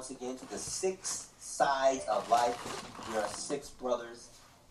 once 0.00 0.10
again 0.12 0.34
to 0.34 0.48
the 0.48 0.56
six 0.56 1.28
sides 1.38 2.06
of 2.10 2.26
life. 2.30 2.56
We 3.10 3.18
are 3.18 3.28
six 3.28 3.68
brothers 3.68 4.28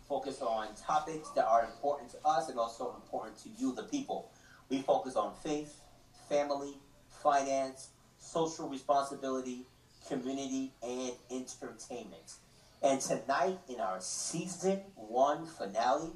focused 0.07 0.41
on 0.41 0.70
topics 0.84 1.29
that 1.36 1.46
are 1.46 1.66
important 1.66 2.09
to 2.14 2.18
us 2.25 2.50
and 2.50 2.57
also 2.57 2.96
important 2.96 3.38
to 3.43 3.50
you, 3.60 3.75
the 3.75 3.84
people. 3.84 4.32
We 4.70 4.82
focus 4.82 5.15
on 5.15 5.36
faith, 5.43 5.82
family, 6.28 6.73
finance, 7.21 7.89
social 8.18 8.68
responsibility, 8.70 9.68
community, 10.07 10.73
and 10.82 11.11
entertainment. 11.29 12.34
And 12.82 13.00
tonight, 13.00 13.59
in 13.70 13.79
our 13.79 14.01
season 14.01 14.79
one 14.96 15.46
finale, 15.46 16.09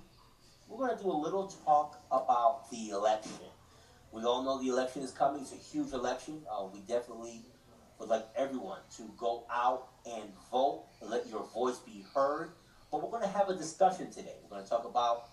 we're 0.68 0.88
going 0.88 0.98
to 0.98 1.04
do 1.04 1.12
a 1.12 1.14
little 1.14 1.54
talk 1.64 2.02
about 2.12 2.72
the 2.72 2.90
election. 2.90 3.46
We 4.12 4.24
all 4.24 4.42
know 4.42 4.60
the 4.60 4.70
election 4.70 5.04
is 5.04 5.12
coming. 5.12 5.44
It's 5.44 5.54
a 5.54 5.56
huge 5.56 5.94
election. 5.94 6.42
Uh, 6.52 6.66
we 6.74 6.80
definitely 6.80 7.42
would 8.04 8.10
like 8.10 8.26
everyone 8.36 8.80
to 8.98 9.10
go 9.18 9.46
out 9.50 9.88
and 10.06 10.24
vote 10.52 10.88
and 11.02 11.10
let 11.10 11.26
your 11.30 11.46
voice 11.54 11.78
be 11.80 12.04
heard. 12.14 12.52
But 12.92 13.02
we're 13.02 13.10
going 13.10 13.24
to 13.24 13.38
have 13.38 13.50
a 13.50 13.56
discussion 13.56 14.12
today. 14.12 14.36
We're 14.44 14.58
going 14.58 14.64
to 14.64 14.70
talk 14.70 14.86
about 14.86 15.30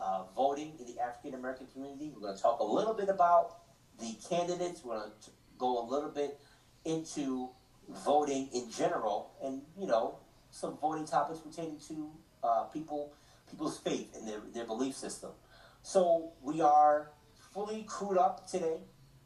uh, 0.00 0.24
voting 0.34 0.72
in 0.80 0.86
the 0.86 1.00
African 1.00 1.38
American 1.38 1.66
community. 1.66 2.10
We're 2.14 2.22
going 2.22 2.36
to 2.36 2.42
talk 2.42 2.60
a 2.60 2.64
little 2.64 2.94
bit 2.94 3.10
about 3.10 3.58
the 4.00 4.16
candidates. 4.28 4.80
We're 4.82 4.98
going 4.98 5.10
to 5.24 5.30
go 5.58 5.82
a 5.82 5.84
little 5.86 6.08
bit 6.08 6.40
into 6.86 7.50
voting 7.88 8.48
in 8.54 8.70
general, 8.70 9.32
and 9.44 9.60
you 9.78 9.86
know 9.86 10.16
some 10.50 10.78
voting 10.78 11.06
topics 11.06 11.40
pertaining 11.40 11.78
to 11.88 12.10
uh, 12.42 12.62
people 12.64 13.12
people's 13.50 13.78
faith 13.78 14.16
and 14.16 14.26
their, 14.26 14.40
their 14.54 14.64
belief 14.64 14.94
system. 14.94 15.30
So 15.82 16.32
we 16.42 16.62
are 16.62 17.10
fully 17.52 17.82
crewed 17.82 18.16
up 18.16 18.50
today. 18.50 18.78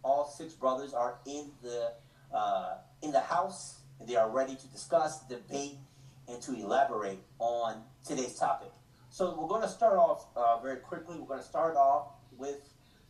All 0.02 0.27
six 0.27 0.52
brothers 0.55 0.92
are 0.92 1.18
in 1.27 1.52
the 1.62 1.92
uh, 2.32 2.76
in 3.02 3.12
the 3.12 3.20
house, 3.20 3.80
they 4.06 4.16
are 4.16 4.30
ready 4.30 4.54
to 4.54 4.66
discuss, 4.68 5.26
debate, 5.26 5.76
and 6.28 6.40
to 6.42 6.54
elaborate 6.54 7.18
on 7.38 7.82
today's 8.06 8.34
topic. 8.34 8.70
So 9.10 9.34
we're 9.38 9.48
going 9.48 9.62
to 9.62 9.68
start 9.68 9.96
off 9.96 10.26
uh, 10.36 10.58
very 10.60 10.76
quickly. 10.76 11.16
We're 11.18 11.26
going 11.26 11.40
to 11.40 11.46
start 11.46 11.76
off 11.76 12.08
with 12.36 12.60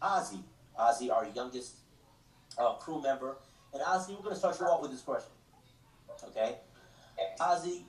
Ozzy. 0.01 0.43
Ozzy, 0.79 1.11
our 1.11 1.27
youngest 1.35 1.75
uh, 2.57 2.75
crew 2.75 3.03
member. 3.03 3.37
And 3.73 3.83
Ozzy, 3.83 4.11
we're 4.11 4.23
going 4.23 4.35
to 4.35 4.39
start 4.39 4.59
you 4.61 4.67
off 4.67 4.81
with 4.81 4.93
this 4.93 5.03
question. 5.03 5.33
Okay? 6.29 6.57
Ozzy, 7.41 7.83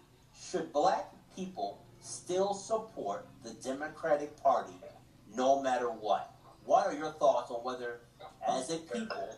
should 0.50 0.73
black 0.73 1.05
people 1.35 1.83
still 2.02 2.53
support 2.53 3.27
the 3.44 3.52
Democratic 3.63 4.41
Party 4.41 4.73
no 5.35 5.61
matter 5.61 5.88
what? 5.88 6.33
What 6.66 6.88
are 6.88 6.94
your 6.94 7.11
thoughts 7.11 7.52
on 7.52 7.63
whether, 7.63 8.02
as 8.47 8.69
a 8.72 8.77
people, 8.77 9.38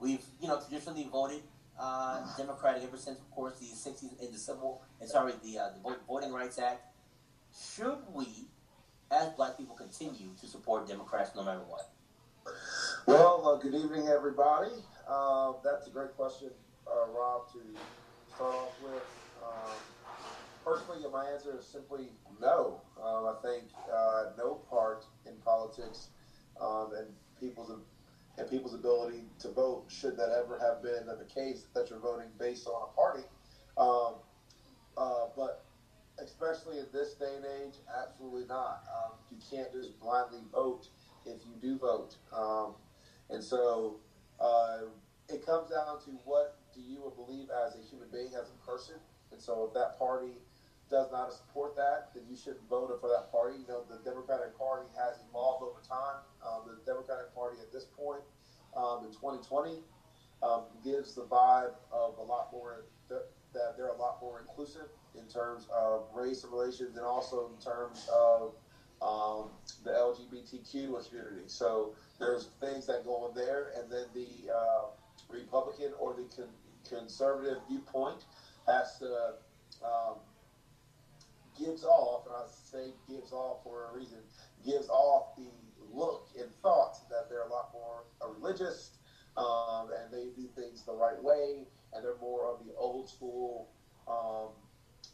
we've 0.00 0.24
you 0.40 0.48
know 0.48 0.60
traditionally 0.60 1.08
voted 1.10 1.42
uh, 1.78 2.20
Democratic 2.36 2.84
ever 2.84 2.96
since, 2.96 3.18
of 3.18 3.30
course, 3.30 3.58
the 3.58 3.66
'60s 3.66 4.20
in 4.22 4.32
the 4.32 4.38
civil 4.38 4.82
and 5.00 5.08
sorry 5.08 5.32
the 5.42 5.58
uh, 5.58 5.68
the 5.70 5.96
Voting 6.06 6.32
Rights 6.32 6.58
Act. 6.58 6.82
Should 7.74 7.98
we, 8.12 8.26
as 9.10 9.28
Black 9.30 9.56
people, 9.56 9.76
continue 9.76 10.30
to 10.40 10.46
support 10.46 10.88
Democrats 10.88 11.30
no 11.36 11.44
matter 11.44 11.62
what? 11.68 11.90
Well, 13.06 13.46
uh, 13.48 13.62
good 13.62 13.74
evening, 13.74 14.08
everybody. 14.08 14.72
Uh, 15.08 15.52
that's 15.62 15.86
a 15.86 15.90
great 15.90 16.16
question, 16.16 16.50
uh, 16.86 17.08
Rob, 17.16 17.52
to 17.52 17.60
start 18.34 18.54
off 18.54 18.72
with. 18.82 19.02
Um, 19.42 19.72
personally, 20.64 21.04
my 21.12 21.26
answer 21.26 21.56
is 21.58 21.66
simply 21.66 22.08
no. 22.40 22.80
Um, 23.02 23.26
I 23.26 23.34
think 23.42 23.64
uh, 23.92 24.24
no 24.38 24.54
part 24.70 25.04
in 25.26 25.34
politics 25.44 26.08
um, 26.60 26.92
and 26.96 27.06
people's 27.40 27.70
and 28.38 28.50
people's 28.50 28.74
ability 28.74 29.24
to 29.40 29.50
vote, 29.50 29.84
should 29.88 30.16
that 30.16 30.30
ever 30.30 30.58
have 30.58 30.82
been 30.82 31.06
the 31.06 31.24
case, 31.32 31.66
that 31.74 31.90
you're 31.90 32.00
voting 32.00 32.28
based 32.38 32.66
on 32.66 32.88
a 32.88 32.96
party. 32.96 33.24
Um, 33.76 34.14
uh, 34.96 35.26
but 35.36 35.64
especially 36.18 36.78
in 36.78 36.86
this 36.92 37.14
day 37.14 37.32
and 37.36 37.44
age, 37.44 37.74
absolutely 38.02 38.46
not. 38.46 38.84
Um, 38.94 39.12
you 39.30 39.38
can't 39.50 39.72
just 39.72 39.98
blindly 40.00 40.40
vote 40.52 40.88
if 41.26 41.40
you 41.46 41.54
do 41.60 41.78
vote. 41.78 42.16
Um, 42.32 42.74
and 43.30 43.42
so 43.42 43.96
uh, 44.40 44.82
it 45.28 45.44
comes 45.44 45.70
down 45.70 46.00
to 46.04 46.10
what 46.24 46.58
do 46.74 46.80
you 46.80 47.12
believe 47.16 47.48
as 47.66 47.76
a 47.76 47.82
human 47.88 48.08
being, 48.12 48.32
as 48.40 48.50
a 48.50 48.70
person. 48.70 48.96
And 49.32 49.40
so 49.40 49.64
if 49.64 49.74
that 49.74 49.98
party 49.98 50.38
does 50.94 51.10
not 51.10 51.32
support 51.32 51.74
that, 51.74 52.14
then 52.14 52.22
you 52.30 52.36
shouldn't 52.36 52.68
vote 52.70 52.96
for 53.00 53.10
that 53.10 53.26
party. 53.32 53.58
You 53.58 53.66
know, 53.66 53.82
the 53.90 53.98
Democratic 54.08 54.56
Party 54.56 54.86
has 54.94 55.18
evolved 55.28 55.64
over 55.66 55.82
time. 55.82 56.22
Um, 56.46 56.70
the 56.70 56.78
Democratic 56.86 57.34
Party 57.34 57.58
at 57.58 57.72
this 57.72 57.86
point 57.98 58.22
um, 58.76 59.02
in 59.02 59.10
2020 59.10 59.82
um, 60.44 60.62
gives 60.84 61.16
the 61.16 61.26
vibe 61.26 61.74
of 61.90 62.18
a 62.18 62.22
lot 62.22 62.52
more 62.52 62.84
that 63.08 63.76
they're 63.76 63.88
a 63.88 63.96
lot 63.96 64.18
more 64.20 64.40
inclusive 64.40 64.86
in 65.16 65.26
terms 65.28 65.66
of 65.74 66.06
race 66.14 66.44
relations 66.44 66.96
and 66.96 67.04
also 67.04 67.50
in 67.54 67.62
terms 67.62 68.08
of 68.12 68.54
um, 69.02 69.50
the 69.84 69.90
LGBTQ 69.90 70.90
community. 71.08 71.46
So 71.46 71.94
there's 72.18 72.48
things 72.60 72.86
that 72.86 73.04
go 73.04 73.16
on 73.16 73.34
there, 73.34 73.72
and 73.78 73.90
then 73.90 74.06
the 74.14 74.52
uh, 74.52 74.84
Republican 75.28 75.92
or 75.98 76.14
the 76.14 76.26
con- 76.34 76.54
conservative 76.88 77.58
viewpoint 77.68 78.24
has 78.66 78.98
to 78.98 79.34
um, 79.84 80.18
gives 81.58 81.84
off, 81.84 82.26
and 82.26 82.34
I 82.34 82.42
say 82.46 82.92
gives 83.08 83.32
off 83.32 83.58
for 83.62 83.86
a 83.90 83.92
reason, 83.92 84.18
gives 84.64 84.88
off 84.88 85.34
the 85.36 85.48
look 85.92 86.28
and 86.38 86.50
thought 86.62 86.98
that 87.10 87.28
they're 87.28 87.42
a 87.42 87.48
lot 87.48 87.68
more 87.72 88.04
religious 88.26 88.90
um, 89.36 89.90
and 90.00 90.10
they 90.12 90.28
do 90.34 90.48
things 90.54 90.82
the 90.82 90.92
right 90.94 91.20
way, 91.20 91.66
and 91.92 92.02
they're 92.04 92.14
more 92.20 92.46
of 92.46 92.58
the 92.58 92.72
old 92.76 93.08
school, 93.08 93.68
um, 94.06 94.50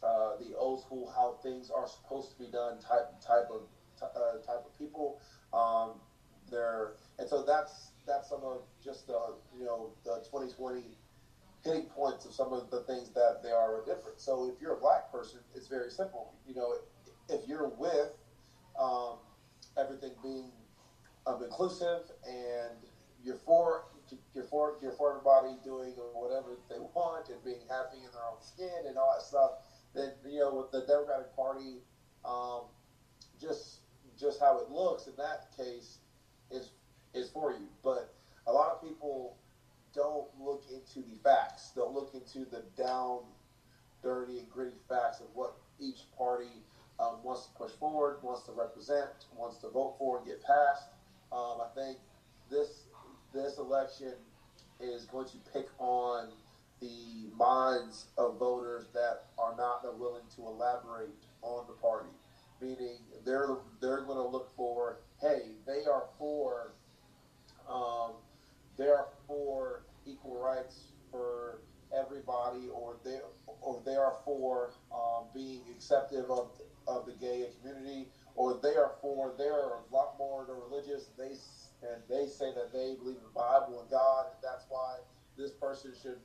uh, 0.03 0.35
the 0.39 0.53
old 0.55 0.79
school 0.79 1.11
how 1.13 1.35
things 1.41 1.69
are 1.69 1.87
supposed 1.87 2.29
to 2.31 2.37
be 2.37 2.47
done 2.47 2.77
type 2.79 3.07
type 3.25 3.49
of 3.49 3.61
uh, 4.01 4.37
type 4.45 4.63
of 4.65 4.77
people. 4.77 5.15
Um, 5.53 5.99
they're 6.49 6.91
and 7.17 7.27
so 7.27 7.41
that's 7.41 7.91
that's 8.05 8.27
some 8.27 8.43
of 8.43 8.61
just 8.83 9.07
the 9.07 9.35
you 9.57 9.63
know 9.63 9.89
the 10.03 10.17
2020 10.19 10.95
hitting 11.63 11.85
points 11.85 12.25
of 12.25 12.33
some 12.33 12.53
of 12.53 12.69
the 12.69 12.81
things 12.81 13.09
that 13.11 13.41
they 13.43 13.51
are 13.51 13.81
different. 13.85 14.19
So 14.19 14.45
if 14.45 14.59
you're 14.61 14.73
a 14.73 14.79
black 14.79 15.11
person, 15.11 15.39
it's 15.55 15.67
very 15.67 15.89
simple. 15.89 16.33
You 16.47 16.55
know, 16.55 16.73
if 17.29 17.47
you're 17.47 17.67
with 17.67 18.09
um, 18.79 19.17
everything 19.77 20.11
being 20.23 20.51
um, 21.25 21.41
inclusive 21.41 22.01
and 22.27 22.73
you're 23.23 23.35
for 23.35 23.83
you're 24.33 24.43
for 24.43 24.73
you're 24.81 24.91
for 24.91 25.09
everybody 25.09 25.57
doing 25.63 25.93
whatever 26.13 26.57
they 26.69 26.79
want 26.79 27.29
and 27.29 27.43
being 27.43 27.61
happy 27.69 27.97
in 27.97 28.11
their 28.11 28.25
own 28.25 28.41
skin 28.41 28.85
and 28.87 28.97
all 28.97 29.11
that 29.13 29.21
stuff, 29.21 29.51
then 29.93 30.11
you 30.25 30.39
know 30.39 30.53
with 30.53 30.71
the 30.71 30.81
Democratic 30.81 31.33
Party, 31.35 31.81
um, 32.25 32.63
just 33.39 33.81
just 34.19 34.39
how 34.39 34.57
it 34.57 34.69
looks 34.69 35.07
in 35.07 35.13
that 35.17 35.45
case 35.55 35.99
is 36.49 36.71
is 37.13 37.29
for 37.29 37.51
you. 37.51 37.67
But 37.83 38.07
a 38.47 38.51
lot 38.51 38.71
of 38.71 38.81
people 38.81 39.35
don't 39.93 40.27
look 40.39 40.63
into 40.71 41.07
the 41.07 41.17
facts. 41.23 41.71
Don't 41.75 41.93
look 41.93 42.13
into 42.13 42.49
the 42.49 42.63
down, 42.77 43.19
dirty, 44.03 44.39
and 44.39 44.49
gritty 44.49 44.77
facts 44.87 45.19
of 45.19 45.27
what 45.33 45.53
each 45.79 46.01
party 46.17 46.63
um, 46.99 47.17
wants 47.23 47.47
to 47.47 47.51
push 47.53 47.71
forward, 47.79 48.17
wants 48.21 48.43
to 48.43 48.51
represent, 48.51 49.09
wants 49.35 49.57
to 49.57 49.69
vote 49.69 49.95
for 49.97 50.17
and 50.17 50.27
get 50.27 50.41
passed. 50.43 50.87
Um, 51.31 51.57
I 51.61 51.67
think 51.75 51.97
this 52.49 52.83
this 53.33 53.57
election 53.57 54.13
is 54.79 55.05
going 55.05 55.27
to 55.27 55.37
pick 55.53 55.67
on 55.79 56.29
the 56.81 57.29
minds 57.37 58.07
of 58.17 58.37
voters 58.37 58.85
that 58.93 59.25
are 59.37 59.55
not 59.55 59.83
willing 59.97 60.23
to 60.35 60.41
elaborate 60.47 61.09
on 61.41 61.65
the 61.67 61.73
party. 61.73 62.09
Meaning 62.61 62.97
they're 63.25 63.57
they're 63.79 64.01
going 64.01 64.17
to 64.17 64.27
look 64.27 64.49
for, 64.55 64.97
hey, 65.19 65.51
they 65.65 65.85
are 65.85 66.05
for 66.17 66.73
um, 67.69 68.13
they 68.77 68.87
are 68.87 69.07
for 69.27 69.83
equal 70.05 70.39
rights 70.39 70.91
for 71.11 71.59
everybody, 71.95 72.67
or 72.73 72.97
they 73.03 73.17
or 73.61 73.81
they 73.85 73.95
are 73.95 74.15
for 74.25 74.73
um, 74.93 75.25
being 75.33 75.61
acceptive 75.75 76.29
of 76.29 76.49
of 76.87 77.05
the 77.05 77.13
gay 77.13 77.47
community, 77.59 78.07
or 78.35 78.59
they 78.61 78.75
are 78.75 78.93
for 79.01 79.33
they 79.37 79.45
are 79.45 79.79
a 79.89 79.93
lot 79.93 80.15
more 80.17 80.45
religious. 80.45 81.09
They 81.17 81.33
and 81.83 82.01
they 82.09 82.27
say 82.27 82.53
that 82.53 82.71
they 82.71 82.95
believe 82.95 83.17
in 83.17 83.23
the 83.23 83.39
Bible 83.39 83.79
and 83.81 83.89
God, 83.89 84.25
and 84.27 84.37
that's 84.43 84.65
why 84.69 84.97
this 85.37 85.51
person 85.51 85.93
should 86.01 86.17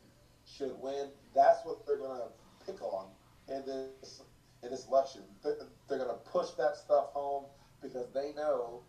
should 0.45 0.79
win. 0.81 1.09
That's 1.35 1.65
what 1.65 1.87
they're 1.87 1.99
going 1.99 2.21
to 2.21 2.65
pick 2.65 2.81
on 2.83 3.09
in 3.49 3.65
this 3.67 4.23
in 4.63 4.71
this 4.71 4.87
election. 4.87 5.23
They're 5.43 5.99
going 5.99 6.09
to 6.09 6.31
push 6.31 6.51
that 6.59 6.77
stuff 6.77 7.07
home 7.13 7.45
because 7.83 8.07
they 8.15 8.33
know 8.33 8.83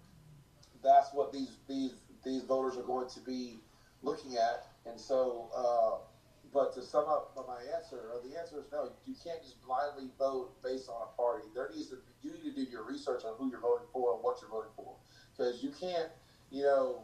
that's 0.83 1.13
what 1.13 1.31
these 1.31 1.57
these 1.67 1.95
these 2.23 2.43
voters 2.43 2.77
are 2.77 2.83
going 2.83 3.07
to 3.09 3.19
be 3.21 3.59
looking 4.01 4.35
at. 4.35 4.67
And 4.85 4.99
so, 4.99 5.49
uh, 5.55 5.97
but 6.53 6.73
up 7.37 7.47
my 7.47 7.61
answer, 7.75 8.11
or 8.13 8.21
the 8.27 8.37
answer 8.37 8.59
is 8.59 8.65
no. 8.71 8.91
You 9.05 9.15
can't 9.23 9.41
just 9.41 9.61
blindly 9.61 10.09
vote 10.17 10.61
based 10.63 10.89
on 10.89 11.01
a 11.01 11.15
party. 11.15 11.45
There 11.53 11.69
needs 11.73 11.89
to 11.89 11.97
you 12.23 12.31
need 12.31 12.43
to 12.43 12.65
do 12.65 12.69
your 12.69 12.83
research 12.83 13.23
on 13.25 13.35
who 13.37 13.49
you're 13.49 13.61
voting 13.61 13.87
for 13.93 14.15
and 14.15 14.23
what 14.23 14.37
you're 14.41 14.49
voting 14.49 14.71
for, 14.75 14.95
because 15.35 15.63
you 15.63 15.71
can't, 15.79 16.09
you 16.51 16.63
know, 16.63 17.03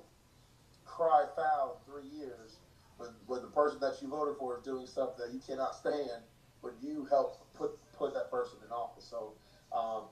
cry 0.86 1.26
foul 1.36 1.80
in 1.80 1.92
three 1.92 2.10
years 2.10 2.58
when, 2.98 3.10
when 3.26 3.42
the 3.42 3.48
person 3.48 3.80
that 3.80 4.02
you 4.02 4.08
voted 4.08 4.36
for 4.38 4.58
is 4.58 4.64
doing 4.64 4.86
stuff 4.86 5.18
that 5.18 5.34
you 5.34 5.40
cannot 5.40 5.76
stand, 5.76 6.22
when 6.62 6.74
you 6.82 7.06
help 7.10 7.46
put 7.54 7.72
put 7.94 8.14
that 8.14 8.30
person 8.32 8.58
in 8.66 8.72
office. 8.72 9.06
So 9.06 9.34
um, 9.72 10.04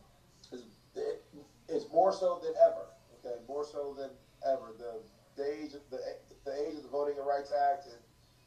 it's, 0.52 0.64
it, 0.96 1.24
it's 1.68 1.86
more 1.92 2.14
so 2.14 2.40
than 2.44 2.54
ever. 2.62 2.86
Okay, 3.20 3.36
more 3.48 3.66
so 3.66 3.96
than 3.98 4.10
ever. 4.48 4.74
The, 4.78 5.02
the 5.36 5.50
age 5.50 5.72
the, 5.90 6.00
the 6.46 6.68
age 6.68 6.76
of 6.76 6.84
the 6.84 6.90
Voting 6.90 7.16
Rights 7.18 7.52
Act 7.72 7.86
and 7.86 7.98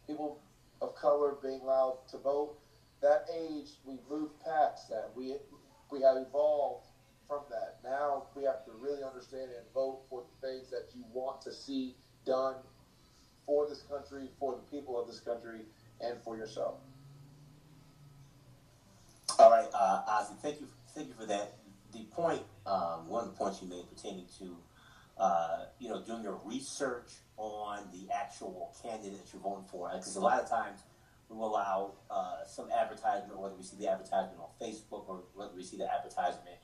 people 0.06 0.40
of 0.82 0.94
color 0.96 1.36
being 1.42 1.60
allowed 1.60 1.98
to 2.10 2.18
vote. 2.18 2.58
That 3.00 3.26
age, 3.32 3.68
we've 3.84 4.02
moved 4.10 4.34
past 4.44 4.88
that. 4.90 5.10
We 5.14 5.36
we 5.90 6.02
have 6.02 6.16
evolved 6.16 6.88
from 7.28 7.42
that. 7.50 7.78
Now 7.82 8.24
we 8.34 8.44
have 8.44 8.64
to 8.66 8.72
really 8.78 9.02
understand 9.02 9.50
and 9.56 9.64
vote 9.72 10.00
for 10.10 10.24
the 10.24 10.46
things 10.46 10.70
that 10.70 10.88
you 10.94 11.04
want 11.12 11.40
to 11.42 11.52
see 11.52 11.94
done 12.26 12.56
for 13.46 13.68
this 13.68 13.82
country, 13.82 14.28
for 14.38 14.56
the 14.56 14.76
people 14.76 15.00
of 15.00 15.06
this 15.06 15.20
country, 15.20 15.60
and 16.00 16.20
for 16.22 16.36
yourself. 16.36 16.74
All 19.38 19.50
right, 19.50 19.68
uh, 19.74 20.02
Ozzy, 20.08 20.38
thank 20.40 20.60
you, 20.60 20.66
thank 20.94 21.08
you 21.08 21.14
for 21.14 21.26
that. 21.26 21.56
The 21.92 22.04
point, 22.04 22.42
um, 22.66 23.08
one 23.08 23.24
of 23.24 23.30
the 23.30 23.36
points 23.36 23.60
you 23.60 23.68
made 23.68 23.84
pertaining 23.94 24.26
to, 24.38 24.56
uh, 25.18 25.64
you 25.78 25.88
know, 25.88 26.02
doing 26.02 26.22
your 26.22 26.40
research 26.44 27.10
on 27.36 27.88
the 27.92 28.12
actual 28.12 28.72
that 29.56 29.70
for, 29.70 29.90
because 29.92 30.16
a 30.16 30.20
lot 30.20 30.40
of 30.40 30.48
times 30.48 30.80
we 31.28 31.36
will 31.36 31.50
allow 31.50 31.92
uh, 32.10 32.44
some 32.46 32.68
advertisement, 32.70 33.38
whether 33.38 33.54
we 33.54 33.62
see 33.62 33.76
the 33.76 33.88
advertisement 33.88 34.38
on 34.38 34.48
Facebook 34.60 35.08
or 35.08 35.22
whether 35.34 35.54
we 35.54 35.62
see 35.62 35.76
the 35.76 35.90
advertisement 35.92 36.56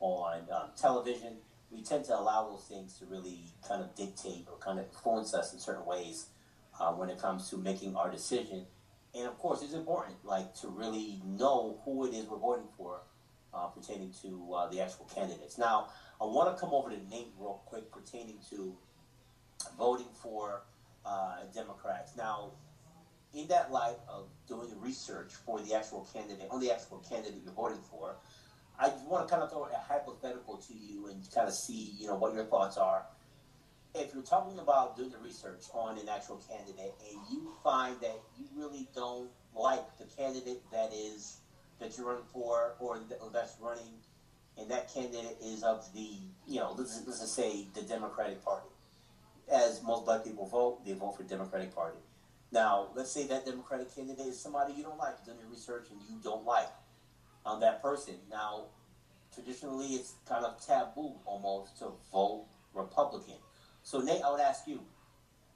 on 0.00 0.40
um, 0.52 0.70
television, 0.80 1.36
we 1.70 1.82
tend 1.82 2.04
to 2.04 2.16
allow 2.16 2.48
those 2.48 2.64
things 2.68 2.98
to 2.98 3.06
really 3.06 3.40
kind 3.66 3.82
of 3.82 3.94
dictate 3.94 4.46
or 4.50 4.58
kind 4.58 4.78
of 4.78 4.86
influence 4.86 5.34
us 5.34 5.52
in 5.52 5.58
certain 5.58 5.84
ways 5.84 6.26
uh, 6.80 6.92
when 6.92 7.10
it 7.10 7.18
comes 7.18 7.50
to 7.50 7.56
making 7.56 7.96
our 7.96 8.10
decision. 8.10 8.66
And 9.14 9.26
of 9.26 9.38
course, 9.38 9.62
it's 9.62 9.72
important, 9.72 10.16
like 10.24 10.54
to 10.56 10.68
really 10.68 11.20
know 11.24 11.80
who 11.84 12.06
it 12.06 12.14
is 12.14 12.26
we're 12.26 12.38
voting 12.38 12.68
for, 12.76 13.00
uh, 13.54 13.66
pertaining 13.68 14.12
to 14.22 14.54
uh, 14.54 14.68
the 14.68 14.80
actual 14.80 15.06
candidates. 15.14 15.56
Now, 15.58 15.88
I 16.20 16.24
want 16.24 16.54
to 16.54 16.60
come 16.60 16.74
over 16.74 16.90
to 16.90 16.96
Nate 17.10 17.32
real 17.38 17.62
quick, 17.66 17.90
pertaining 17.90 18.38
to 18.50 18.76
voting 19.78 20.08
for 20.12 20.62
uh, 21.06 21.36
Democrats. 21.54 22.12
Now, 22.16 22.52
in 23.34 23.46
that 23.48 23.70
light 23.70 23.98
of 24.08 24.26
doing 24.48 24.70
the 24.70 24.76
research 24.76 25.32
for 25.44 25.60
the 25.60 25.74
actual 25.74 26.08
candidate, 26.12 26.48
on 26.50 26.60
the 26.60 26.72
actual 26.72 26.98
candidate 27.08 27.40
you're 27.44 27.52
voting 27.52 27.82
for, 27.90 28.16
I 28.78 28.90
want 29.06 29.26
to 29.26 29.30
kind 29.30 29.42
of 29.42 29.50
throw 29.50 29.64
a 29.64 29.78
hypothetical 29.88 30.56
to 30.56 30.74
you 30.74 31.08
and 31.08 31.22
kind 31.34 31.48
of 31.48 31.54
see, 31.54 31.94
you 31.98 32.08
know, 32.08 32.16
what 32.16 32.34
your 32.34 32.44
thoughts 32.44 32.76
are. 32.76 33.04
If 33.94 34.12
you're 34.12 34.22
talking 34.22 34.58
about 34.58 34.96
doing 34.96 35.10
the 35.10 35.18
research 35.18 35.64
on 35.72 35.98
an 35.98 36.08
actual 36.08 36.42
candidate 36.48 36.92
and 37.10 37.18
you 37.30 37.52
find 37.64 37.98
that 38.00 38.20
you 38.38 38.44
really 38.54 38.88
don't 38.94 39.30
like 39.54 39.96
the 39.98 40.04
candidate 40.04 40.62
that 40.70 40.92
is 40.92 41.38
that 41.80 41.96
you're 41.96 42.06
running 42.06 42.24
for 42.32 42.74
or 42.78 43.00
that's 43.32 43.56
running, 43.60 43.94
and 44.58 44.70
that 44.70 44.92
candidate 44.92 45.36
is 45.42 45.62
of 45.62 45.86
the, 45.94 46.18
you 46.46 46.60
know, 46.60 46.74
let's, 46.76 47.02
let's 47.06 47.20
just 47.20 47.34
say 47.34 47.66
the 47.74 47.82
Democratic 47.82 48.42
Party. 48.44 48.68
As 49.48 49.80
most 49.82 50.04
black 50.04 50.24
people 50.24 50.46
vote, 50.46 50.84
they 50.84 50.92
vote 50.92 51.16
for 51.16 51.22
the 51.22 51.28
Democratic 51.28 51.74
Party. 51.74 51.98
Now, 52.50 52.88
let's 52.94 53.10
say 53.10 53.26
that 53.28 53.44
Democratic 53.44 53.94
candidate 53.94 54.26
is 54.26 54.40
somebody 54.40 54.74
you 54.74 54.82
don't 54.82 54.98
like, 54.98 55.14
you've 55.18 55.26
done 55.26 55.36
your 55.40 55.50
research 55.50 55.86
and 55.90 56.00
you 56.08 56.16
don't 56.22 56.44
like 56.44 56.70
on 57.44 57.60
that 57.60 57.80
person. 57.80 58.14
Now, 58.30 58.64
traditionally, 59.32 59.88
it's 59.88 60.14
kind 60.28 60.44
of 60.44 60.64
taboo 60.64 61.12
almost 61.24 61.78
to 61.78 61.90
vote 62.12 62.46
Republican. 62.74 63.36
So, 63.82 64.00
Nate, 64.00 64.22
I 64.22 64.30
would 64.30 64.40
ask 64.40 64.66
you 64.66 64.80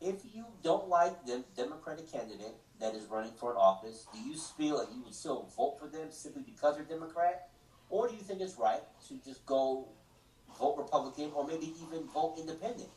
if 0.01 0.17
you 0.35 0.47
don't 0.63 0.89
like 0.89 1.27
the 1.27 1.45
Democratic 1.57 2.11
candidate 2.11 2.55
that 2.81 2.95
is 2.95 3.07
running 3.07 3.33
for 3.33 3.51
an 3.51 3.57
office, 3.57 4.07
do 4.13 4.21
you 4.21 4.37
feel 4.57 4.79
that 4.79 4.89
you 4.95 5.03
would 5.03 5.15
still 5.15 5.49
vote 5.57 5.79
for 5.81 5.89
them 5.89 6.09
simply 6.11 6.43
because 6.43 6.77
they're 6.77 6.85
Democrat? 6.85 7.49
Or 7.89 8.09
do 8.09 8.15
you 8.15 8.23
think 8.23 8.41
it's 8.41 8.57
right 8.57 8.83
to 9.09 9.15
just 9.25 9.45
go 9.47 9.89
vote 10.59 10.77
Republican 10.79 11.33
or 11.35 11.47
maybe 11.47 11.75
even 11.83 12.07
vote 12.07 12.37
independent 12.39 12.89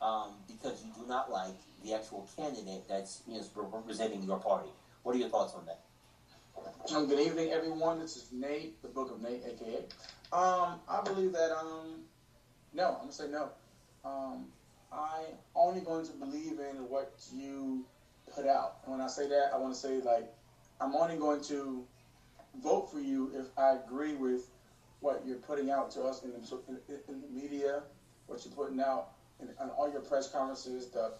um, 0.00 0.32
because 0.46 0.82
you 0.84 0.92
do 1.00 1.08
not 1.08 1.30
like 1.30 1.54
the 1.84 1.94
actual 1.94 2.28
candidate 2.36 2.82
that's 2.88 3.22
you 3.26 3.34
know, 3.34 3.70
representing 3.72 4.22
your 4.22 4.38
party? 4.38 4.68
What 5.02 5.14
are 5.14 5.18
your 5.18 5.28
thoughts 5.28 5.54
on 5.54 5.66
that? 5.66 5.80
Um, 6.94 7.06
good 7.06 7.20
evening, 7.20 7.52
everyone. 7.52 7.98
This 7.98 8.16
is 8.16 8.28
Nate, 8.32 8.80
the 8.82 8.88
Book 8.88 9.10
of 9.10 9.22
Nate, 9.22 9.42
aka. 9.46 9.84
Um, 10.32 10.80
I 10.88 11.00
believe 11.04 11.32
that 11.32 11.52
um, 11.52 12.00
no, 12.74 12.88
I'm 12.94 13.00
gonna 13.00 13.12
say 13.12 13.28
no. 13.30 13.50
Um, 14.04 14.46
I 14.92 15.24
only 15.54 15.80
going 15.80 16.06
to 16.06 16.12
believe 16.12 16.58
in 16.58 16.88
what 16.88 17.12
you 17.32 17.84
put 18.34 18.46
out. 18.46 18.78
And 18.84 18.92
when 18.92 19.00
I 19.00 19.08
say 19.08 19.28
that, 19.28 19.50
I 19.54 19.58
want 19.58 19.74
to 19.74 19.80
say 19.80 20.00
like 20.00 20.32
I'm 20.80 20.94
only 20.94 21.16
going 21.16 21.42
to 21.44 21.84
vote 22.62 22.90
for 22.90 23.00
you 23.00 23.30
if 23.34 23.46
I 23.58 23.76
agree 23.76 24.14
with 24.14 24.48
what 25.00 25.22
you're 25.24 25.36
putting 25.36 25.70
out 25.70 25.90
to 25.92 26.02
us 26.02 26.22
in 26.22 26.32
the, 26.32 26.38
in, 26.68 26.78
in 27.08 27.20
the 27.20 27.28
media, 27.28 27.82
what 28.26 28.44
you're 28.44 28.54
putting 28.54 28.80
out 28.80 29.10
in, 29.40 29.48
on 29.60 29.70
all 29.70 29.90
your 29.90 30.00
press 30.00 30.30
conferences, 30.30 30.88
the 30.88 31.12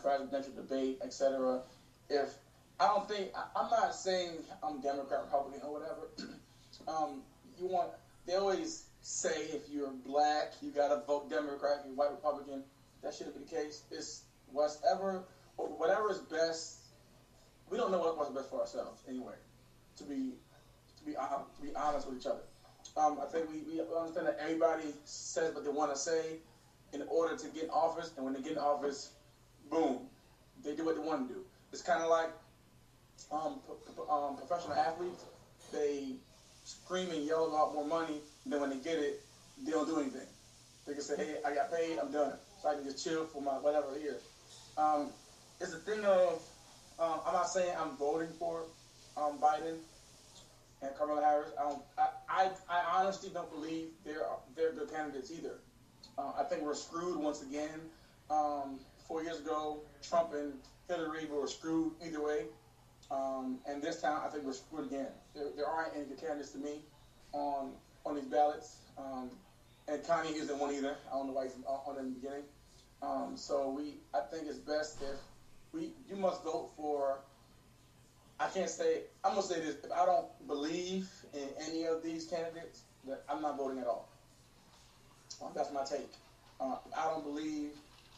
presidential 0.00 0.52
debate, 0.52 0.98
etc. 1.02 1.62
If 2.08 2.34
I 2.80 2.86
don't 2.86 3.08
think 3.08 3.28
I, 3.34 3.64
am 3.64 3.70
not 3.70 3.94
saying 3.94 4.30
I'm 4.62 4.80
Democrat, 4.80 5.20
Republican, 5.24 5.60
or 5.64 5.72
whatever. 5.72 6.08
um, 6.88 7.22
you 7.58 7.66
want 7.66 7.90
they 8.26 8.34
always 8.34 8.86
say 9.00 9.34
if 9.52 9.68
you're 9.70 9.92
black, 10.06 10.54
you 10.62 10.70
gotta 10.70 11.02
vote 11.06 11.30
Democrat. 11.30 11.80
If 11.80 11.86
you're 11.86 11.94
white 11.94 12.10
Republican, 12.10 12.62
that 13.02 13.14
shouldn't 13.14 13.36
be 13.36 13.44
the 13.44 13.62
case. 13.62 13.82
It's 13.90 14.22
whatever 14.52 15.24
whatever 15.56 16.10
is 16.10 16.18
best. 16.18 16.78
We 17.70 17.78
don't 17.78 17.90
know 17.90 17.98
what's 17.98 18.30
best 18.30 18.50
for 18.50 18.60
ourselves 18.60 19.02
anyway. 19.08 19.34
To 19.98 20.04
be 20.04 20.32
to 20.98 21.04
be 21.04 21.16
uh, 21.16 21.28
to 21.56 21.62
be 21.62 21.74
honest 21.74 22.08
with 22.08 22.20
each 22.20 22.26
other. 22.26 22.42
Um, 22.96 23.18
I 23.20 23.26
think 23.26 23.50
we, 23.50 23.60
we 23.62 23.80
understand 23.80 24.28
that 24.28 24.38
everybody 24.40 24.84
says 25.04 25.54
what 25.54 25.64
they 25.64 25.70
want 25.70 25.92
to 25.92 25.98
say 25.98 26.38
in 26.94 27.02
order 27.08 27.36
to 27.36 27.48
get 27.48 27.64
in 27.64 27.70
office, 27.70 28.12
and 28.16 28.24
when 28.24 28.34
they 28.34 28.40
get 28.40 28.52
in 28.52 28.58
office, 28.58 29.10
boom, 29.70 29.98
they 30.62 30.74
do 30.74 30.84
what 30.84 30.94
they 30.96 31.02
want 31.02 31.28
to 31.28 31.34
do. 31.34 31.40
It's 31.72 31.82
kind 31.82 32.02
of 32.02 32.08
like 32.08 32.30
um, 33.30 33.60
um, 34.08 34.36
professional 34.36 34.76
athletes, 34.76 35.24
they 35.72 36.14
scream 36.64 37.10
and 37.10 37.24
yell 37.24 37.44
a 37.44 37.50
lot 37.50 37.74
more 37.74 37.84
money. 37.84 38.20
Then 38.46 38.60
when 38.60 38.70
they 38.70 38.76
get 38.76 38.98
it, 38.98 39.22
they 39.64 39.72
don't 39.72 39.86
do 39.86 39.98
anything. 40.00 40.26
They 40.86 40.92
can 40.92 41.02
say, 41.02 41.16
"Hey, 41.16 41.36
I 41.44 41.54
got 41.54 41.72
paid. 41.72 41.98
I'm 41.98 42.12
done. 42.12 42.34
So 42.62 42.68
I 42.68 42.74
can 42.74 42.84
just 42.84 43.02
chill 43.02 43.26
for 43.26 43.42
my 43.42 43.52
whatever 43.52 43.98
here." 43.98 44.18
Um, 44.76 45.10
it's 45.60 45.72
a 45.72 45.78
thing 45.78 46.04
of 46.04 46.42
um, 46.98 47.20
I'm 47.26 47.32
not 47.32 47.48
saying 47.48 47.74
I'm 47.78 47.96
voting 47.96 48.28
for 48.38 48.64
um, 49.16 49.38
Biden 49.38 49.78
and 50.82 50.96
Kamala 50.96 51.22
Harris. 51.22 51.50
I, 51.58 51.62
don't, 51.62 51.82
I, 51.98 52.08
I, 52.28 52.50
I 52.68 53.00
honestly 53.00 53.30
don't 53.32 53.50
believe 53.50 53.88
they're 54.04 54.26
they're 54.54 54.72
good 54.72 54.92
candidates 54.92 55.30
either. 55.30 55.58
Uh, 56.18 56.32
I 56.38 56.44
think 56.44 56.62
we're 56.62 56.74
screwed 56.74 57.16
once 57.16 57.42
again. 57.42 57.80
Um, 58.30 58.78
four 59.06 59.22
years 59.22 59.38
ago, 59.38 59.80
Trump 60.02 60.32
and 60.32 60.54
Hillary 60.88 61.26
were 61.26 61.46
screwed 61.46 61.92
either 62.04 62.22
way. 62.22 62.44
Um, 63.10 63.58
and 63.68 63.82
this 63.82 64.00
time, 64.00 64.20
I 64.24 64.28
think 64.28 64.44
we're 64.44 64.52
screwed 64.52 64.86
again. 64.86 65.08
There, 65.34 65.46
there 65.56 65.66
aren't 65.66 65.94
any 65.94 66.04
candidates 66.04 66.50
to 66.50 66.58
me 66.58 66.80
on 67.32 67.72
on 68.06 68.14
these 68.14 68.24
ballots. 68.24 68.76
Um, 68.98 69.30
and 69.88 70.02
Kanye 70.02 70.34
isn't 70.34 70.58
one 70.58 70.74
either. 70.74 70.96
I 71.10 71.16
don't 71.16 71.26
know 71.26 71.32
why 71.32 71.44
he's 71.44 71.56
on 71.66 71.98
in 71.98 72.04
the 72.04 72.20
beginning. 72.20 72.44
Um, 73.02 73.32
so 73.36 73.70
we, 73.70 73.96
I 74.14 74.20
think 74.20 74.46
it's 74.48 74.58
best 74.58 75.02
if 75.02 75.18
we, 75.72 75.90
you 76.08 76.16
must 76.16 76.42
vote 76.42 76.70
for. 76.76 77.18
I 78.40 78.48
can't 78.48 78.70
say. 78.70 79.02
I'm 79.24 79.32
gonna 79.34 79.42
say 79.42 79.60
this. 79.60 79.76
If 79.84 79.92
I 79.92 80.06
don't 80.06 80.26
believe 80.46 81.08
in 81.34 81.48
any 81.68 81.84
of 81.84 82.02
these 82.02 82.26
candidates, 82.26 82.82
that 83.06 83.22
I'm 83.28 83.42
not 83.42 83.56
voting 83.56 83.78
at 83.78 83.86
all. 83.86 84.08
That's 85.54 85.72
my 85.72 85.84
take. 85.84 86.10
Uh, 86.60 86.76
I 86.96 87.10
don't 87.10 87.24
believe 87.24 87.70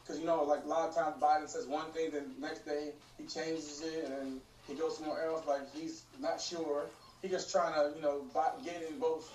because 0.02 0.20
you 0.20 0.26
know, 0.26 0.44
like 0.44 0.64
a 0.64 0.68
lot 0.68 0.88
of 0.88 0.94
times 0.94 1.16
Biden 1.20 1.49
says 1.49 1.66
one 1.66 1.90
thing, 1.92 2.11
then 2.12 2.35
the 2.38 2.46
next 2.46 2.64
day 2.64 2.92
he 3.18 3.25
changes 3.26 3.82
it, 3.85 4.11
and 4.11 4.40
he 4.68 4.75
goes 4.75 4.99
somewhere 4.99 5.26
else. 5.26 5.46
Like 5.46 5.73
he's 5.75 6.04
not 6.20 6.40
sure. 6.40 6.87
He's 7.23 7.30
just 7.30 7.50
trying 7.50 7.75
to, 7.75 7.96
you 7.96 8.02
know, 8.02 8.25
buy, 8.35 8.50
get 8.64 8.82
in 8.82 8.99
votes 8.99 9.30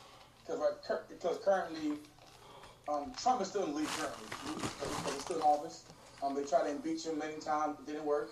because 0.45 0.59
like, 0.59 1.07
because 1.09 1.39
currently 1.43 1.97
um, 2.87 3.11
Trump 3.21 3.41
is 3.41 3.49
still 3.49 3.63
in 3.63 3.71
the 3.71 3.77
lead 3.77 3.87
currently. 3.87 4.63
He's 5.13 5.23
still 5.23 5.37
in 5.37 5.41
office. 5.41 5.83
Um, 6.23 6.35
they 6.35 6.43
tried 6.43 6.63
to 6.63 6.69
impeach 6.71 7.05
him 7.05 7.17
many 7.17 7.39
times, 7.39 7.79
it 7.79 7.87
didn't 7.87 8.05
work, 8.05 8.29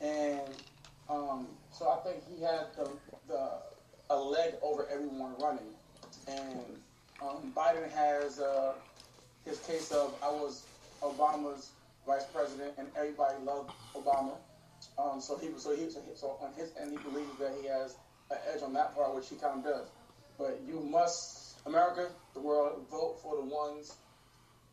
and 0.00 0.48
um, 1.08 1.46
so 1.70 1.90
I 1.90 1.96
think 1.96 2.22
he 2.34 2.42
had 2.42 2.68
the, 2.74 2.88
the 3.28 3.50
a 4.08 4.16
leg 4.16 4.54
over 4.62 4.88
everyone 4.88 5.34
running, 5.38 5.74
and 6.26 6.80
um, 7.20 7.52
Biden 7.54 7.90
has 7.90 8.40
uh, 8.40 8.72
his 9.46 9.58
case 9.60 9.90
of 9.92 10.14
I 10.22 10.28
was 10.28 10.66
Obama's 11.00 11.70
vice 12.06 12.24
president, 12.26 12.74
and 12.78 12.88
everybody 12.96 13.42
loved 13.44 13.70
Obama. 13.94 14.34
Um, 14.98 15.20
so 15.20 15.38
he 15.38 15.48
so 15.56 15.74
he 15.74 15.88
so 15.90 16.36
on 16.42 16.52
his 16.54 16.72
end 16.80 16.90
he 16.90 16.98
believes 17.08 17.38
that 17.38 17.54
he 17.60 17.68
has 17.68 17.96
an 18.30 18.38
edge 18.52 18.62
on 18.62 18.72
that 18.74 18.94
part, 18.94 19.14
which 19.14 19.28
he 19.28 19.36
kind 19.36 19.58
of 19.58 19.64
does. 19.64 19.88
But 20.36 20.60
you 20.66 20.80
must, 20.80 21.58
America, 21.66 22.10
the 22.34 22.40
world, 22.40 22.84
vote 22.90 23.20
for 23.22 23.36
the 23.36 23.42
ones, 23.42 23.94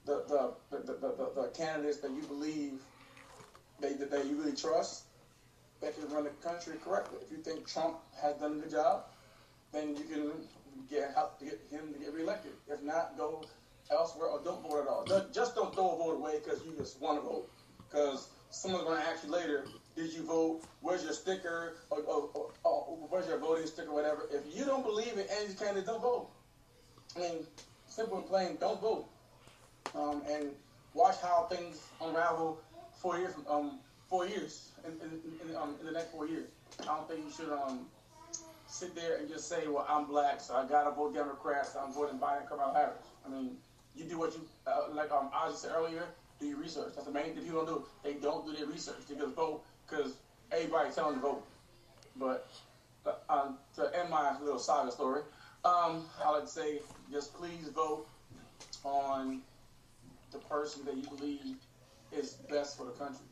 the 0.06 0.24
the 0.28 0.54
the, 0.72 0.84
the, 0.84 0.94
the, 0.94 1.42
the 1.42 1.48
candidates 1.56 1.98
that 1.98 2.12
you 2.12 2.24
believe 2.24 2.82
they, 3.80 3.94
that 3.94 4.26
you 4.26 4.38
really 4.38 4.56
trust 4.56 5.04
that 5.82 6.00
can 6.00 6.10
run 6.14 6.24
the 6.24 6.30
country 6.48 6.76
correctly. 6.84 7.20
If 7.22 7.32
you 7.32 7.38
think 7.38 7.68
Trump 7.68 7.98
has 8.22 8.36
done 8.36 8.54
a 8.54 8.56
good 8.56 8.72
job, 8.72 9.04
then 9.72 9.96
you 9.98 10.04
can 10.04 10.32
get 10.90 11.14
help 11.14 11.40
to 11.40 11.46
get 11.46 11.60
him 11.70 11.94
to 11.94 12.00
get 12.00 12.14
reelected. 12.14 12.54
If 12.70 12.82
not, 12.82 13.18
go 13.18 13.44
elsewhere 13.92 14.28
or 14.28 14.42
don't 14.44 14.62
vote 14.62 14.82
at 14.82 14.88
all. 14.88 15.06
Just 15.34 15.56
don't 15.56 15.74
throw 15.74 15.92
a 15.92 15.98
vote 15.98 16.16
away 16.16 16.40
because 16.44 16.64
you 16.66 16.74
just 16.78 17.02
want 17.02 17.22
to 17.22 17.28
vote. 17.28 17.50
Because 17.90 18.30
someone's 18.50 18.86
going 18.86 19.00
to 19.00 19.08
ask 19.08 19.24
you 19.24 19.32
later, 19.32 19.66
did 19.96 20.12
you 20.14 20.24
vote? 20.26 20.62
Where's 20.82 21.04
your 21.04 21.14
sticker? 21.14 21.76
Or, 21.90 22.00
or, 22.00 22.52
or, 22.64 22.98
where's 23.10 23.28
your 23.28 23.38
voting 23.38 23.68
sticker? 23.68 23.94
Whatever. 23.94 24.28
If 24.32 24.56
you 24.56 24.66
don't 24.66 24.84
believe 24.84 25.14
in 25.14 25.26
any 25.40 25.54
candidate, 25.54 25.86
don't 25.86 26.02
vote. 26.02 26.30
I 27.16 27.20
mean, 27.20 27.48
simple 27.88 28.18
and 28.18 28.28
plain, 28.28 28.58
don't 28.60 28.82
vote. 28.82 29.08
Um, 29.96 30.24
and 30.30 30.50
watch 30.94 31.18
how 31.22 31.48
things 31.52 31.80
unravel 32.02 32.60
four 33.00 33.18
years. 33.18 33.34
Um, 33.48 33.80
four 34.14 34.28
years 34.28 34.70
in, 34.86 34.92
in, 35.02 35.50
in, 35.50 35.56
um, 35.56 35.76
in 35.80 35.88
the 35.88 35.92
next 35.92 36.12
four 36.12 36.28
years. 36.28 36.48
I 36.82 36.86
don't 36.86 37.10
think 37.10 37.22
you 37.26 37.32
should 37.32 37.52
um 37.52 37.88
sit 38.68 38.96
there 38.96 39.18
and 39.18 39.28
just 39.28 39.48
say, 39.50 39.68
"Well, 39.68 39.86
I'm 39.90 40.06
black, 40.06 40.40
so 40.40 40.56
I 40.56 40.68
gotta 40.68 40.92
vote 40.92 41.16
Democrat, 41.16 41.66
so 41.66 41.80
I'm 41.80 41.92
voting 41.94 42.20
Biden, 42.20 42.48
Kamala 42.48 42.74
Harris." 42.74 43.08
I 43.26 43.30
mean, 43.30 43.58
you 43.96 44.06
do 44.06 44.18
what 44.18 44.34
you 44.34 44.42
uh, 44.68 44.94
like. 44.94 45.12
Um, 45.12 45.30
I 45.34 45.50
just 45.50 45.62
said 45.62 45.72
earlier, 45.76 46.04
do 46.40 46.48
your 46.48 46.58
research. 46.58 46.94
That's 46.96 47.08
the 47.08 47.14
main 47.14 47.34
thing 47.34 47.44
people 47.44 47.66
don't 47.66 47.82
do. 47.82 47.86
They 48.04 48.14
don't 48.14 48.46
do 48.46 48.54
their 48.54 48.68
research. 48.68 48.98
They 49.08 49.16
just 49.16 49.36
vote 49.36 49.64
because 49.88 50.14
everybody's 50.52 50.96
telling 50.96 51.14
them 51.14 51.22
to 51.22 51.28
vote. 51.28 51.48
But 52.16 52.48
uh, 53.06 53.14
um, 53.30 53.58
to 53.76 53.92
end 53.98 54.10
my 54.10 54.40
little 54.40 54.60
saga 54.60 54.92
story, 54.92 55.22
um, 55.66 56.06
I 56.24 56.32
like 56.32 56.44
to 56.44 56.50
say, 56.50 56.80
just 57.12 57.34
please 57.34 57.70
vote 57.74 58.08
on 58.84 59.42
the 60.32 60.40
person 60.40 60.84
that 60.86 60.96
you 60.96 61.04
believe 61.16 61.56
is 62.12 62.34
best 62.50 62.78
for 62.78 62.86
the 62.86 62.92
country. 62.92 63.26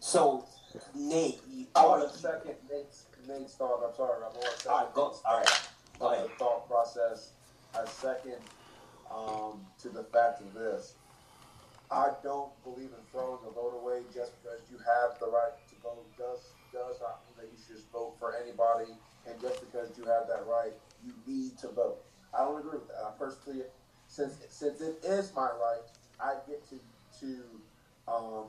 So, 0.00 0.44
Nate, 0.94 1.40
you, 1.50 1.66
I 1.74 1.86
want 1.86 2.10
to 2.10 2.18
second 2.18 2.54
Nate's, 2.70 3.04
Nate's 3.28 3.54
thought. 3.54 3.82
I'm 3.88 3.94
sorry, 3.94 4.16
I'm 4.16 4.36
all 4.68 4.78
right, 4.78 4.94
go, 4.94 5.14
all 5.24 5.38
right, 5.38 5.68
go 5.98 6.12
ahead. 6.12 6.24
the 6.24 6.28
thought 6.30 6.68
process. 6.68 7.30
I 7.74 7.86
second 7.86 8.38
um, 9.10 9.60
to 9.80 9.88
the 9.88 10.04
fact 10.04 10.40
of 10.40 10.52
this. 10.54 10.94
I 11.90 12.10
don't 12.22 12.50
believe 12.64 12.88
in 12.88 13.04
throwing 13.10 13.38
the 13.44 13.50
vote 13.50 13.78
away 13.82 14.02
just 14.14 14.32
because 14.42 14.60
you 14.70 14.78
have 14.78 15.18
the 15.20 15.26
right 15.26 15.52
to 15.68 15.74
vote. 15.82 16.06
Does 16.16 16.40
does 16.72 16.96
not 17.00 17.20
mean 17.26 17.36
that 17.36 17.52
you 17.52 17.58
should 17.66 17.76
just 17.76 17.90
vote 17.92 18.14
for 18.18 18.34
anybody, 18.34 18.90
and 19.28 19.38
just 19.40 19.60
because 19.60 19.90
you 19.98 20.04
have 20.04 20.26
that 20.28 20.44
right, 20.48 20.72
you 21.04 21.12
need 21.26 21.58
to 21.58 21.68
vote. 21.68 21.98
I 22.32 22.44
don't 22.44 22.58
agree 22.58 22.78
with 22.78 22.88
that. 22.88 23.04
I 23.04 23.10
personally, 23.18 23.64
since 24.06 24.38
since 24.48 24.80
it 24.80 25.04
is 25.04 25.32
my 25.34 25.50
right, 25.60 25.84
I 26.18 26.34
get 26.48 26.66
to 26.70 26.80
to 27.20 27.42
um, 28.08 28.44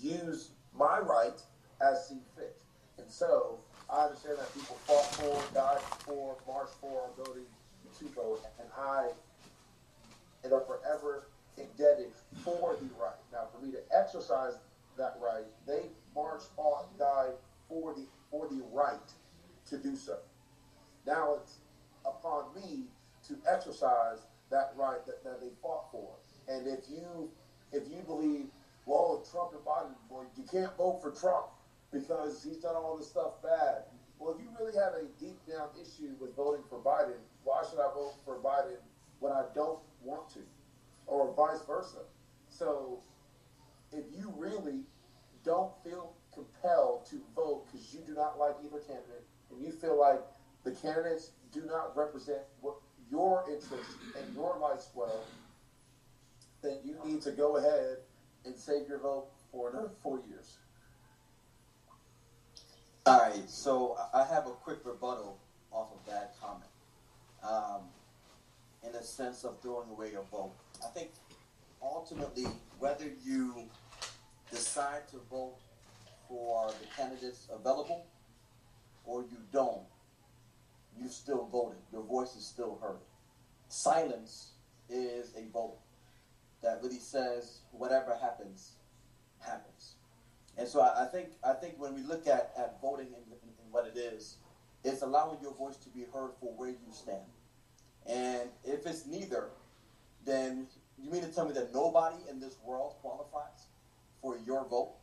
use 0.00 0.50
my 0.76 0.98
right 0.98 1.40
as 1.80 2.08
see 2.08 2.18
fit. 2.36 2.56
And 2.98 3.10
so 3.10 3.58
I 3.88 4.06
understand 4.06 4.38
that 4.38 4.52
people 4.54 4.76
fought 4.86 5.06
for, 5.14 5.54
died 5.54 5.80
for, 6.04 6.36
marched 6.46 6.74
for 6.80 7.02
our 7.02 7.22
ability 7.22 7.46
vote, 8.02 8.40
and 8.58 8.68
I 8.78 9.08
am 10.44 10.50
forever 10.66 11.28
indebted 11.56 12.12
for 12.42 12.76
the 12.80 12.88
right. 13.00 13.14
Now, 13.32 13.46
for 13.52 13.64
me 13.64 13.72
to 13.72 13.78
exercise 13.96 14.54
that 14.96 15.16
right, 15.20 15.44
they 15.66 15.86
marched, 16.14 16.48
fought, 16.56 16.96
died 16.98 17.32
for 17.68 17.94
the 17.94 18.06
for 18.30 18.48
the 18.48 18.62
right 18.72 18.98
to 19.68 19.78
do 19.78 19.96
so. 19.96 20.18
Now 21.06 21.36
it's 21.40 21.58
upon 22.04 22.54
me 22.54 22.84
to 23.28 23.36
exercise 23.50 24.18
that 24.50 24.72
right 24.76 25.04
that, 25.06 25.24
that 25.24 25.40
they 25.40 25.48
fought 25.62 25.90
for. 25.90 26.10
And 26.48 26.66
if 26.66 26.84
you 26.90 27.30
if 27.72 27.88
you 27.88 28.02
believe, 28.06 28.46
well, 28.86 29.24
Trump 29.30 29.52
and 29.52 29.64
Biden, 29.64 29.94
boy, 30.08 30.24
you 30.36 30.44
can't 30.50 30.76
vote 30.76 31.00
for 31.02 31.10
Trump 31.10 31.46
because 31.92 32.42
he's 32.42 32.58
done 32.58 32.76
all 32.76 32.96
this 32.96 33.08
stuff 33.08 33.42
bad. 33.42 33.84
Well, 34.18 34.34
if 34.34 34.40
you 34.40 34.48
really 34.58 34.76
have 34.78 34.94
a 34.94 35.06
deep 35.18 35.38
down 35.48 35.68
issue 35.80 36.14
with 36.20 36.34
voting 36.36 36.62
for 36.68 36.78
Biden, 36.78 37.18
why 37.44 37.62
should 37.68 37.78
I 37.78 37.92
vote 37.94 38.14
for 38.24 38.38
Biden 38.38 38.76
when 39.20 39.32
I 39.32 39.44
don't 39.54 39.78
want 40.02 40.28
to? 40.30 40.40
Or 41.06 41.32
vice 41.34 41.60
versa. 41.66 41.98
So 42.48 43.00
if 43.92 44.04
you 44.16 44.32
really 44.36 44.80
don't 45.44 45.72
feel 45.84 46.14
compelled 46.32 47.06
to 47.10 47.20
vote 47.36 47.66
because 47.70 47.94
you 47.94 48.00
do 48.06 48.14
not 48.14 48.38
like 48.38 48.56
either 48.64 48.78
candidate 48.78 49.24
and 49.50 49.62
you 49.62 49.70
feel 49.70 49.98
like 49.98 50.20
the 50.64 50.72
candidates 50.72 51.30
do 51.52 51.62
not 51.66 51.96
represent 51.96 52.40
what 52.60 52.76
your 53.10 53.44
interests 53.50 53.94
and 54.18 54.34
your 54.34 54.58
lifestyle, 54.60 55.24
then 56.62 56.78
you 56.84 56.96
need 57.04 57.20
to 57.22 57.30
go 57.30 57.58
ahead 57.58 57.98
and 58.44 58.56
save 58.56 58.88
your 58.88 58.98
vote 58.98 59.26
for 59.52 59.70
another 59.70 59.90
four 60.02 60.20
years. 60.28 60.56
All 63.06 63.18
right, 63.18 63.48
so 63.48 63.96
I 64.14 64.24
have 64.24 64.46
a 64.46 64.52
quick 64.52 64.78
rebuttal 64.84 65.38
off 65.70 65.88
of 65.92 66.10
that 66.10 66.34
comment. 66.40 66.70
Um, 67.48 67.82
in 68.84 68.92
the 68.92 69.02
sense 69.02 69.44
of 69.44 69.60
throwing 69.60 69.88
away 69.90 70.12
your 70.12 70.24
vote, 70.30 70.52
I 70.82 70.88
think 70.88 71.10
ultimately, 71.82 72.46
whether 72.78 73.06
you 73.24 73.68
decide 74.50 75.08
to 75.08 75.20
vote 75.30 75.56
for 76.28 76.70
the 76.80 76.86
candidates 76.96 77.48
available 77.52 78.06
or 79.04 79.22
you 79.22 79.38
don't, 79.52 79.82
you 80.98 81.08
still 81.08 81.48
voted. 81.50 81.78
Your 81.92 82.02
voice 82.02 82.36
is 82.36 82.44
still 82.44 82.78
heard. 82.80 82.98
Silence 83.68 84.52
is 84.88 85.32
a 85.36 85.50
vote 85.52 85.76
that 86.62 86.80
really 86.82 86.98
says 86.98 87.58
whatever 87.72 88.16
happens, 88.20 88.72
happens. 89.40 89.94
And 90.56 90.68
so 90.68 90.80
I, 90.80 91.04
I 91.04 91.06
think 91.06 91.30
I 91.44 91.52
think 91.52 91.74
when 91.78 91.94
we 91.94 92.02
look 92.02 92.26
at, 92.26 92.52
at 92.56 92.80
voting 92.80 93.08
and, 93.08 93.24
and, 93.42 93.52
and 93.62 93.72
what 93.72 93.86
it 93.86 93.98
is, 93.98 94.36
it's 94.84 94.93
allowing 95.04 95.38
your 95.40 95.54
voice 95.54 95.76
to 95.76 95.88
be 95.90 96.04
heard 96.12 96.30
for 96.40 96.52
where 96.56 96.70
you 96.70 96.90
stand. 96.90 97.20
And 98.06 98.48
if 98.64 98.86
it's 98.86 99.06
neither, 99.06 99.48
then 100.24 100.66
you 100.98 101.10
mean 101.10 101.22
to 101.22 101.28
tell 101.28 101.46
me 101.46 101.52
that 101.54 101.72
nobody 101.72 102.16
in 102.30 102.40
this 102.40 102.56
world 102.64 102.94
qualifies 103.00 103.66
for 104.20 104.38
your 104.46 104.66
vote? 104.66 104.94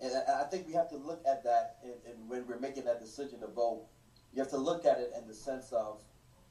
And 0.00 0.12
I 0.28 0.44
think 0.44 0.66
we 0.66 0.74
have 0.74 0.90
to 0.90 0.96
look 0.96 1.22
at 1.26 1.44
that 1.44 1.76
and, 1.82 1.94
and 2.08 2.28
when 2.28 2.46
we're 2.46 2.58
making 2.58 2.84
that 2.84 3.00
decision 3.00 3.40
to 3.40 3.46
vote, 3.46 3.84
you 4.32 4.40
have 4.40 4.50
to 4.50 4.58
look 4.58 4.84
at 4.84 4.98
it 4.98 5.12
in 5.16 5.26
the 5.28 5.34
sense 5.34 5.72
of, 5.72 6.00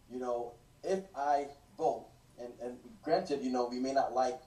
you 0.10 0.20
know, 0.20 0.54
if 0.84 1.00
I 1.16 1.48
vote, 1.78 2.06
and, 2.40 2.52
and 2.62 2.78
granted, 3.02 3.42
you 3.42 3.52
know, 3.52 3.68
we 3.70 3.80
may 3.80 3.94
not 3.94 4.14
like 4.14 4.40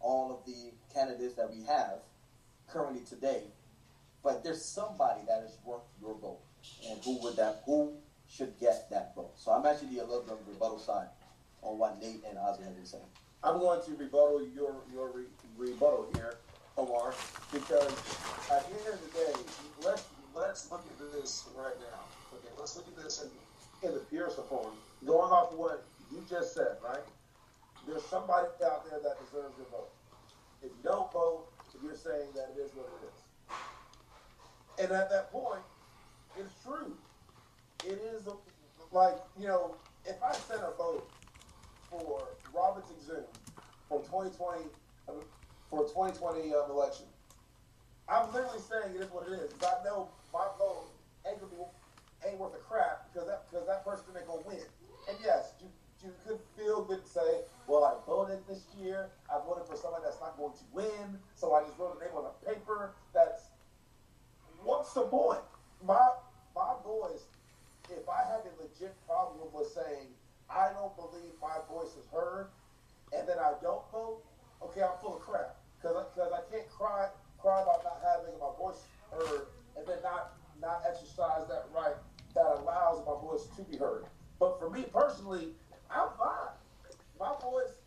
all 0.00 0.32
of 0.32 0.46
the 0.46 0.72
candidates 0.94 1.34
that 1.34 1.50
we 1.50 1.64
have 1.64 2.00
currently 2.68 3.02
today, 3.04 3.42
but 4.22 4.44
there's 4.44 4.64
somebody 4.64 5.20
that 5.26 5.42
is 5.42 5.58
worth 5.64 5.82
your 6.00 6.14
vote. 6.14 6.40
And 6.88 6.98
who 7.04 7.20
would 7.22 7.36
that 7.36 7.62
who 7.66 7.92
should 8.28 8.58
get 8.60 8.88
that 8.90 9.14
vote? 9.14 9.32
So 9.36 9.52
I'm 9.52 9.66
actually 9.66 9.98
a 9.98 10.04
little 10.04 10.22
bit 10.22 10.38
rebuttal 10.46 10.78
side 10.78 11.08
on 11.62 11.78
what 11.78 12.00
Nate 12.00 12.22
and 12.28 12.38
Ozzy 12.38 12.64
have 12.64 12.76
been 12.76 12.86
saying. 12.86 13.04
I'm 13.42 13.58
going 13.58 13.80
to 13.84 13.90
rebuttal 13.94 14.46
your 14.54 14.76
your 14.92 15.10
re, 15.10 15.24
rebuttal 15.56 16.08
here, 16.14 16.36
Omar, 16.76 17.14
because 17.52 17.92
at 18.50 18.66
the 18.68 18.74
end 18.78 18.94
of 18.94 19.00
the 19.00 19.18
day, 19.18 19.40
let's 19.84 20.04
let's 20.34 20.70
look 20.70 20.84
at 20.86 21.12
this 21.12 21.48
right 21.56 21.74
now. 21.80 22.00
Okay, 22.34 22.48
let's 22.58 22.76
look 22.76 22.86
at 22.88 23.02
this 23.02 23.22
in, 23.22 23.88
in 23.88 23.94
the 23.94 24.00
purest 24.00 24.36
form. 24.48 24.72
Going 25.06 25.32
off 25.32 25.52
what 25.54 25.84
you 26.10 26.24
just 26.28 26.54
said, 26.54 26.76
right? 26.84 27.04
There's 27.86 28.04
somebody 28.04 28.48
out 28.64 28.88
there 28.90 29.00
that 29.02 29.16
deserves 29.24 29.54
your 29.56 29.66
vote. 29.70 29.90
If 30.62 30.70
you 30.70 30.82
don't 30.82 31.10
vote, 31.12 31.46
you're 31.82 31.96
saying 31.96 32.28
that 32.34 32.52
it 32.56 32.60
is 32.60 32.70
what 32.74 32.86
it 33.00 33.06
is. 33.06 34.84
And 34.84 34.92
at 34.92 35.10
that 35.10 35.30
point, 35.32 35.62
it's 36.38 36.62
true. 36.62 36.96
It 37.84 38.00
is 38.14 38.26
a, 38.26 38.32
like 38.92 39.16
you 39.38 39.46
know, 39.46 39.76
if 40.04 40.16
I 40.22 40.32
sent 40.32 40.60
a 40.60 40.76
vote 40.76 41.08
for 41.90 42.28
Robert 42.54 42.84
Zoom 43.04 43.24
for 43.88 44.00
2020 44.00 44.64
uh, 45.08 45.12
for 45.70 45.84
2020 45.84 46.54
um, 46.54 46.70
election. 46.70 47.06
I'm 48.08 48.32
literally 48.32 48.60
saying 48.60 48.96
it 48.96 49.02
is 49.02 49.10
what 49.10 49.28
it 49.28 49.32
is. 49.32 49.52
I 49.60 49.84
know 49.84 50.08
my 50.32 50.46
vote 50.58 50.88
ain't 51.26 51.40
gonna 51.40 51.52
be 51.52 51.60
ain't 52.26 52.38
worth 52.38 52.54
a 52.54 52.58
crap 52.58 53.12
because 53.12 53.28
that 53.28 53.50
because 53.50 53.66
that 53.66 53.84
person 53.84 54.04
ain't 54.16 54.26
gonna 54.26 54.42
win. 54.46 54.64
And 55.08 55.16
yes, 55.22 55.52
you 55.60 55.68
you 56.02 56.12
could 56.26 56.38
feel 56.56 56.84
good 56.84 57.02
to 57.02 57.08
say, 57.08 57.42
well, 57.66 57.84
I 57.84 57.94
voted 58.06 58.38
this 58.48 58.66
year. 58.78 59.10
I 59.28 59.44
voted 59.44 59.66
for 59.66 59.76
somebody 59.76 60.04
that's 60.04 60.20
not 60.20 60.36
going 60.36 60.52
to 60.52 60.64
win, 60.72 61.18
so 61.34 61.54
I 61.54 61.64
just 61.64 61.76
wrote 61.78 61.98
a 62.00 62.04
name 62.04 62.14
on 62.16 62.24
a 62.24 62.46
paper. 62.46 62.94
That's 63.12 63.50
what's 64.62 64.92
the 64.92 65.02
point? 65.02 65.40
My 65.84 66.08
my 66.58 66.74
voice. 66.82 67.30
If 67.88 68.08
I 68.10 68.26
have 68.26 68.42
a 68.42 68.52
legit 68.58 68.92
problem 69.06 69.46
with 69.54 69.70
saying 69.70 70.10
I 70.50 70.74
don't 70.74 70.94
believe 70.96 71.32
my 71.40 71.62
voice 71.70 71.94
is 71.94 72.04
heard, 72.12 72.50
and 73.14 73.26
then 73.28 73.38
I 73.38 73.54
don't 73.62 73.86
vote, 73.92 74.20
okay, 74.62 74.82
I'm 74.82 74.98
full 75.00 75.16
of 75.16 75.22
crap. 75.22 75.56
Because 75.78 76.04
because 76.12 76.32
I 76.34 76.42
can't 76.50 76.68
cry 76.68 77.06
cry 77.38 77.62
about 77.62 77.84
not 77.84 78.02
having 78.02 78.34
my 78.40 78.50
voice 78.58 78.82
heard, 79.12 79.46
and 79.76 79.86
then 79.86 80.02
not 80.02 80.34
not 80.60 80.82
exercise 80.88 81.46
that 81.48 81.70
right 81.72 81.94
that 82.34 82.58
allows 82.58 83.06
my 83.06 83.14
voice 83.22 83.46
to 83.56 83.62
be 83.62 83.78
heard. 83.78 84.04
But 84.40 84.58
for 84.58 84.68
me 84.68 84.84
personally, 84.92 85.54
I'm 85.90 86.08
fine. 86.18 86.58
My 87.18 87.34
voice 87.40 87.78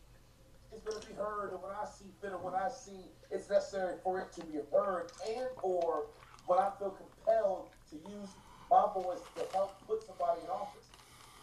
is 0.73 0.79
going 0.81 1.01
to 1.01 1.07
be 1.07 1.13
heard, 1.13 1.51
and 1.51 1.61
when 1.61 1.71
I 1.71 1.85
see 1.85 2.05
fit 2.21 2.31
or 2.31 2.37
when 2.37 2.55
I 2.55 2.69
see 2.69 3.11
it's 3.29 3.49
necessary 3.49 3.95
for 4.03 4.19
it 4.19 4.31
to 4.33 4.45
be 4.45 4.59
heard, 4.71 5.11
and 5.27 5.47
or 5.61 6.07
when 6.47 6.59
I 6.59 6.71
feel 6.79 6.91
compelled 6.91 7.69
to 7.89 7.95
use 8.09 8.29
my 8.71 8.87
voice 8.95 9.19
to 9.35 9.43
help 9.51 9.75
put 9.85 9.99
somebody 10.07 10.39
in 10.41 10.49
office. 10.49 10.87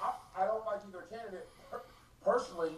I, 0.00 0.16
I 0.32 0.46
don't 0.48 0.64
like 0.64 0.80
either 0.88 1.04
candidate 1.12 1.46
personally. 2.24 2.72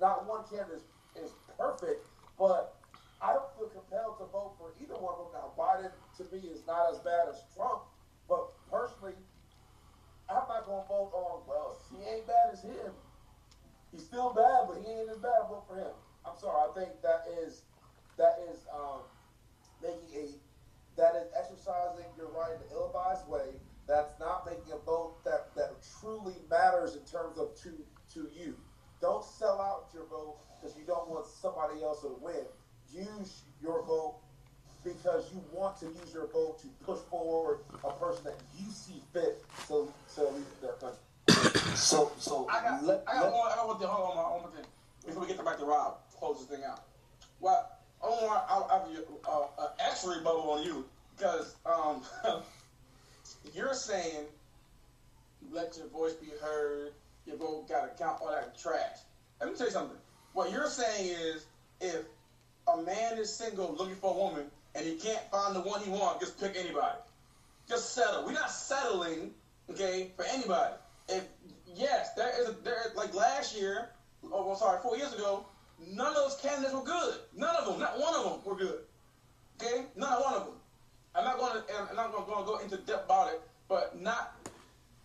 Not 0.00 0.26
one 0.26 0.42
candidate 0.50 0.82
is, 1.14 1.30
is 1.30 1.30
perfect, 1.56 2.02
but 2.36 2.74
I 3.22 3.32
don't 3.32 3.46
feel 3.54 3.70
compelled 3.70 4.18
to 4.18 4.26
vote 4.34 4.58
for 4.58 4.74
either 4.82 4.98
one 4.98 5.14
of 5.14 5.30
them. 5.30 5.38
Now, 5.38 5.54
Biden 5.54 5.94
to 6.18 6.22
me 6.34 6.50
is 6.50 6.66
not 6.66 6.90
as 6.90 6.98
bad 7.06 7.30
as 7.30 7.38
Trump, 7.54 7.86
but 8.28 8.50
personally, 8.66 9.14
I'm 10.28 10.42
not 10.50 10.66
gonna 10.66 10.84
vote 10.90 11.14
on. 11.14 11.46
Well, 11.46 11.78
he 11.94 12.02
ain't 12.02 12.26
bad 12.26 12.50
as 12.52 12.62
him. 12.62 12.90
He's 13.92 14.02
still 14.02 14.34
bad, 14.34 14.66
but 14.66 14.82
he 14.82 14.90
ain't 14.90 15.08
as 15.08 15.22
bad. 15.22 15.46
Vote 15.46 15.64
for 15.70 15.78
him. 15.78 15.94
I'm 16.26 16.34
sorry. 16.34 16.58
I 16.66 16.68
think 16.74 16.90
that 17.02 17.30
is 17.46 17.62
that 18.18 18.42
is 18.50 18.66
um, 18.74 19.06
making 19.78 20.10
a 20.18 20.26
that 20.96 21.14
is 21.14 21.30
exercising 21.38 22.06
your 22.16 22.28
right 22.30 22.54
in 22.54 22.62
an 22.62 22.68
ill-advised 22.72 23.28
way. 23.28 23.54
That's 23.86 24.18
not 24.18 24.46
making 24.46 24.72
a 24.72 24.78
vote 24.84 25.22
that, 25.24 25.54
that 25.56 25.74
truly 26.00 26.34
matters 26.50 26.94
in 26.94 27.02
terms 27.04 27.38
of 27.38 27.54
to 27.62 27.70
to 28.14 28.28
you. 28.38 28.54
Don't 29.00 29.24
sell 29.24 29.60
out 29.60 29.88
your 29.92 30.06
vote 30.06 30.36
because 30.60 30.76
you 30.78 30.84
don't 30.86 31.08
want 31.08 31.26
somebody 31.26 31.82
else 31.82 32.00
to 32.02 32.16
win. 32.20 32.46
Use 32.92 33.42
your 33.62 33.82
vote 33.84 34.16
because 34.84 35.30
you 35.32 35.42
want 35.52 35.78
to 35.80 35.86
use 35.86 36.12
your 36.14 36.26
vote 36.28 36.58
to 36.60 36.68
push 36.84 37.00
forward 37.10 37.60
a 37.82 37.92
person 37.92 38.24
that 38.24 38.36
you 38.58 38.70
see 38.70 39.02
fit 39.12 39.42
to 39.68 39.88
to 40.14 40.22
lead 40.22 40.44
their 40.62 40.72
country. 40.74 40.98
So, 41.74 42.12
so 42.18 42.46
I 42.48 42.62
got, 42.62 42.84
let, 42.84 43.02
I 43.06 43.14
got 43.14 43.24
let- 43.24 43.32
one, 43.32 43.52
I 43.52 43.56
got 43.56 43.66
one 43.66 43.78
thing. 43.78 43.88
Hold 43.88 44.16
on, 44.16 44.32
one 44.32 44.40
more 44.42 44.50
thing 44.50 44.64
before 45.04 45.22
we 45.22 45.28
get 45.28 45.44
back 45.44 45.58
to 45.58 45.64
Rob. 45.64 45.96
Close 46.18 46.38
this 46.38 46.46
thing 46.56 46.64
out. 46.64 46.84
Well, 47.40 47.68
Omar, 48.00 48.44
I'll, 48.48 48.68
I'll 48.70 48.86
give 48.88 48.98
you 48.98 49.04
uh, 49.28 49.46
an 49.58 49.68
extra 49.84 50.16
rebuttal 50.16 50.50
on 50.50 50.62
you 50.62 50.84
because 51.16 51.56
um, 51.66 52.02
you're 53.52 53.74
saying 53.74 54.26
let 55.52 55.76
your 55.76 55.88
voice 55.88 56.14
be 56.14 56.28
heard, 56.40 56.92
your 57.26 57.36
vote 57.36 57.68
got 57.68 57.96
to 57.96 58.02
count, 58.02 58.18
all 58.20 58.30
that 58.30 58.58
trash. 58.58 58.98
Let 59.40 59.50
me 59.50 59.56
tell 59.56 59.66
you 59.66 59.72
something. 59.72 59.96
What 60.32 60.50
you're 60.50 60.68
saying 60.68 61.08
is 61.08 61.46
if 61.80 62.04
a 62.72 62.82
man 62.82 63.18
is 63.18 63.32
single 63.32 63.74
looking 63.78 63.96
for 63.96 64.14
a 64.14 64.16
woman 64.16 64.46
and 64.74 64.84
he 64.84 64.96
can't 64.96 65.22
find 65.30 65.54
the 65.54 65.60
one 65.60 65.80
he 65.82 65.90
wants, 65.90 66.24
just 66.24 66.40
pick 66.40 66.56
anybody. 66.56 66.98
Just 67.68 67.94
settle. 67.94 68.24
We're 68.24 68.32
not 68.32 68.50
settling, 68.50 69.30
okay, 69.70 70.10
for 70.16 70.24
anybody. 70.24 70.74
If 71.08 71.24
yes, 71.74 72.14
there 72.14 72.30
is 72.40 72.48
a, 72.48 72.52
there 72.64 72.92
like 72.94 73.14
last 73.14 73.56
year, 73.56 73.90
oh 74.32 74.50
I'm 74.50 74.56
sorry, 74.56 74.80
four 74.82 74.96
years 74.96 75.12
ago, 75.12 75.46
none 75.86 76.08
of 76.08 76.14
those 76.14 76.36
candidates 76.42 76.74
were 76.74 76.82
good. 76.82 77.14
None 77.36 77.54
of 77.56 77.66
them, 77.66 77.78
not 77.78 77.98
one 77.98 78.14
of 78.14 78.24
them 78.24 78.40
were 78.44 78.56
good. 78.56 78.80
Okay, 79.60 79.84
not 79.96 80.22
one 80.22 80.34
of 80.34 80.46
them. 80.46 80.54
I'm 81.14 81.24
not 81.24 81.38
going 81.38 81.52
to 81.52 81.90
I'm 81.90 81.96
not 81.96 82.12
going 82.12 82.44
to 82.44 82.46
go 82.46 82.58
into 82.58 82.76
depth 82.78 83.04
about 83.06 83.32
it, 83.32 83.40
but 83.68 84.00
not 84.00 84.34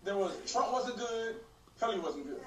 there 0.04 0.16
was 0.16 0.32
Trump 0.50 0.72
wasn't 0.72 0.98
good, 0.98 1.36
Hillary 1.78 2.00
wasn't 2.00 2.26
good. 2.26 2.40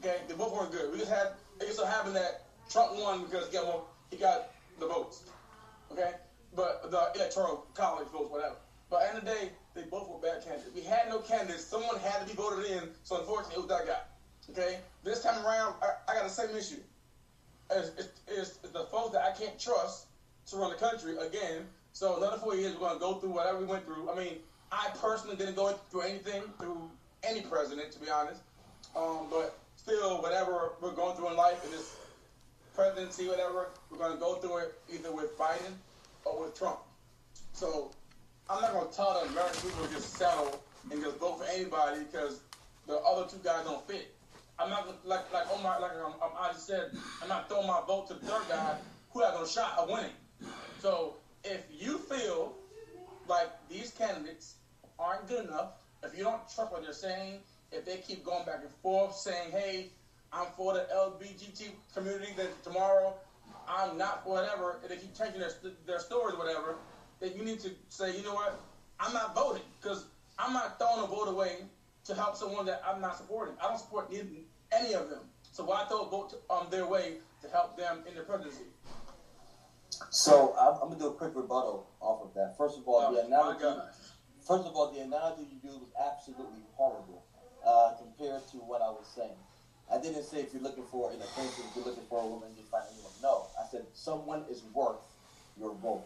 Okay, 0.00 0.18
they 0.28 0.34
both 0.34 0.52
weren't 0.52 0.70
good. 0.70 0.92
We 0.92 0.98
just 0.98 1.10
had 1.10 1.32
it 1.60 1.66
just 1.66 1.76
so 1.76 1.86
happened 1.86 2.14
that 2.16 2.44
Trump 2.70 2.96
won 2.96 3.24
because 3.24 3.48
he 3.48 3.52
got 3.52 3.66
more, 3.66 3.84
he 4.10 4.16
got 4.16 4.50
the 4.78 4.86
votes. 4.86 5.24
Okay, 5.90 6.12
but 6.54 6.90
the 6.90 7.10
electoral 7.16 7.66
college 7.74 8.08
votes, 8.08 8.30
whatever. 8.30 8.56
But 8.90 9.02
at 9.02 9.02
the 9.02 9.08
end 9.08 9.18
of 9.18 9.24
the 9.24 9.30
day, 9.30 9.52
they 9.74 9.82
both 9.82 10.08
were 10.08 10.18
bad 10.18 10.44
candidates. 10.44 10.74
We 10.74 10.82
had 10.82 11.08
no 11.08 11.18
candidates. 11.18 11.64
Someone 11.64 11.98
had 11.98 12.20
to 12.22 12.26
be 12.26 12.34
voted 12.34 12.70
in. 12.70 12.88
So 13.04 13.18
unfortunately, 13.18 13.56
it 13.56 13.66
was 13.66 13.68
that 13.68 13.86
guy. 13.86 14.00
Okay, 14.50 14.78
this 15.04 15.22
time 15.22 15.44
around, 15.44 15.74
I, 15.82 16.10
I 16.10 16.14
got 16.14 16.24
the 16.24 16.30
same 16.30 16.56
issue. 16.56 16.80
It's, 17.70 17.90
it's, 17.98 18.08
it's 18.26 18.56
the 18.72 18.84
folks 18.90 19.12
that 19.12 19.22
I 19.22 19.38
can't 19.38 19.58
trust 19.58 20.06
to 20.46 20.56
run 20.56 20.70
the 20.70 20.76
country 20.76 21.16
again. 21.18 21.66
So 21.98 22.16
another 22.16 22.36
four 22.36 22.54
years, 22.54 22.74
we're 22.74 22.78
going 22.78 22.94
to 22.94 23.00
go 23.00 23.14
through 23.14 23.30
whatever 23.30 23.58
we 23.58 23.64
went 23.64 23.84
through. 23.84 24.08
I 24.08 24.14
mean, 24.14 24.34
I 24.70 24.88
personally 25.02 25.34
didn't 25.34 25.56
go 25.56 25.72
through 25.90 26.02
anything 26.02 26.42
through 26.60 26.88
any 27.24 27.40
president, 27.40 27.90
to 27.90 27.98
be 27.98 28.08
honest. 28.08 28.40
Um, 28.94 29.26
but 29.28 29.58
still, 29.74 30.22
whatever 30.22 30.74
we're 30.80 30.92
going 30.92 31.16
through 31.16 31.30
in 31.30 31.36
life, 31.36 31.60
in 31.64 31.72
this 31.72 31.96
presidency, 32.72 33.26
whatever, 33.26 33.70
we're 33.90 33.98
going 33.98 34.12
to 34.12 34.20
go 34.20 34.36
through 34.36 34.58
it 34.58 34.80
either 34.94 35.10
with 35.10 35.36
Biden 35.36 35.74
or 36.24 36.44
with 36.44 36.56
Trump. 36.56 36.78
So 37.52 37.90
I'm 38.48 38.62
not 38.62 38.74
going 38.74 38.88
to 38.88 38.94
tell 38.94 39.20
the 39.20 39.32
American 39.32 39.68
people 39.68 39.84
to 39.84 39.92
just 39.92 40.14
settle 40.14 40.62
and 40.92 41.02
just 41.02 41.16
vote 41.16 41.38
for 41.40 41.46
anybody 41.52 42.04
because 42.04 42.42
the 42.86 42.98
other 42.98 43.28
two 43.28 43.38
guys 43.42 43.64
don't 43.64 43.84
fit. 43.88 44.14
I'm 44.56 44.70
not 44.70 44.86
like 45.04 45.32
like 45.32 45.52
Omar 45.52 45.80
like 45.80 45.90
um, 45.94 46.14
um, 46.22 46.30
I 46.38 46.52
just 46.52 46.64
said. 46.64 46.92
I'm 47.20 47.28
not 47.28 47.48
throwing 47.48 47.66
my 47.66 47.80
vote 47.88 48.06
to 48.06 48.14
the 48.14 48.20
third 48.20 48.48
guy 48.48 48.76
who 49.10 49.20
has 49.22 49.34
no 49.34 49.44
shot 49.44 49.76
of 49.78 49.90
winning. 49.90 50.12
So 50.80 51.16
if 51.44 51.62
you 51.70 51.98
feel 51.98 52.54
like 53.26 53.48
these 53.68 53.90
candidates 53.90 54.56
aren't 54.98 55.28
good 55.28 55.46
enough, 55.46 55.72
if 56.02 56.16
you 56.16 56.24
don't 56.24 56.40
trust 56.54 56.72
what 56.72 56.82
they're 56.82 56.92
saying, 56.92 57.40
if 57.72 57.84
they 57.84 57.98
keep 57.98 58.24
going 58.24 58.44
back 58.44 58.60
and 58.60 58.70
forth 58.82 59.14
saying, 59.14 59.50
"Hey, 59.50 59.90
I'm 60.32 60.46
for 60.56 60.72
the 60.72 60.86
LGBT 60.90 61.70
community," 61.94 62.32
then 62.36 62.48
tomorrow 62.62 63.14
I'm 63.66 63.98
not 63.98 64.24
for 64.24 64.30
whatever, 64.30 64.78
and 64.82 64.90
they 64.90 64.96
keep 64.96 65.14
changing 65.16 65.40
their 65.40 65.52
their 65.86 65.98
stories, 65.98 66.34
or 66.34 66.38
whatever, 66.38 66.76
then 67.20 67.32
you 67.36 67.44
need 67.44 67.60
to 67.60 67.70
say, 67.88 68.16
you 68.16 68.22
know 68.22 68.34
what, 68.34 68.58
I'm 69.00 69.12
not 69.12 69.34
voting 69.34 69.62
because 69.80 70.04
I'm 70.38 70.52
not 70.52 70.78
throwing 70.78 71.02
a 71.02 71.06
vote 71.06 71.28
away 71.28 71.56
to 72.04 72.14
help 72.14 72.36
someone 72.36 72.64
that 72.66 72.82
I'm 72.86 73.00
not 73.00 73.16
supporting. 73.16 73.54
I 73.62 73.68
don't 73.68 73.78
support 73.78 74.10
any 74.72 74.92
of 74.94 75.10
them. 75.10 75.20
So 75.52 75.64
why 75.64 75.84
throw 75.84 76.02
a 76.02 76.08
vote 76.08 76.30
to, 76.30 76.54
um, 76.54 76.68
their 76.70 76.86
way 76.86 77.18
to 77.42 77.48
help 77.48 77.76
them 77.76 78.02
in 78.06 78.14
their 78.14 78.22
presidency? 78.22 78.64
So 80.10 80.54
I'm, 80.58 80.74
I'm 80.82 80.88
gonna 80.88 81.00
do 81.00 81.08
a 81.08 81.14
quick 81.14 81.32
rebuttal 81.34 81.86
off 82.00 82.22
of 82.22 82.34
that. 82.34 82.56
First 82.56 82.78
of 82.78 82.86
all, 82.86 83.06
Oh, 83.08 83.14
the 83.14 83.26
analogy. 83.26 83.64
First 84.46 84.64
of 84.64 84.74
all, 84.76 84.92
the 84.92 85.00
analogy 85.00 85.42
you 85.52 85.58
do 85.60 85.76
was 85.76 85.92
absolutely 86.00 86.62
horrible 86.74 87.22
uh, 87.66 87.92
compared 88.00 88.46
to 88.48 88.56
what 88.58 88.80
I 88.80 88.88
was 88.88 89.04
saying. 89.14 89.36
I 89.92 89.98
didn't 90.00 90.24
say 90.24 90.40
if 90.40 90.52
you're 90.52 90.62
looking 90.62 90.84
for 90.90 91.10
an 91.12 91.20
acquaintance, 91.20 91.58
if 91.58 91.76
you're 91.76 91.84
looking 91.84 92.04
for 92.08 92.22
a 92.22 92.26
woman, 92.26 92.48
you 92.56 92.62
find 92.70 92.84
anyone. 92.92 93.12
No, 93.22 93.46
I 93.60 93.66
said 93.70 93.84
someone 93.92 94.44
is 94.50 94.62
worth 94.72 95.00
your 95.58 95.74
vote. 95.76 96.04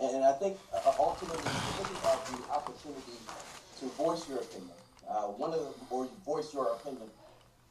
And, 0.00 0.16
and 0.16 0.24
I 0.24 0.32
think 0.32 0.56
uh, 0.72 0.92
ultimately, 0.98 1.44
looking 1.78 1.96
at 2.04 2.20
the 2.26 2.52
opportunity 2.52 3.16
to 3.80 3.84
voice 3.96 4.28
your 4.28 4.38
opinion, 4.38 4.76
uh, 5.08 5.28
one 5.36 5.52
of 5.52 5.60
the, 5.60 5.72
or 5.90 6.04
you 6.04 6.10
voice 6.24 6.52
your 6.54 6.72
opinion, 6.80 7.08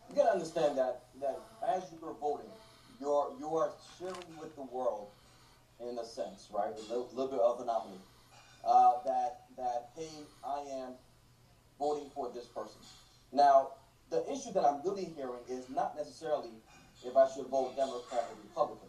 you 0.10 0.16
gotta 0.16 0.32
understand 0.32 0.78
that 0.78 1.06
that 1.22 1.40
as 1.68 1.84
you 1.92 1.98
are 2.08 2.14
voting, 2.22 2.50
you're 3.00 3.34
you 3.40 3.56
are 3.56 3.72
sharing 3.98 4.38
with 4.40 4.56
the 4.56 4.64
world, 4.64 5.10
in 5.90 5.98
a 5.98 6.06
sense, 6.06 6.50
right? 6.54 6.72
A 6.76 6.82
little, 6.90 7.10
little 7.14 7.32
bit 7.32 7.40
of 7.40 7.62
anomaly. 7.62 8.00
Uh, 8.66 8.94
that 9.06 9.42
that 9.58 9.90
hey, 9.96 10.10
I 10.44 10.60
am 10.82 10.94
voting 11.78 12.10
for 12.16 12.32
this 12.34 12.46
person. 12.46 12.80
Now, 13.32 13.70
the 14.10 14.24
issue 14.32 14.54
that 14.54 14.64
I'm 14.64 14.82
really 14.86 15.06
hearing 15.18 15.44
is 15.50 15.70
not 15.70 15.96
necessarily 15.98 16.52
if 17.06 17.18
I 17.18 17.28
should 17.36 17.48
vote 17.48 17.76
Democrat 17.76 18.24
or 18.30 18.38
Republican. 18.44 18.88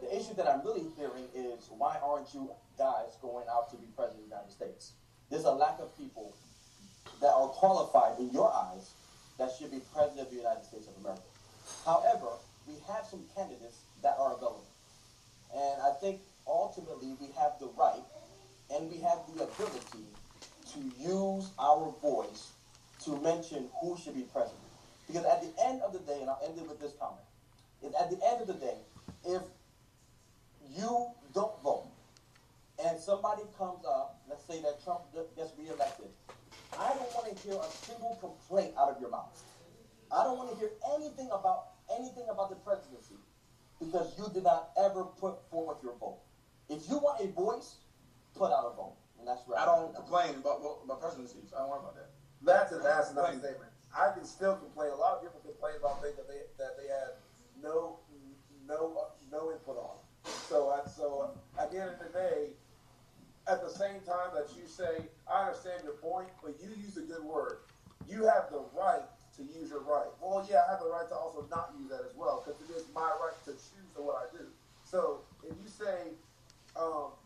The 0.00 0.16
issue 0.16 0.34
that 0.36 0.46
I'm 0.46 0.64
really 0.64 0.86
hearing 0.96 1.26
is 1.34 1.68
why 1.76 1.98
aren't 2.02 2.32
you 2.32 2.50
guys 2.78 3.18
going 3.20 3.46
out 3.50 3.70
to 3.70 3.76
be 3.76 3.86
president 3.96 4.24
of 4.24 4.30
the 4.30 4.34
United 4.36 4.52
States? 4.52 4.92
There's 5.30 5.44
a 5.44 5.52
lack 5.52 5.78
of 5.80 5.96
people 5.98 6.32
that 7.20 7.32
are 7.34 7.48
qualified 7.48 8.18
in 8.18 8.30
your 8.30 8.52
eyes 8.52 8.92
that 9.38 9.50
should 9.58 9.70
be 9.70 9.80
president 9.92 10.28
of 10.28 10.30
the 10.30 10.40
United 10.40 10.64
States 10.64 10.86
of 10.88 10.96
America. 11.00 11.22
However, 11.84 12.38
we 12.66 12.74
have 12.88 13.04
some 13.04 13.24
candidates 13.34 13.78
that 14.02 14.16
are 14.18 14.36
available. 14.36 14.69
And 15.54 15.82
I 15.82 15.92
think 16.00 16.20
ultimately 16.46 17.14
we 17.20 17.28
have 17.38 17.58
the 17.60 17.68
right 17.76 18.02
and 18.72 18.90
we 18.90 18.98
have 18.98 19.18
the 19.34 19.44
ability 19.44 20.06
to 20.72 20.78
use 20.98 21.50
our 21.58 21.92
voice 22.00 22.52
to 23.04 23.16
mention 23.20 23.68
who 23.80 23.96
should 23.96 24.14
be 24.14 24.22
president. 24.22 24.60
Because 25.06 25.24
at 25.24 25.42
the 25.42 25.50
end 25.64 25.82
of 25.82 25.92
the 25.92 25.98
day, 26.00 26.18
and 26.20 26.30
I'll 26.30 26.40
end 26.44 26.56
it 26.56 26.68
with 26.68 26.80
this 26.80 26.92
comment, 26.98 27.26
is 27.82 27.92
at 27.94 28.10
the 28.10 28.18
end 28.24 28.40
of 28.40 28.46
the 28.46 28.54
day, 28.54 28.76
if 29.24 29.42
you 30.76 31.08
don't 31.34 31.60
vote 31.62 31.88
and 32.84 32.98
somebody 32.98 33.42
comes 33.58 33.84
up, 33.84 34.20
let's 34.28 34.44
say 34.44 34.62
that 34.62 34.82
Trump 34.84 35.00
gets 35.36 35.52
reelected, 35.58 36.06
I 36.78 36.88
don't 36.88 37.12
want 37.14 37.36
to 37.36 37.42
hear 37.42 37.58
a 37.58 37.70
single 37.84 38.16
complaint 38.20 38.74
out 38.78 38.88
of 38.90 39.00
your 39.00 39.10
mouth. 39.10 39.42
I 40.12 40.24
don't 40.24 40.38
want 40.38 40.50
to 40.52 40.56
hear 40.56 40.70
anything 40.94 41.28
about 41.32 41.74
anything 41.98 42.24
about 42.30 42.50
the 42.50 42.56
presidency 42.56 43.16
because 43.80 44.16
you 44.18 44.28
did 44.28 44.44
not 44.44 44.70
ever 44.76 45.04
put 45.04 45.40
forth 45.50 45.78
your 45.82 45.94
vote. 45.94 46.18
If 46.68 46.88
you 46.88 46.98
want 46.98 47.20
a 47.20 47.28
voice, 47.28 47.78
put 48.34 48.52
out 48.52 48.64
a 48.66 48.70
vote, 48.70 48.94
and 49.18 49.28
that's 49.28 49.46
right. 49.48 49.60
I 49.60 49.66
don't 49.66 49.94
complain 49.94 50.36
about 50.36 50.60
about 50.84 51.00
presidencies. 51.00 51.52
I 51.56 51.60
don't 51.60 51.70
worry 51.70 51.80
about 51.80 51.94
that. 51.96 52.08
That's 52.42 52.72
an 52.72 52.82
asinine 52.86 53.38
statement. 53.38 53.70
I 53.96 54.10
can 54.10 54.24
still 54.24 54.54
complain. 54.54 54.90
A 54.90 54.96
lot 54.96 55.14
of 55.14 55.20
people 55.20 55.40
complain 55.40 55.76
about 55.76 56.00
things 56.00 56.16
that 56.16 56.28
they 56.28 56.42
that 56.58 56.76
they 56.76 56.86
had 56.88 57.10
no 57.62 57.98
no 58.66 59.06
no 59.32 59.50
input 59.50 59.76
on. 59.76 59.96
So 60.48 60.68
I, 60.70 60.80
so 60.88 61.20
uh, 61.58 61.62
at 61.62 61.70
the 61.70 61.78
end 61.80 61.90
of 61.90 61.98
the 61.98 62.08
day, 62.08 62.50
at 63.48 63.60
the 63.60 63.70
same 63.70 64.00
time 64.00 64.30
that 64.34 64.54
you 64.56 64.66
say 64.66 65.08
I 65.26 65.40
understand 65.42 65.82
your 65.84 65.92
point, 65.94 66.28
but 66.42 66.54
you 66.60 66.70
use 66.70 66.96
a 66.96 67.02
good 67.02 67.22
word. 67.22 67.58
You 68.08 68.24
have 68.24 68.48
the 68.50 68.60
right 68.72 69.02
to 69.40 69.48
use 69.58 69.70
your 69.70 69.80
right. 69.80 70.08
Well, 70.20 70.44
yeah, 70.48 70.68
I 70.68 70.76
have 70.76 70.80
the 70.80 70.88
right 70.88 71.08
to 71.08 71.16
also 71.16 71.46
not 71.50 71.72
use 71.80 71.88
that 71.88 72.04
as 72.04 72.14
well 72.16 72.44
because 72.44 72.60
it 72.60 72.70
is 72.76 72.84
my 72.94 73.08
right 73.20 73.36
to 73.48 73.52
choose 73.56 73.90
what 73.96 74.16
I 74.20 74.28
do. 74.36 74.44
So 74.84 75.24
if 75.42 75.56
you 75.56 75.68
say 75.68 76.12
um, 76.76 77.16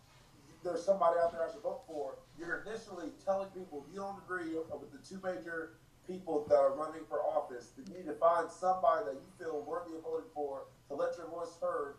there's 0.63 0.83
somebody 0.83 1.19
out 1.19 1.33
there 1.33 1.43
I 1.43 1.51
should 1.51 1.63
vote 1.63 1.83
for, 1.87 2.17
you're 2.39 2.63
initially 2.67 3.11
telling 3.25 3.49
people 3.51 3.85
you 3.93 4.01
don't 4.01 4.19
agree 4.19 4.55
with 4.55 4.91
the 4.93 5.03
two 5.03 5.21
major 5.23 5.75
people 6.07 6.45
that 6.49 6.57
are 6.57 6.73
running 6.73 7.03
for 7.09 7.21
office. 7.23 7.73
That 7.77 7.89
you 7.89 7.95
need 7.95 8.07
to 8.07 8.17
find 8.17 8.51
somebody 8.51 9.05
that 9.05 9.15
you 9.15 9.29
feel 9.39 9.65
worthy 9.67 9.95
of 9.97 10.03
voting 10.03 10.29
for 10.35 10.65
to 10.89 10.95
let 10.95 11.17
your 11.17 11.27
voice 11.27 11.57
heard. 11.61 11.95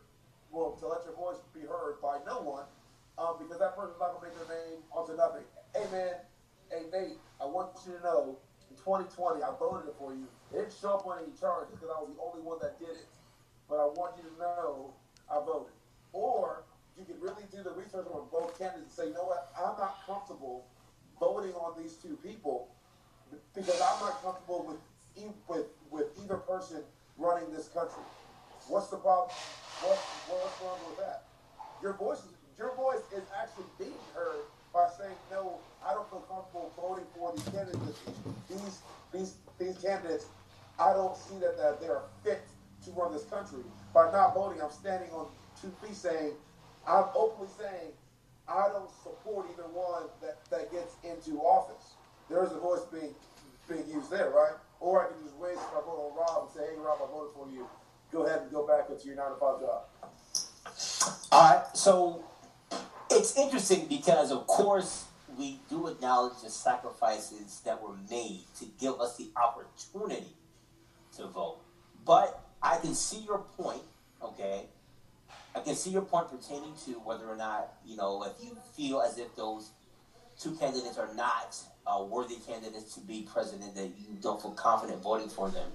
Well, 0.51 0.77
to 0.79 0.87
let 0.87 1.03
your 1.03 1.13
voice 1.13 1.37
be 1.53 1.61
heard 1.61 1.99
by 2.01 2.19
no 2.25 2.39
one, 2.39 2.65
um, 3.17 3.35
because 3.39 3.59
that 3.59 3.75
person's 3.75 3.99
not 3.99 4.13
gonna 4.13 4.23
make 4.29 4.35
their 4.37 4.55
name 4.55 4.79
onto 4.91 5.15
nothing. 5.15 5.43
Hey 5.75 5.85
man, 5.91 6.15
hey 6.71 6.85
Nate, 6.93 7.17
I 7.41 7.45
want 7.45 7.69
you 7.85 7.93
to 7.97 8.01
know, 8.03 8.37
in 8.75 8.83
2020 8.83 9.43
I 9.43 9.51
voted 9.57 9.93
for 9.97 10.13
you. 10.13 10.27
It 10.51 10.67
didn't 10.67 10.75
show 10.75 10.99
up 10.99 11.07
on 11.07 11.23
any 11.23 11.31
charges 11.39 11.71
because 11.71 11.87
I 11.87 11.99
was 12.03 12.11
the 12.11 12.19
only 12.19 12.43
one 12.43 12.59
that 12.61 12.79
did 12.79 12.91
it. 12.91 13.07
But 13.69 13.79
I 13.79 13.87
want 13.87 14.19
you 14.19 14.27
to 14.29 14.35
know 14.37 14.93
I 15.31 15.39
voted. 15.39 15.73
Or 16.11 16.63
you 16.99 17.05
can 17.05 17.19
really 17.19 17.43
do 17.51 17.63
the 17.63 17.71
research 17.71 18.05
on 18.11 18.27
both 18.31 18.59
candidates 18.59 18.83
and 18.83 18.91
say, 18.91 19.05
you 19.07 19.15
know 19.15 19.25
what, 19.25 19.51
I'm 19.55 19.79
not 19.79 20.03
comfortable 20.05 20.67
voting 21.19 21.53
on 21.55 21.81
these 21.81 21.95
two 21.95 22.19
people 22.19 22.67
because 23.55 23.79
I'm 23.79 23.99
not 24.03 24.21
comfortable 24.21 24.65
with 24.67 24.79
with 25.47 25.67
with 25.89 26.11
either 26.21 26.37
person 26.43 26.83
running 27.17 27.51
this 27.51 27.69
country. 27.69 28.03
What's 28.67 28.89
the 28.89 28.97
problem? 28.97 29.37
What, 29.79 30.11
what's 30.25 30.59
wrong 30.59 30.83
with 30.87 30.97
that? 30.97 31.31
Your 31.81 31.93
voice 31.93 32.21
your 32.57 32.75
voice 32.75 33.03
is 33.15 33.23
actually 33.39 33.67
being 33.79 33.99
heard 34.13 34.51
by 34.75 34.89
saying 34.99 35.15
no. 35.31 35.57
I 35.87 35.93
don't 35.93 36.09
feel 36.09 36.27
comfortable 36.27 36.69
voting 36.75 37.05
for 37.15 37.31
these 37.31 37.47
candidates. 37.47 38.03
These 38.51 38.79
these 39.13 39.33
these 39.57 39.77
candidates, 39.79 40.25
I 40.77 40.91
don't 40.91 41.15
see 41.15 41.39
that, 41.39 41.57
that 41.57 41.79
they 41.79 41.87
are 41.87 42.03
fit 42.23 42.43
to 42.83 42.91
run 42.91 43.13
this 43.13 43.23
country. 43.23 43.63
By 43.93 44.11
not 44.11 44.35
voting, 44.35 44.61
I'm 44.61 44.71
standing 44.71 45.09
on 45.11 45.27
two 45.61 45.71
feet 45.81 45.95
saying 45.95 46.33
I'm 46.85 47.05
openly 47.15 47.47
saying 47.57 47.95
I 48.47 48.67
don't 48.67 48.91
support 49.01 49.47
either 49.53 49.63
one 49.71 50.11
that, 50.21 50.43
that 50.51 50.71
gets 50.71 50.95
into 51.03 51.39
office. 51.39 51.95
There 52.29 52.43
is 52.43 52.51
a 52.51 52.59
voice 52.59 52.83
being 52.91 53.15
being 53.69 53.87
used 53.89 54.11
there, 54.11 54.29
right? 54.29 54.59
Or 54.81 55.07
I 55.07 55.07
can 55.07 55.23
just 55.23 55.35
waste 55.37 55.63
my 55.73 55.81
vote 55.81 56.11
on 56.11 56.17
Rob 56.17 56.45
and 56.45 56.53
say, 56.53 56.69
hey, 56.69 56.77
Rob, 56.77 56.99
I 57.01 57.09
voted 57.09 57.33
for 57.33 57.47
you. 57.49 57.65
Go 58.11 58.25
ahead 58.27 58.41
and 58.41 58.51
go 58.51 58.67
back 58.67 58.89
into 58.89 59.07
your 59.07 59.15
9 59.15 59.25
to 59.25 59.35
5 59.39 59.59
job. 59.61 59.81
All 61.31 61.49
right. 61.49 61.65
So 61.73 62.23
it's 63.09 63.37
interesting 63.37 63.87
because, 63.87 64.31
of 64.31 64.47
course, 64.47 65.05
we 65.37 65.59
do 65.69 65.87
acknowledge 65.87 66.41
the 66.43 66.49
sacrifices 66.49 67.61
that 67.65 67.81
were 67.81 67.95
made 68.09 68.41
to 68.59 68.65
give 68.79 68.99
us 68.99 69.17
the 69.17 69.29
opportunity 69.35 70.33
to 71.17 71.27
vote. 71.27 71.59
But 72.05 72.41
I 72.61 72.77
can 72.77 72.93
see 72.93 73.19
your 73.19 73.39
point, 73.57 73.81
okay? 74.21 74.65
I 75.55 75.59
can 75.59 75.75
see 75.75 75.89
your 75.89 76.01
point 76.01 76.29
pertaining 76.29 76.73
to 76.85 76.91
whether 76.99 77.25
or 77.25 77.35
not, 77.35 77.73
you 77.85 77.95
know, 77.95 78.23
if 78.23 78.43
you 78.43 78.57
feel 78.75 79.01
as 79.01 79.17
if 79.17 79.35
those 79.35 79.71
two 80.39 80.51
candidates 80.55 80.97
are 80.97 81.13
not 81.15 81.57
uh, 81.87 82.03
worthy 82.03 82.35
candidates 82.47 82.93
to 82.95 83.01
be 83.01 83.27
president, 83.31 83.75
that 83.75 83.87
you 83.97 84.17
don't 84.21 84.41
feel 84.41 84.51
confident 84.51 85.01
voting 85.01 85.29
for 85.29 85.49
them. 85.49 85.69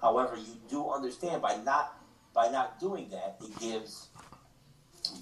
However, 0.00 0.36
you 0.36 0.56
do 0.68 0.90
understand 0.90 1.42
by 1.42 1.56
not 1.56 1.96
by 2.34 2.48
not 2.48 2.80
doing 2.80 3.08
that, 3.10 3.36
it 3.40 3.58
gives 3.60 4.08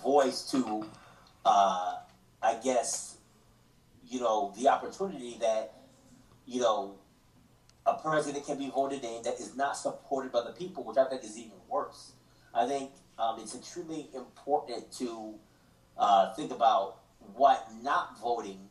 voice 0.03 0.51
to, 0.51 0.87
uh, 1.45 1.97
I 2.43 2.55
guess, 2.63 3.17
you 4.09 4.21
know, 4.21 4.53
the 4.59 4.69
opportunity 4.69 5.39
that, 5.41 5.75
you 6.47 6.61
know, 6.61 6.97
a 7.87 7.95
president 7.95 8.47
can 8.47 8.59
be 8.59 8.71
voted 8.71 9.03
in 9.03 9.23
that 9.23 9.41
is 9.41 9.57
not 9.57 9.77
supported 9.77 10.31
by 10.31 10.43
the 10.43 10.53
people, 10.53 10.85
which 10.85 10.97
I 10.97 11.05
think 11.09 11.25
is 11.25 11.37
even 11.37 11.59
worse. 11.69 12.13
I 12.55 12.67
think 12.67 12.91
um, 13.19 13.39
it's 13.41 13.55
extremely 13.55 14.09
important 14.15 14.93
to 14.99 15.35
uh, 15.99 16.33
think 16.35 16.53
about 16.53 16.99
what 17.35 17.67
not 17.83 18.19
voting 18.21 18.69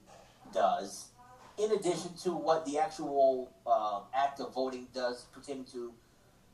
does, 0.54 1.08
in 1.58 1.72
addition 1.72 2.14
to 2.24 2.32
what 2.32 2.66
the 2.66 2.80
actual 2.80 3.52
uh, 3.66 4.02
act 4.16 4.40
of 4.40 4.54
voting 4.54 4.88
does 4.94 5.26
pertaining 5.34 5.66
to 5.66 5.94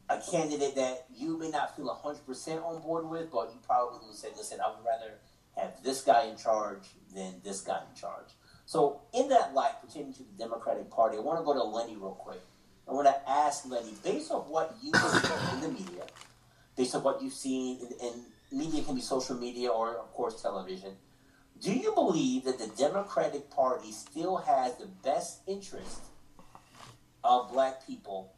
a 0.10 0.20
candidate 0.32 0.76
that 0.76 1.06
you 1.16 1.38
may 1.38 1.50
not 1.50 1.76
feel 1.76 1.88
100% 2.04 2.64
on 2.64 2.82
board 2.82 3.08
with, 3.10 3.32
but 3.32 3.52
you 3.54 3.60
probably 3.66 4.00
will 4.06 4.14
say, 4.14 4.30
listen, 4.38 4.60
I 4.66 4.70
would 4.70 4.86
rather 4.86 5.16
have 5.58 5.84
this 5.84 6.02
guy 6.02 6.26
in 6.26 6.38
charge 6.38 6.84
than 7.14 7.36
this 7.44 7.62
guy 7.62 7.80
in 7.90 8.00
charge. 8.00 8.30
So, 8.66 9.02
in 9.14 9.30
that 9.30 9.54
light, 9.54 9.82
pertaining 9.82 10.14
to 10.14 10.24
the 10.24 10.38
Democratic 10.38 10.90
Party, 10.90 11.18
I 11.18 11.22
want 11.22 11.40
to 11.40 11.46
go 11.46 11.54
to 11.54 11.64
Lenny 11.64 11.96
real 11.96 12.12
quick. 12.12 12.42
I 12.88 12.94
want 12.94 13.08
to 13.08 13.30
ask 13.30 13.66
Lenny, 13.70 13.94
based 14.04 14.32
on 14.32 14.42
what 14.42 14.76
you've 14.82 14.96
seen 14.96 15.32
in 15.54 15.62
the 15.62 15.70
media, 15.70 16.04
based 16.76 16.96
on 16.96 17.04
what 17.04 17.22
you've 17.22 17.34
seen 17.34 17.80
in 18.02 18.58
media, 18.58 18.84
can 18.84 18.96
be 18.96 19.02
social 19.02 19.36
media 19.36 19.70
or, 19.70 19.98
of 19.98 20.12
course, 20.14 20.42
television, 20.42 20.96
do 21.62 21.74
you 21.74 21.92
believe 21.94 22.44
that 22.44 22.60
the 22.60 22.68
Democratic 22.78 23.50
Party 23.50 23.92
still 23.92 24.38
has 24.38 24.76
the 24.76 24.86
best 24.86 25.42
interest 25.48 26.02
of 27.24 27.52
black 27.52 27.86
people 27.86 28.34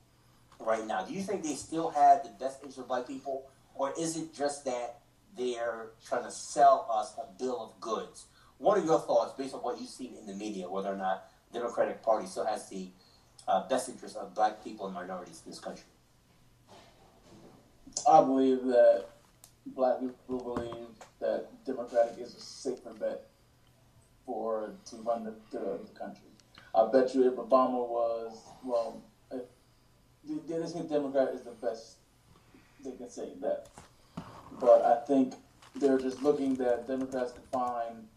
right 0.59 0.85
now? 0.85 1.03
Do 1.03 1.13
you 1.13 1.21
think 1.21 1.43
they 1.43 1.55
still 1.55 1.89
have 1.89 2.23
the 2.23 2.29
best 2.39 2.59
interest 2.59 2.79
of 2.79 2.87
black 2.87 3.07
people? 3.07 3.49
Or 3.75 3.93
is 3.99 4.17
it 4.17 4.33
just 4.33 4.65
that 4.65 4.99
they're 5.37 5.91
trying 6.05 6.23
to 6.23 6.31
sell 6.31 6.87
us 6.91 7.13
a 7.17 7.37
bill 7.37 7.61
of 7.61 7.79
goods? 7.81 8.25
What 8.57 8.77
are 8.77 8.85
your 8.85 8.99
thoughts 8.99 9.33
based 9.37 9.53
on 9.53 9.61
what 9.61 9.79
you've 9.79 9.89
seen 9.89 10.15
in 10.19 10.25
the 10.25 10.33
media, 10.33 10.69
whether 10.69 10.91
or 10.91 10.97
not 10.97 11.31
the 11.51 11.59
Democratic 11.59 12.03
Party 12.03 12.27
still 12.27 12.45
has 12.45 12.69
the 12.69 12.89
uh, 13.47 13.67
best 13.67 13.89
interest 13.89 14.17
of 14.17 14.35
black 14.35 14.63
people 14.63 14.85
and 14.85 14.93
minorities 14.93 15.41
in 15.45 15.51
this 15.51 15.59
country? 15.59 15.85
I 18.09 18.21
believe 18.21 18.65
that 18.65 19.05
black 19.67 19.99
people 19.99 20.55
believe 20.55 20.87
that 21.19 21.47
Democratic 21.65 22.19
is 22.19 22.35
a 22.35 22.39
safer 22.39 22.93
bet 22.93 23.27
for 24.25 24.73
to 24.89 24.95
run 24.97 25.23
the, 25.23 25.33
the, 25.51 25.79
the 25.83 25.99
country. 25.99 26.27
I 26.75 26.87
bet 26.91 27.15
you 27.15 27.27
if 27.27 27.35
Obama 27.35 27.87
was 27.87 28.37
well, 28.63 29.01
if 29.31 29.41
think 30.73 30.89
Democrat 30.89 31.29
is 31.33 31.41
the 31.41 31.51
best, 31.51 31.97
they 32.83 32.91
can 32.91 33.09
say 33.09 33.29
that. 33.41 33.67
But 34.59 34.83
I 34.85 35.05
think 35.05 35.35
they're 35.75 35.99
just 35.99 36.21
looking 36.21 36.55
that 36.55 36.87
Democrats 36.87 37.33
can 37.33 37.43
find 37.51 38.07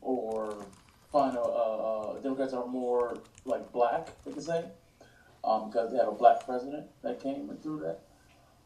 or 0.00 0.64
find 1.12 1.36
a, 1.36 1.40
uh, 1.40 2.20
Democrats 2.20 2.52
are 2.52 2.66
more 2.66 3.18
like 3.44 3.70
black, 3.72 4.08
they 4.24 4.32
can 4.32 4.42
say, 4.42 4.64
um, 5.44 5.70
because 5.70 5.92
they 5.92 5.98
have 5.98 6.08
a 6.08 6.12
black 6.12 6.44
president 6.44 6.86
that 7.02 7.20
came 7.20 7.48
and 7.50 7.62
through 7.62 7.80
that. 7.80 8.00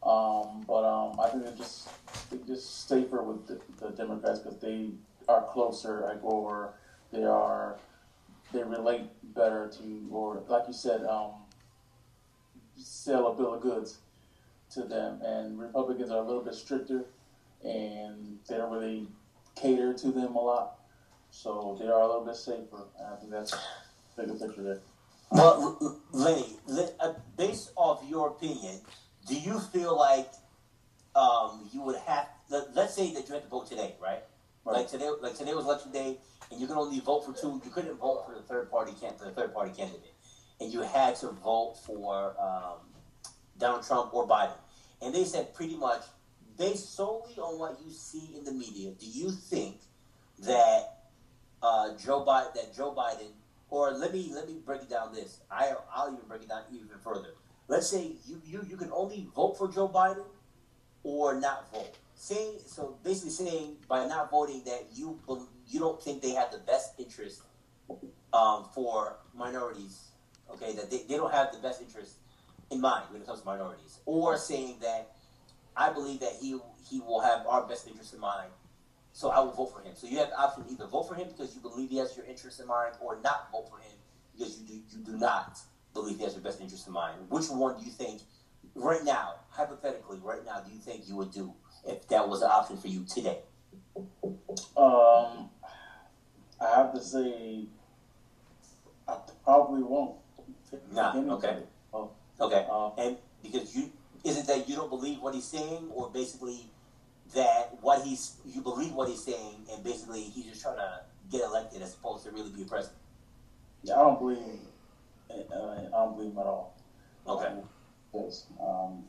Um, 0.07 0.63
but 0.67 0.83
um, 0.83 1.19
I 1.19 1.29
think 1.29 1.43
they're 1.43 1.55
just 1.55 1.89
they're 2.29 2.39
just 2.47 2.87
safer 2.87 3.21
with 3.21 3.47
the, 3.47 3.61
the 3.79 3.91
Democrats 3.91 4.39
because 4.39 4.59
they 4.59 4.89
are 5.27 5.45
closer, 5.51 6.01
like, 6.01 6.23
or 6.23 6.73
they 7.11 7.23
are 7.23 7.77
they 8.51 8.63
relate 8.63 9.03
better 9.35 9.71
to, 9.77 10.07
or 10.11 10.43
like 10.47 10.63
you 10.67 10.73
said, 10.73 11.03
um, 11.05 11.31
sell 12.75 13.27
a 13.27 13.35
bill 13.35 13.53
of 13.53 13.61
goods 13.61 13.99
to 14.73 14.83
them. 14.83 15.21
And 15.21 15.59
Republicans 15.59 16.11
are 16.11 16.19
a 16.19 16.25
little 16.25 16.43
bit 16.43 16.55
stricter, 16.55 17.05
and 17.63 18.39
they 18.47 18.57
don't 18.57 18.71
really 18.71 19.07
cater 19.55 19.93
to 19.93 20.11
them 20.11 20.35
a 20.35 20.41
lot. 20.41 20.79
So 21.31 21.77
they 21.79 21.87
are 21.87 21.99
a 21.99 22.05
little 22.05 22.25
bit 22.25 22.35
safer. 22.35 22.87
And 22.99 23.13
I 23.13 23.15
think 23.17 23.31
that's 23.31 23.51
the 23.51 24.23
bigger 24.23 24.33
picture 24.35 24.63
there. 24.63 24.81
Well, 25.31 25.97
Lenny, 26.11 26.57
uh, 26.99 27.13
based 27.37 27.71
off 27.77 28.03
your 28.09 28.29
opinion, 28.29 28.81
do 29.27 29.35
you 29.35 29.59
feel 29.59 29.97
like 29.97 30.29
um, 31.15 31.69
you 31.71 31.81
would 31.81 31.95
have? 31.95 32.27
Let, 32.49 32.77
us 32.77 32.95
say 32.95 33.13
that 33.13 33.27
you 33.27 33.33
had 33.33 33.43
to 33.43 33.49
vote 33.49 33.67
today, 33.67 33.95
right? 34.01 34.19
right? 34.65 34.73
Like 34.73 34.89
today, 34.89 35.09
like 35.21 35.37
today 35.37 35.53
was 35.53 35.63
election 35.63 35.93
day, 35.93 36.17
and 36.51 36.59
you 36.59 36.67
can 36.67 36.75
only 36.75 36.99
vote 36.99 37.25
for 37.25 37.33
two. 37.33 37.61
You 37.63 37.71
couldn't 37.71 37.95
vote 37.95 38.25
for 38.27 38.35
the 38.35 38.41
third 38.41 38.69
party 38.69 38.91
can 38.99 39.13
the 39.23 39.31
third 39.31 39.53
party 39.53 39.71
candidate, 39.71 40.13
and 40.59 40.71
you 40.71 40.81
had 40.81 41.15
to 41.17 41.27
vote 41.29 41.75
for 41.85 42.35
um, 42.37 42.79
Donald 43.57 43.85
Trump 43.85 44.13
or 44.13 44.27
Biden. 44.27 44.51
And 45.01 45.13
they 45.13 45.25
said 45.25 45.53
pretty 45.53 45.75
much, 45.75 46.03
based 46.57 46.95
solely 46.95 47.35
on 47.37 47.57
what 47.59 47.79
you 47.83 47.91
see 47.91 48.29
in 48.37 48.43
the 48.43 48.51
media, 48.51 48.91
do 48.91 49.05
you 49.05 49.31
think 49.31 49.77
that 50.39 51.05
uh, 51.63 51.95
Joe 51.97 52.25
Biden, 52.25 52.53
that 52.55 52.75
Joe 52.75 52.93
Biden, 52.93 53.31
or 53.69 53.91
let 53.91 54.13
me 54.13 54.31
let 54.33 54.47
me 54.47 54.57
break 54.65 54.81
it 54.81 54.89
down 54.89 55.13
this. 55.13 55.39
I 55.49 55.73
I'll 55.95 56.11
even 56.13 56.27
break 56.27 56.43
it 56.43 56.49
down 56.49 56.63
even 56.71 56.89
further 57.03 57.35
let's 57.71 57.87
say 57.87 58.11
you, 58.27 58.41
you, 58.45 58.65
you 58.69 58.77
can 58.77 58.91
only 58.91 59.27
vote 59.33 59.57
for 59.57 59.67
Joe 59.71 59.87
Biden 59.87 60.25
or 61.03 61.39
not 61.39 61.71
vote. 61.71 61.97
Saying 62.13 62.59
so 62.65 62.97
basically 63.03 63.31
saying 63.31 63.77
by 63.87 64.05
not 64.05 64.29
voting 64.29 64.61
that 64.65 64.85
you 64.93 65.19
you 65.67 65.79
don't 65.79 65.99
think 65.99 66.21
they 66.21 66.31
have 66.31 66.51
the 66.51 66.59
best 66.59 66.93
interest 66.99 67.41
um, 68.31 68.65
for 68.75 69.15
minorities. 69.33 70.11
Okay, 70.51 70.73
that 70.73 70.91
they, 70.91 71.03
they 71.09 71.15
don't 71.15 71.33
have 71.33 71.51
the 71.51 71.57
best 71.59 71.81
interest 71.81 72.17
in 72.71 72.81
mind 72.81 73.05
when 73.11 73.21
it 73.21 73.27
comes 73.27 73.41
to 73.41 73.45
minorities, 73.45 73.99
or 74.05 74.37
saying 74.37 74.77
that 74.81 75.11
I 75.75 75.91
believe 75.91 76.19
that 76.21 76.33
he 76.41 76.57
he 76.89 76.99
will 76.99 77.21
have 77.21 77.45
our 77.47 77.67
best 77.67 77.87
interest 77.87 78.13
in 78.13 78.19
mind, 78.19 78.49
so 79.13 79.29
I 79.29 79.39
will 79.39 79.51
vote 79.51 79.73
for 79.73 79.81
him. 79.81 79.93
So 79.95 80.07
you 80.07 80.17
have 80.17 80.29
the 80.29 80.39
option 80.39 80.65
either 80.69 80.87
vote 80.87 81.07
for 81.07 81.15
him 81.15 81.27
because 81.27 81.53
you 81.55 81.61
believe 81.61 81.89
he 81.89 81.97
has 81.97 82.15
your 82.15 82.25
interest 82.25 82.59
in 82.59 82.67
mind, 82.67 82.95
or 83.01 83.19
not 83.23 83.51
vote 83.51 83.69
for 83.69 83.77
him 83.77 83.95
because 84.33 84.59
you 84.59 84.67
do 84.67 84.73
you 84.73 85.03
do 85.03 85.17
not 85.17 85.59
believe 85.93 86.17
he 86.17 86.23
has 86.23 86.33
your 86.33 86.43
best 86.43 86.61
interest 86.61 86.87
in 86.87 86.93
mind. 86.93 87.17
Which 87.29 87.49
one 87.49 87.77
do 87.77 87.85
you 87.85 87.91
think, 87.91 88.21
right 88.75 89.03
now, 89.03 89.35
hypothetically, 89.49 90.19
right 90.23 90.43
now, 90.45 90.61
do 90.61 90.71
you 90.73 90.79
think 90.79 91.07
you 91.07 91.15
would 91.17 91.31
do 91.31 91.53
if 91.85 92.07
that 92.07 92.27
was 92.27 92.41
an 92.41 92.49
option 92.49 92.77
for 92.77 92.87
you 92.87 93.05
today? 93.05 93.39
Um, 94.77 95.49
I 96.59 96.75
have 96.75 96.93
to 96.93 97.01
say, 97.01 97.65
I 99.07 99.17
probably 99.43 99.83
won't. 99.83 100.17
Nah, 100.93 101.15
okay. 101.35 101.57
Oh, 101.93 102.11
Okay. 102.41 102.65
um, 102.71 102.91
And 102.97 103.17
because 103.43 103.75
you 103.75 103.91
is 104.23 104.37
it 104.37 104.47
that 104.47 104.67
you 104.69 104.75
don't 104.75 104.89
believe 104.89 105.21
what 105.21 105.33
he's 105.33 105.45
saying, 105.45 105.89
or 105.93 106.09
basically 106.09 106.69
that 107.33 107.77
what 107.81 108.03
he's 108.03 108.35
you 108.45 108.61
believe 108.61 108.93
what 108.93 109.07
he's 109.09 109.23
saying, 109.23 109.55
and 109.71 109.83
basically 109.83 110.21
he's 110.23 110.45
just 110.45 110.61
trying 110.61 110.77
to 110.77 111.01
get 111.31 111.41
elected 111.41 111.81
as 111.81 111.93
opposed 111.95 112.25
to 112.25 112.31
really 112.31 112.49
be 112.51 112.63
a 112.63 112.65
president. 112.65 112.97
yeah, 113.83 113.95
I 113.95 113.97
don't 114.03 114.19
believe. 114.19 114.37
Uh, 115.29 115.35
I 115.53 115.89
don't 115.91 116.17
believe 116.17 116.31
him 116.33 116.39
at 116.39 116.45
all. 116.45 116.75
Okay. 117.27 117.53
Yes. 118.13 118.45
Um, 118.61 119.03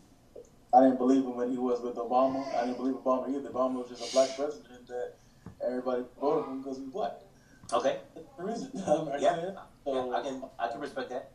I 0.74 0.80
didn't 0.80 0.98
believe 0.98 1.24
him 1.24 1.36
when 1.36 1.50
he 1.50 1.58
was 1.58 1.80
with 1.82 1.96
Obama. 1.96 2.46
I 2.54 2.64
didn't 2.66 2.76
believe 2.76 2.94
Obama 2.94 3.28
either. 3.28 3.50
Obama 3.50 3.74
was 3.74 3.88
just 3.88 4.08
a 4.08 4.12
black 4.12 4.30
president 4.36 4.86
that 4.88 5.14
everybody 5.66 6.04
voted 6.20 6.44
for 6.44 6.50
him 6.50 6.62
because 6.62 6.78
he 6.78 6.84
was 6.84 6.92
black. 6.92 7.12
Okay. 7.72 7.98
That's 8.14 8.26
the 8.38 8.44
reason. 8.44 8.70
Yeah. 9.20 9.34
saying. 9.36 9.54
Yeah, 9.86 10.10
I 10.16 10.22
can 10.22 10.42
I 10.58 10.68
can 10.68 10.80
respect 10.80 11.10
that. 11.10 11.32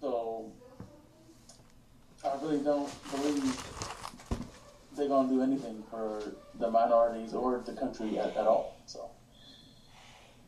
so 0.00 0.50
I 2.26 2.42
really 2.42 2.62
don't 2.62 2.90
believe 3.10 3.42
they're 4.96 5.08
gonna 5.08 5.28
do 5.28 5.42
anything 5.42 5.82
for 5.90 6.22
the 6.58 6.70
minorities 6.70 7.34
or 7.34 7.62
the 7.64 7.72
country 7.72 8.18
at, 8.18 8.36
at 8.36 8.46
all. 8.46 8.76
So 8.86 9.10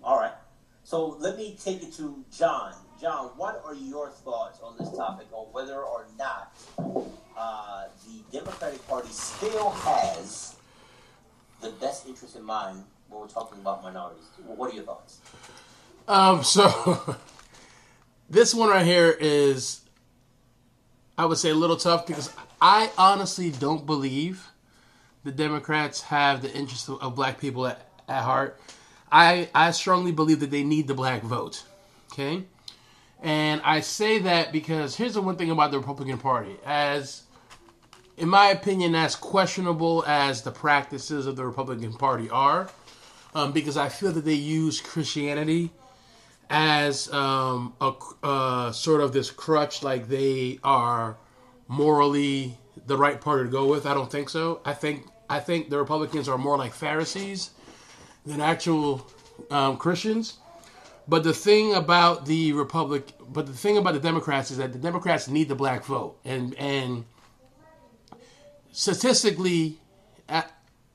All 0.03 0.19
right. 0.19 0.33
So 0.85 1.17
let 1.21 1.37
me 1.37 1.57
take 1.63 1.83
it 1.83 1.93
to 1.95 2.25
John. 2.37 2.73
John, 3.01 3.27
what 3.37 3.63
are 3.65 3.75
your 3.75 4.11
thoughts 4.11 4.61
on 4.63 4.75
this 4.79 4.91
topic 4.97 5.27
on 5.33 5.47
whether 5.53 5.83
or 5.83 6.07
not 6.19 6.53
uh, 7.37 7.85
the 8.07 8.39
Democratic 8.39 8.87
Party 8.89 9.09
still 9.11 9.71
has 9.71 10.57
the 11.61 11.71
best 11.73 12.09
interest 12.09 12.37
in 12.37 12.43
mind 12.43 12.85
when 13.09 13.21
we're 13.21 13.29
talking 13.29 13.61
about 13.61 13.83
minorities? 13.83 14.25
What 14.47 14.73
are 14.73 14.75
your 14.75 14.85
thoughts? 14.85 15.21
Um, 16.09 16.43
so 16.43 17.17
this 18.31 18.55
one 18.55 18.71
right 18.71 18.87
here 18.87 19.17
is, 19.21 19.83
I 21.19 21.27
would 21.27 21.39
say, 21.39 21.51
a 21.51 21.55
little 21.55 21.77
tough 21.77 22.07
because 22.07 22.33
I 22.63 22.91
honestly 22.97 23.51
don't 23.51 23.85
believe 23.85 24.47
the 25.25 25.33
Democrats 25.33 26.03
have 26.03 26.43
the 26.43 26.53
interest 26.55 26.89
of, 26.89 27.03
of 27.03 27.17
black 27.17 27.41
people 27.41 27.67
at, 27.67 27.87
at 28.09 28.23
heart. 28.23 28.59
I 29.11 29.49
I 29.53 29.73
strongly 29.73 30.13
believe 30.13 30.41
that 30.41 30.53
they 30.53 30.63
need 30.63 30.87
the 30.87 30.95
black 30.95 31.23
vote. 31.23 31.65
Okay, 32.13 32.45
and 33.21 33.61
I 33.65 33.81
say 33.81 34.21
that 34.21 34.53
because 34.53 34.95
here's 34.97 35.15
the 35.15 35.23
one 35.23 35.37
thing 35.37 35.51
about 35.51 35.73
the 35.73 35.79
Republican 35.79 36.19
Party, 36.19 36.57
as 36.65 37.25
in 38.17 38.29
my 38.29 38.49
opinion, 38.49 38.95
as 38.95 39.17
questionable 39.17 40.05
as 40.07 40.43
the 40.43 40.53
practices 40.53 41.27
of 41.27 41.37
the 41.37 41.45
Republican 41.45 41.95
Party 41.95 42.31
are, 42.31 42.71
um, 43.35 43.53
because 43.53 43.77
I 43.77 43.89
feel 43.89 44.13
that 44.13 44.25
they 44.25 44.35
use 44.35 44.81
Christianity 44.81 45.71
as 46.51 47.13
um, 47.13 47.75
a 47.81 47.93
uh, 48.23 48.73
sort 48.73 49.01
of 49.01 49.13
this 49.13 49.31
crutch, 49.31 49.83
like 49.83 50.09
they 50.09 50.59
are 50.65 51.17
morally 51.67 52.59
the 52.87 52.97
right 52.97 53.21
party 53.21 53.45
to 53.45 53.51
go 53.51 53.67
with. 53.67 53.87
I 53.87 53.95
don't 53.95 54.11
think 54.11 54.29
so. 54.29 54.61
I 54.65 54.73
think 54.73 55.07
I 55.29 55.41
think 55.41 55.71
the 55.71 55.79
Republicans 55.79 56.29
are 56.29 56.39
more 56.39 56.57
like 56.57 56.73
Pharisees 56.73 57.51
than 58.25 58.41
actual 58.41 59.07
um, 59.51 59.77
Christians. 59.77 60.39
But 61.07 61.25
the 61.25 61.33
thing 61.33 61.75
about 61.75 62.27
the 62.27 62.53
Republic, 62.53 63.13
but 63.31 63.47
the 63.47 63.53
thing 63.53 63.79
about 63.79 63.95
the 63.95 64.01
Democrats 64.01 64.51
is 64.51 64.59
that 64.59 64.73
the 64.73 64.79
Democrats 64.79 65.29
need 65.29 65.49
the 65.49 65.55
black 65.55 65.85
vote, 65.85 66.19
and 66.25 66.55
and 66.55 67.05
statistically, 68.73 69.79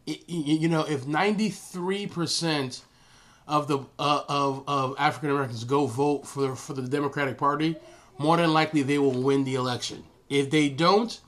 you 0.06 0.70
know, 0.70 0.84
if 0.84 1.08
ninety 1.08 1.50
three 1.50 2.06
percent 2.06 2.82
of 3.48 3.68
the 3.68 3.80
uh, 4.00 4.24
of 4.28 4.64
of 4.68 4.96
African 4.98 5.30
Americans 5.30 5.64
go 5.64 5.86
vote 5.86 6.26
for 6.28 6.56
for 6.56 6.74
the 6.74 6.82
Democratic 6.84 7.38
Party, 7.38 7.76
more 8.18 8.38
than 8.38 8.54
likely 8.54 8.84
they 8.84 9.00
will 9.00 9.12
win 9.12 9.44
the 9.44 9.56
election. 9.56 10.04
If 10.30 10.50
they 10.50 10.70
don't, 10.70 11.20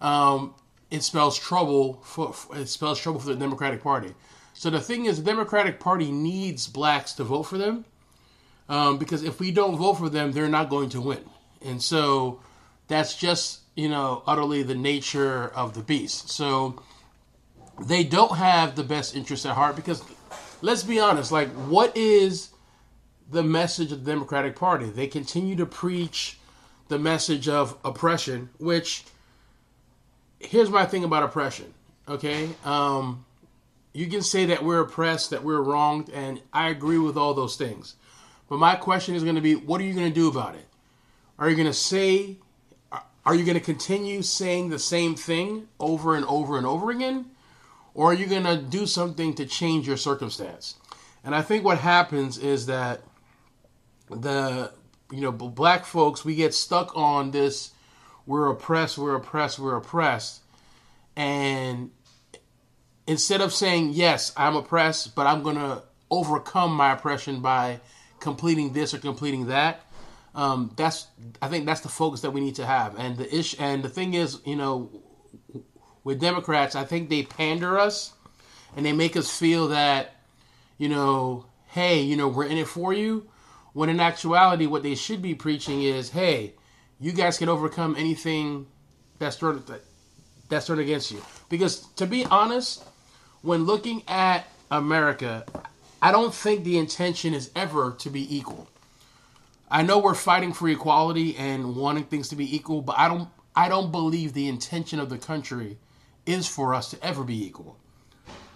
um, 0.00 0.54
it 0.90 1.02
spells 1.02 1.38
trouble 1.38 2.00
for 2.02 2.34
it 2.54 2.68
spells 2.68 2.98
trouble 2.98 3.20
for 3.20 3.28
the 3.28 3.36
Democratic 3.36 3.82
Party. 3.82 4.14
So 4.54 4.70
the 4.70 4.80
thing 4.80 5.06
is, 5.06 5.18
the 5.18 5.30
Democratic 5.30 5.80
Party 5.80 6.10
needs 6.10 6.66
blacks 6.66 7.12
to 7.14 7.24
vote 7.24 7.44
for 7.44 7.58
them, 7.58 7.84
um, 8.68 8.98
because 8.98 9.22
if 9.22 9.40
we 9.40 9.50
don't 9.50 9.76
vote 9.76 9.94
for 9.94 10.08
them, 10.08 10.32
they're 10.32 10.48
not 10.48 10.68
going 10.68 10.90
to 10.90 11.00
win. 11.00 11.24
And 11.62 11.82
so 11.82 12.40
that's 12.88 13.16
just 13.16 13.60
you 13.74 13.88
know 13.88 14.22
utterly 14.26 14.62
the 14.62 14.74
nature 14.74 15.48
of 15.48 15.74
the 15.74 15.82
beast. 15.82 16.30
So 16.30 16.82
they 17.80 18.04
don't 18.04 18.36
have 18.36 18.76
the 18.76 18.84
best 18.84 19.16
interest 19.16 19.46
at 19.46 19.54
heart 19.54 19.76
because 19.76 20.02
let's 20.62 20.82
be 20.82 20.98
honest, 20.98 21.30
like 21.30 21.50
what 21.50 21.94
is 21.96 22.50
the 23.30 23.42
message 23.42 23.92
of 23.92 24.04
the 24.04 24.10
Democratic 24.12 24.56
Party? 24.56 24.86
They 24.86 25.06
continue 25.06 25.56
to 25.56 25.66
preach 25.66 26.38
the 26.88 26.98
message 26.98 27.48
of 27.48 27.76
oppression, 27.84 28.50
which 28.58 29.04
here's 30.38 30.70
my 30.70 30.86
thing 30.86 31.04
about 31.04 31.22
oppression. 31.22 31.74
Okay, 32.08 32.48
um, 32.64 33.24
you 33.92 34.06
can 34.06 34.22
say 34.22 34.46
that 34.46 34.64
we're 34.64 34.80
oppressed, 34.80 35.30
that 35.30 35.44
we're 35.44 35.60
wronged, 35.60 36.10
and 36.10 36.40
I 36.52 36.68
agree 36.68 36.98
with 36.98 37.16
all 37.16 37.34
those 37.34 37.56
things. 37.56 37.94
But 38.48 38.58
my 38.58 38.74
question 38.74 39.14
is 39.14 39.22
going 39.22 39.36
to 39.36 39.40
be, 39.40 39.54
what 39.54 39.80
are 39.80 39.84
you 39.84 39.94
going 39.94 40.08
to 40.08 40.14
do 40.14 40.28
about 40.28 40.54
it? 40.54 40.66
Are 41.38 41.48
you 41.48 41.56
going 41.56 41.68
to 41.68 41.72
say, 41.72 42.36
are 43.24 43.34
you 43.34 43.44
going 43.44 43.58
to 43.58 43.64
continue 43.64 44.22
saying 44.22 44.68
the 44.68 44.78
same 44.78 45.14
thing 45.14 45.68
over 45.78 46.16
and 46.16 46.24
over 46.26 46.58
and 46.58 46.66
over 46.66 46.90
again? 46.90 47.26
Or 47.94 48.10
are 48.10 48.14
you 48.14 48.26
going 48.26 48.44
to 48.44 48.56
do 48.56 48.86
something 48.86 49.34
to 49.34 49.46
change 49.46 49.86
your 49.86 49.96
circumstance? 49.96 50.76
And 51.24 51.34
I 51.34 51.42
think 51.42 51.64
what 51.64 51.78
happens 51.78 52.38
is 52.38 52.66
that 52.66 53.02
the 54.20 54.72
you 55.10 55.20
know 55.20 55.32
black 55.32 55.84
folks 55.84 56.24
we 56.24 56.34
get 56.34 56.54
stuck 56.54 56.96
on 56.96 57.30
this 57.30 57.70
we're 58.26 58.48
oppressed 58.48 58.98
we're 58.98 59.14
oppressed 59.14 59.58
we're 59.58 59.76
oppressed 59.76 60.42
and 61.16 61.90
instead 63.06 63.40
of 63.40 63.52
saying 63.52 63.90
yes 63.92 64.32
i'm 64.36 64.56
oppressed 64.56 65.14
but 65.14 65.26
i'm 65.26 65.42
going 65.42 65.56
to 65.56 65.82
overcome 66.10 66.74
my 66.74 66.92
oppression 66.92 67.40
by 67.40 67.80
completing 68.20 68.72
this 68.72 68.94
or 68.94 68.98
completing 68.98 69.46
that 69.46 69.80
um, 70.34 70.72
that's 70.76 71.06
i 71.42 71.48
think 71.48 71.66
that's 71.66 71.80
the 71.80 71.88
focus 71.88 72.22
that 72.22 72.30
we 72.30 72.40
need 72.40 72.54
to 72.54 72.64
have 72.64 72.98
and 72.98 73.16
the 73.16 73.34
ish 73.34 73.54
and 73.58 73.82
the 73.82 73.88
thing 73.88 74.14
is 74.14 74.40
you 74.44 74.56
know 74.56 74.90
with 76.04 76.20
democrats 76.20 76.74
i 76.74 76.84
think 76.84 77.08
they 77.08 77.22
pander 77.22 77.78
us 77.78 78.12
and 78.76 78.84
they 78.84 78.92
make 78.92 79.16
us 79.16 79.30
feel 79.36 79.68
that 79.68 80.16
you 80.78 80.88
know 80.88 81.44
hey 81.68 82.00
you 82.00 82.16
know 82.16 82.28
we're 82.28 82.46
in 82.46 82.58
it 82.58 82.68
for 82.68 82.92
you 82.92 83.26
when 83.72 83.88
in 83.88 84.00
actuality 84.00 84.66
what 84.66 84.82
they 84.82 84.94
should 84.94 85.22
be 85.22 85.34
preaching 85.34 85.82
is 85.82 86.10
hey 86.10 86.52
you 87.02 87.10
guys 87.10 87.36
can 87.36 87.48
overcome 87.48 87.96
anything 87.98 88.66
that's 89.18 89.36
thrown 89.36 89.62
that's 90.48 90.66
thrown 90.66 90.78
against 90.78 91.10
you. 91.10 91.22
Because 91.48 91.86
to 91.96 92.06
be 92.06 92.24
honest 92.26 92.84
when 93.42 93.64
looking 93.64 94.02
at 94.06 94.46
america 94.70 95.44
i 96.00 96.12
don't 96.12 96.34
think 96.34 96.62
the 96.62 96.78
intention 96.78 97.34
is 97.34 97.50
ever 97.56 97.92
to 97.98 98.08
be 98.08 98.34
equal. 98.34 98.68
I 99.70 99.82
know 99.82 99.98
we're 99.98 100.14
fighting 100.14 100.52
for 100.52 100.68
equality 100.68 101.36
and 101.36 101.74
wanting 101.76 102.04
things 102.04 102.28
to 102.28 102.36
be 102.36 102.54
equal 102.54 102.82
but 102.82 102.98
i 102.98 103.08
don't 103.08 103.28
i 103.56 103.68
don't 103.68 103.90
believe 103.90 104.32
the 104.32 104.48
intention 104.48 105.00
of 105.00 105.08
the 105.08 105.18
country 105.18 105.78
is 106.26 106.46
for 106.46 106.74
us 106.74 106.90
to 106.90 107.04
ever 107.04 107.24
be 107.24 107.44
equal 107.44 107.76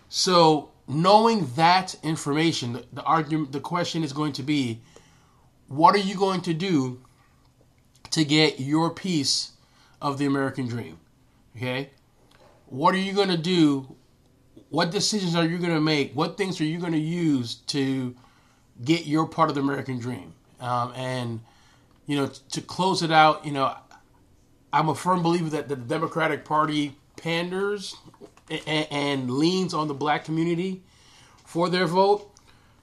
so 0.08 0.70
knowing 0.88 1.46
that 1.56 1.94
information 2.02 2.74
the, 2.74 2.84
the 2.92 3.02
argument 3.02 3.52
the 3.52 3.60
question 3.60 4.04
is 4.04 4.12
going 4.12 4.32
to 4.32 4.42
be 4.42 4.80
what 5.68 5.94
are 5.94 5.98
you 5.98 6.16
going 6.16 6.40
to 6.42 6.54
do 6.54 7.00
to 8.10 8.24
get 8.24 8.60
your 8.60 8.90
piece 8.90 9.52
of 10.00 10.18
the 10.18 10.26
American 10.26 10.66
dream? 10.66 10.98
Okay? 11.56 11.90
What 12.66 12.94
are 12.94 12.98
you 12.98 13.12
going 13.12 13.28
to 13.28 13.36
do? 13.36 13.94
What 14.70 14.90
decisions 14.90 15.34
are 15.34 15.44
you 15.44 15.58
going 15.58 15.74
to 15.74 15.80
make? 15.80 16.12
What 16.14 16.36
things 16.36 16.60
are 16.60 16.64
you 16.64 16.78
going 16.78 16.92
to 16.92 16.98
use 16.98 17.56
to 17.66 18.14
get 18.84 19.06
your 19.06 19.26
part 19.26 19.48
of 19.48 19.54
the 19.54 19.60
American 19.60 19.98
dream? 19.98 20.34
Um, 20.60 20.92
and, 20.96 21.40
you 22.06 22.16
know, 22.16 22.30
to 22.52 22.60
close 22.60 23.02
it 23.02 23.10
out, 23.10 23.44
you 23.44 23.52
know, 23.52 23.74
I'm 24.72 24.88
a 24.88 24.94
firm 24.94 25.22
believer 25.22 25.50
that 25.50 25.68
the 25.68 25.76
Democratic 25.76 26.44
Party 26.44 26.96
panders 27.16 27.96
and, 28.50 28.86
and 28.90 29.30
leans 29.30 29.74
on 29.74 29.88
the 29.88 29.94
black 29.94 30.24
community 30.24 30.82
for 31.44 31.68
their 31.68 31.86
vote. 31.86 32.30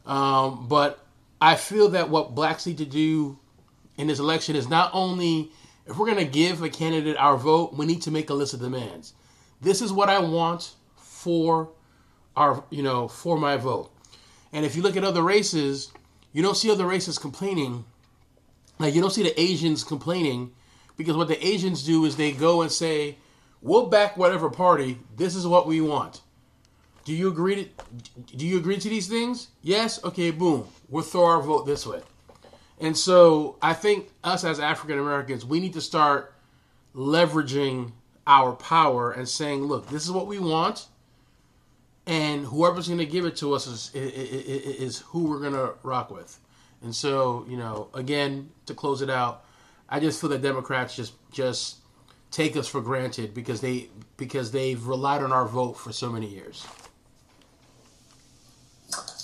Um, 0.06 0.68
but 0.68 1.06
I 1.42 1.56
feel 1.56 1.90
that 1.90 2.10
what 2.10 2.36
blacks 2.36 2.66
need 2.66 2.78
to 2.80 2.86
do 2.86 3.38
in 3.98 4.08
this 4.08 4.20
election 4.20 4.56
is 4.56 4.68
not 4.68 4.92
only 4.94 5.52
if 5.86 5.98
we're 5.98 6.06
going 6.06 6.18
to 6.18 6.32
give 6.32 6.62
a 6.64 6.70
candidate 6.70 7.18
our 7.18 7.38
vote, 7.38 7.74
we 7.74 7.86
need 7.86 8.02
to 8.04 8.12
make 8.12 8.30
a 8.30 8.34
list 8.34 8.54
of 8.54 8.62
demands. 8.62 9.14
This 9.62 9.82
is 9.82 9.92
what 9.92 10.10
I 10.10 10.20
want 10.20 10.74
for 10.98 11.70
our, 12.36 12.64
you 12.70 12.84
know, 12.84 13.08
for 13.08 13.38
my 13.38 13.58
vote. 13.58 13.92
And 14.52 14.66
if 14.66 14.76
you 14.76 14.82
look 14.82 14.96
at 14.96 15.04
other 15.04 15.22
races, 15.22 15.92
you 16.32 16.42
don't 16.42 16.56
see 16.56 16.72
other 16.72 16.86
races 16.86 17.18
complaining. 17.18 17.86
Like 18.80 18.94
you 18.94 19.02
don't 19.02 19.12
see 19.12 19.24
the 19.24 19.40
Asians 19.40 19.84
complaining 19.84 20.52
because 20.98 21.16
what 21.16 21.28
the 21.28 21.46
Asians 21.46 21.84
do 21.84 22.06
is 22.06 22.16
they 22.16 22.32
go 22.32 22.62
and 22.62 22.72
say, 22.72 23.18
"We'll 23.64 23.88
back 23.88 24.16
whatever 24.16 24.52
party. 24.52 25.00
This 25.18 25.36
is 25.36 25.48
what 25.48 25.66
we 25.66 25.82
want." 25.82 26.22
Do 27.06 27.14
you 27.14 27.28
agree 27.28 27.56
to 27.56 27.70
do 28.36 28.46
you 28.46 28.58
agree 28.58 28.78
to 28.78 28.90
these 28.90 29.08
things? 29.08 29.48
Yes? 29.62 30.04
Okay, 30.04 30.32
boom. 30.32 30.68
We'll 30.90 31.04
throw 31.04 31.26
our 31.26 31.42
vote 31.42 31.66
this 31.66 31.86
way. 31.86 32.02
And 32.80 32.98
so 32.98 33.58
I 33.62 33.74
think 33.74 34.10
us 34.24 34.44
as 34.44 34.60
African 34.60 35.00
Americans, 35.00 35.46
we 35.46 35.60
need 35.60 35.74
to 35.74 35.82
start 35.82 36.34
leveraging 36.96 37.92
our 38.26 38.54
power 38.54 39.12
and 39.12 39.28
saying, 39.28 39.64
look, 39.64 39.88
this 39.88 40.04
is 40.04 40.12
what 40.12 40.28
we 40.28 40.40
want. 40.40 40.88
And 42.06 42.46
whoever's 42.46 42.88
going 42.88 43.00
to 43.00 43.06
give 43.06 43.26
it 43.26 43.38
to 43.38 43.54
us 43.54 43.68
is, 43.68 43.92
is, 43.94 44.80
is 44.80 44.98
who 45.00 45.26
we're 45.30 45.40
going 45.40 45.54
to 45.54 45.74
rock 45.84 46.10
with. 46.10 46.40
And 46.82 46.94
so, 46.94 47.46
you 47.50 47.56
know, 47.56 47.88
again, 47.94 48.50
to 48.66 48.74
close 48.74 49.02
it 49.02 49.10
out, 49.10 49.46
I 49.88 50.00
just 50.00 50.20
feel 50.20 50.30
that 50.32 50.42
Democrats 50.42 50.96
just 50.96 51.14
just 51.32 51.78
take 52.34 52.58
us 52.58 52.68
for 52.68 52.82
granted 52.82 53.34
because 53.34 53.62
they 53.62 53.88
because 54.18 54.52
they've 54.52 54.86
relied 54.86 55.22
on 55.22 55.32
our 55.32 55.46
vote 55.46 55.74
for 55.74 55.94
so 55.94 56.10
many 56.10 56.28
years. 56.28 56.68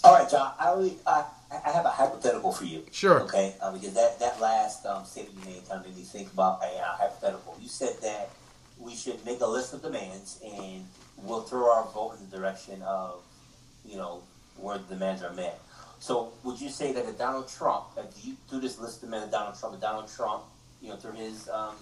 All 0.03 0.13
right, 0.13 0.29
John. 0.29 0.53
I, 0.57 0.71
really, 0.71 0.97
I 1.05 1.25
I 1.51 1.71
have 1.71 1.85
a 1.85 1.89
hypothetical 1.89 2.53
for 2.53 2.63
you. 2.63 2.85
Sure. 2.91 3.21
Okay, 3.21 3.55
uh, 3.61 3.73
because 3.73 3.93
that 3.95 4.19
that 4.19 4.39
last 4.39 4.85
um, 4.85 5.03
statement 5.03 5.45
you 5.45 5.53
made 5.53 5.67
kind 5.67 5.81
of 5.81 5.87
made 5.87 5.97
me 5.97 6.03
think 6.03 6.31
about 6.31 6.61
a 6.63 6.77
uh, 6.77 6.95
hypothetical. 6.95 7.57
You 7.59 7.67
said 7.67 7.95
that 8.03 8.29
we 8.79 8.95
should 8.95 9.23
make 9.25 9.41
a 9.41 9.45
list 9.45 9.73
of 9.73 9.81
demands 9.81 10.39
and 10.43 10.85
we'll 11.17 11.41
throw 11.41 11.69
our 11.75 11.85
vote 11.91 12.17
in 12.17 12.29
the 12.29 12.37
direction 12.37 12.81
of, 12.83 13.21
you 13.85 13.97
know, 13.97 14.21
where 14.55 14.77
the 14.77 14.95
demands 14.95 15.21
are 15.21 15.33
met. 15.33 15.59
So 15.99 16.31
would 16.43 16.61
you 16.61 16.69
say 16.69 16.93
that 16.93 17.05
if 17.05 17.17
Donald 17.17 17.49
Trump, 17.49 17.87
if 17.97 18.25
you 18.25 18.37
do 18.49 18.61
this 18.61 18.79
list 18.79 19.03
of 19.03 19.09
demands 19.09 19.25
of 19.25 19.31
Donald 19.31 19.59
Trump, 19.59 19.75
if 19.75 19.81
Donald 19.81 20.09
Trump, 20.09 20.43
you 20.81 20.89
know, 20.89 20.95
through 20.95 21.11
his 21.11 21.49
um, 21.49 21.75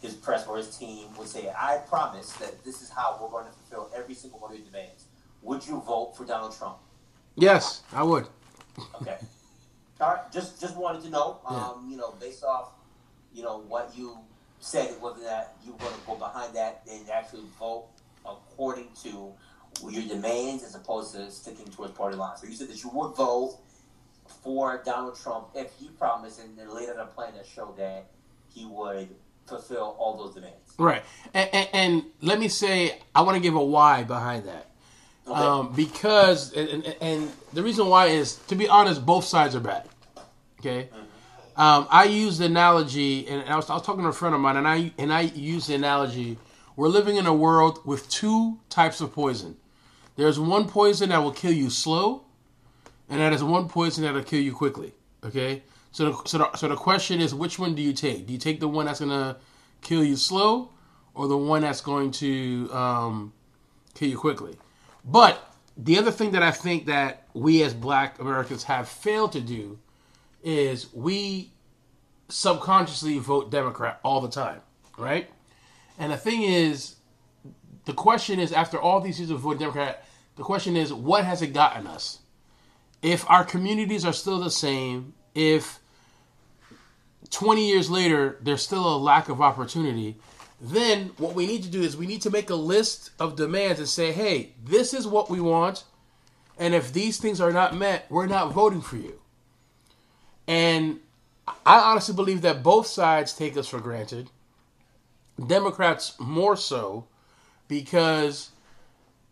his 0.00 0.14
press 0.14 0.46
or 0.46 0.56
his 0.56 0.76
team 0.76 1.08
would 1.16 1.28
say, 1.28 1.50
I 1.56 1.78
promise 1.88 2.32
that 2.34 2.64
this 2.64 2.82
is 2.82 2.90
how 2.90 3.18
we're 3.20 3.28
going 3.28 3.46
to 3.46 3.52
fulfill 3.52 3.90
every 3.96 4.14
single 4.14 4.38
one 4.38 4.52
of 4.52 4.58
your 4.58 4.66
demands, 4.66 5.06
would 5.42 5.66
you 5.66 5.80
vote 5.80 6.16
for 6.16 6.24
Donald 6.24 6.56
Trump? 6.56 6.78
Yes, 7.34 7.82
I 7.92 8.02
would. 8.02 8.26
Okay. 9.00 9.16
All 10.00 10.14
right. 10.14 10.32
Just 10.32 10.60
just 10.60 10.76
wanted 10.76 11.02
to 11.02 11.10
know. 11.10 11.38
Um, 11.46 11.88
You 11.90 11.96
know, 11.96 12.14
based 12.20 12.44
off, 12.44 12.70
you 13.32 13.42
know, 13.42 13.60
what 13.62 13.92
you 13.96 14.18
said, 14.60 15.00
whether 15.00 15.20
that 15.20 15.56
you 15.64 15.72
were 15.72 15.78
going 15.78 15.94
to 15.94 16.00
go 16.06 16.14
behind 16.16 16.54
that 16.54 16.82
and 16.90 17.08
actually 17.10 17.42
vote 17.58 17.86
according 18.24 18.88
to 19.02 19.32
your 19.88 20.02
demands 20.08 20.64
as 20.64 20.74
opposed 20.74 21.14
to 21.14 21.30
sticking 21.30 21.66
towards 21.66 21.92
party 21.92 22.16
lines. 22.16 22.40
So 22.40 22.46
you 22.46 22.54
said 22.54 22.68
that 22.68 22.82
you 22.82 22.90
would 22.90 23.14
vote 23.16 23.58
for 24.42 24.82
Donald 24.84 25.18
Trump 25.18 25.48
if 25.54 25.72
he 25.78 25.88
promised 25.90 26.40
and 26.40 26.56
then 26.58 26.74
laid 26.74 26.88
out 26.88 26.98
a 26.98 27.06
plan 27.06 27.34
that 27.36 27.46
showed 27.46 27.76
that 27.78 28.06
he 28.52 28.66
would 28.66 29.08
fulfill 29.48 29.96
all 29.98 30.16
those 30.16 30.34
demands. 30.34 30.74
Right. 30.78 31.02
And, 31.34 31.50
and, 31.52 31.68
and 31.72 32.04
let 32.22 32.38
me 32.38 32.48
say, 32.48 32.98
I 33.14 33.22
want 33.22 33.36
to 33.36 33.40
give 33.40 33.54
a 33.54 33.64
why 33.64 34.04
behind 34.04 34.46
that. 34.46 34.70
Okay. 35.26 35.40
Um, 35.40 35.72
because, 35.74 36.52
and, 36.54 36.96
and 37.00 37.30
the 37.52 37.62
reason 37.62 37.86
why 37.88 38.06
is, 38.06 38.36
to 38.48 38.54
be 38.54 38.68
honest, 38.68 39.04
both 39.04 39.24
sides 39.24 39.54
are 39.54 39.60
bad. 39.60 39.88
Okay? 40.60 40.88
Um, 41.56 41.88
I 41.90 42.04
use 42.04 42.38
the 42.38 42.44
analogy, 42.46 43.26
and 43.26 43.48
I 43.48 43.56
was, 43.56 43.68
I 43.68 43.74
was 43.74 43.82
talking 43.82 44.02
to 44.02 44.08
a 44.08 44.12
friend 44.12 44.32
of 44.32 44.40
mine, 44.40 44.56
and 44.56 44.68
I 44.68 44.92
and 44.96 45.12
I 45.12 45.22
use 45.22 45.66
the 45.66 45.74
analogy. 45.74 46.38
We're 46.76 46.86
living 46.88 47.16
in 47.16 47.26
a 47.26 47.34
world 47.34 47.80
with 47.84 48.08
two 48.08 48.60
types 48.68 49.00
of 49.00 49.12
poison. 49.12 49.56
There's 50.14 50.38
one 50.38 50.68
poison 50.68 51.08
that 51.08 51.18
will 51.18 51.32
kill 51.32 51.52
you 51.52 51.68
slow, 51.68 52.26
and 53.08 53.18
that 53.18 53.32
is 53.32 53.42
one 53.42 53.68
poison 53.68 54.04
that 54.04 54.14
will 54.14 54.22
kill 54.22 54.40
you 54.40 54.52
quickly. 54.52 54.94
Okay, 55.24 55.64
so 55.90 56.12
the, 56.12 56.28
so 56.28 56.38
the, 56.38 56.56
so 56.56 56.68
the 56.68 56.76
question 56.76 57.20
is, 57.20 57.34
which 57.34 57.58
one 57.58 57.74
do 57.74 57.82
you 57.82 57.92
take? 57.92 58.26
Do 58.26 58.32
you 58.32 58.38
take 58.38 58.60
the 58.60 58.68
one 58.68 58.86
that's 58.86 59.00
gonna 59.00 59.36
kill 59.80 60.04
you 60.04 60.16
slow, 60.16 60.70
or 61.14 61.28
the 61.28 61.36
one 61.36 61.62
that's 61.62 61.80
going 61.80 62.10
to 62.12 62.68
um, 62.72 63.32
kill 63.94 64.08
you 64.08 64.18
quickly? 64.18 64.56
But 65.04 65.42
the 65.76 65.98
other 65.98 66.10
thing 66.10 66.32
that 66.32 66.42
I 66.42 66.50
think 66.50 66.86
that 66.86 67.28
we 67.34 67.62
as 67.62 67.72
Black 67.72 68.18
Americans 68.18 68.64
have 68.64 68.88
failed 68.88 69.32
to 69.32 69.40
do 69.40 69.78
is 70.42 70.92
we 70.92 71.52
subconsciously 72.28 73.18
vote 73.18 73.50
Democrat 73.50 74.00
all 74.04 74.20
the 74.20 74.28
time, 74.28 74.60
right? 74.96 75.28
And 75.98 76.12
the 76.12 76.16
thing 76.16 76.42
is, 76.42 76.96
the 77.84 77.92
question 77.92 78.38
is, 78.38 78.52
after 78.52 78.78
all 78.78 79.00
these 79.00 79.18
years 79.18 79.30
of 79.30 79.40
voting 79.40 79.60
Democrat, 79.60 80.04
the 80.36 80.42
question 80.42 80.76
is, 80.76 80.92
what 80.92 81.24
has 81.24 81.42
it 81.42 81.52
gotten 81.52 81.86
us? 81.86 82.18
If 83.02 83.28
our 83.30 83.44
communities 83.44 84.04
are 84.04 84.12
still 84.12 84.38
the 84.38 84.50
same, 84.50 85.14
if 85.34 85.78
20 87.30 87.66
years 87.68 87.90
later 87.90 88.38
there's 88.42 88.62
still 88.62 88.94
a 88.94 88.96
lack 88.96 89.28
of 89.28 89.40
opportunity, 89.40 90.16
then 90.60 91.10
what 91.18 91.34
we 91.34 91.46
need 91.46 91.62
to 91.62 91.68
do 91.68 91.82
is 91.82 91.96
we 91.96 92.06
need 92.06 92.22
to 92.22 92.30
make 92.30 92.50
a 92.50 92.54
list 92.54 93.10
of 93.18 93.36
demands 93.36 93.78
and 93.78 93.88
say, 93.88 94.12
hey, 94.12 94.54
this 94.64 94.92
is 94.92 95.06
what 95.06 95.30
we 95.30 95.40
want. 95.40 95.84
And 96.58 96.74
if 96.74 96.92
these 96.92 97.18
things 97.18 97.40
are 97.40 97.52
not 97.52 97.76
met, 97.76 98.06
we're 98.10 98.26
not 98.26 98.52
voting 98.52 98.80
for 98.80 98.96
you. 98.96 99.20
And 100.48 101.00
I 101.64 101.78
honestly 101.78 102.14
believe 102.14 102.42
that 102.42 102.62
both 102.62 102.86
sides 102.86 103.32
take 103.32 103.56
us 103.56 103.68
for 103.68 103.78
granted. 103.78 104.30
Democrats 105.46 106.18
more 106.18 106.56
so 106.56 107.06
because 107.68 108.50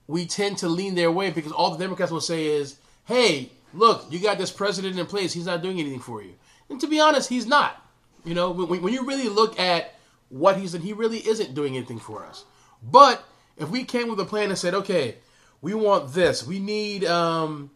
we 0.07 0.27
tend 0.27 0.59
to 0.59 0.69
lean 0.69 0.95
their 0.95 1.11
way 1.11 1.31
because 1.31 1.51
all 1.51 1.73
the 1.73 1.83
Democrats 1.83 2.13
will 2.13 2.21
say 2.21 2.47
is, 2.47 2.77
hey, 3.07 3.51
look, 3.77 4.07
you 4.11 4.19
got 4.19 4.39
this 4.39 4.51
president 4.51 4.99
in 4.99 5.07
place. 5.07 5.33
He's 5.33 5.47
not 5.47 5.63
doing 5.63 5.81
anything 5.81 6.01
for 6.01 6.23
you. 6.23 6.35
And 6.69 6.81
to 6.81 6.87
be 6.87 7.01
honest, 7.01 7.29
he's 7.29 7.47
not. 7.47 7.83
You 8.25 8.35
know, 8.35 8.51
when, 8.51 8.83
when 8.83 8.93
you 8.93 9.07
really 9.07 9.29
look 9.29 9.59
at 9.61 9.95
what 10.29 10.57
he's 10.57 10.73
he 10.73 10.93
really 10.93 11.19
isn't 11.19 11.55
doing 11.55 11.77
anything 11.77 12.01
for 12.01 12.25
us. 12.25 12.45
But 12.83 13.25
if 13.57 13.71
we 13.71 13.85
came 13.85 14.09
with 14.09 14.19
a 14.21 14.25
plan 14.25 14.49
and 14.49 14.59
said, 14.59 14.75
okay, 14.75 15.17
we 15.63 15.75
want 15.75 16.13
this, 16.13 16.47
we 16.47 16.59
need, 16.59 17.05
um, 17.05 17.71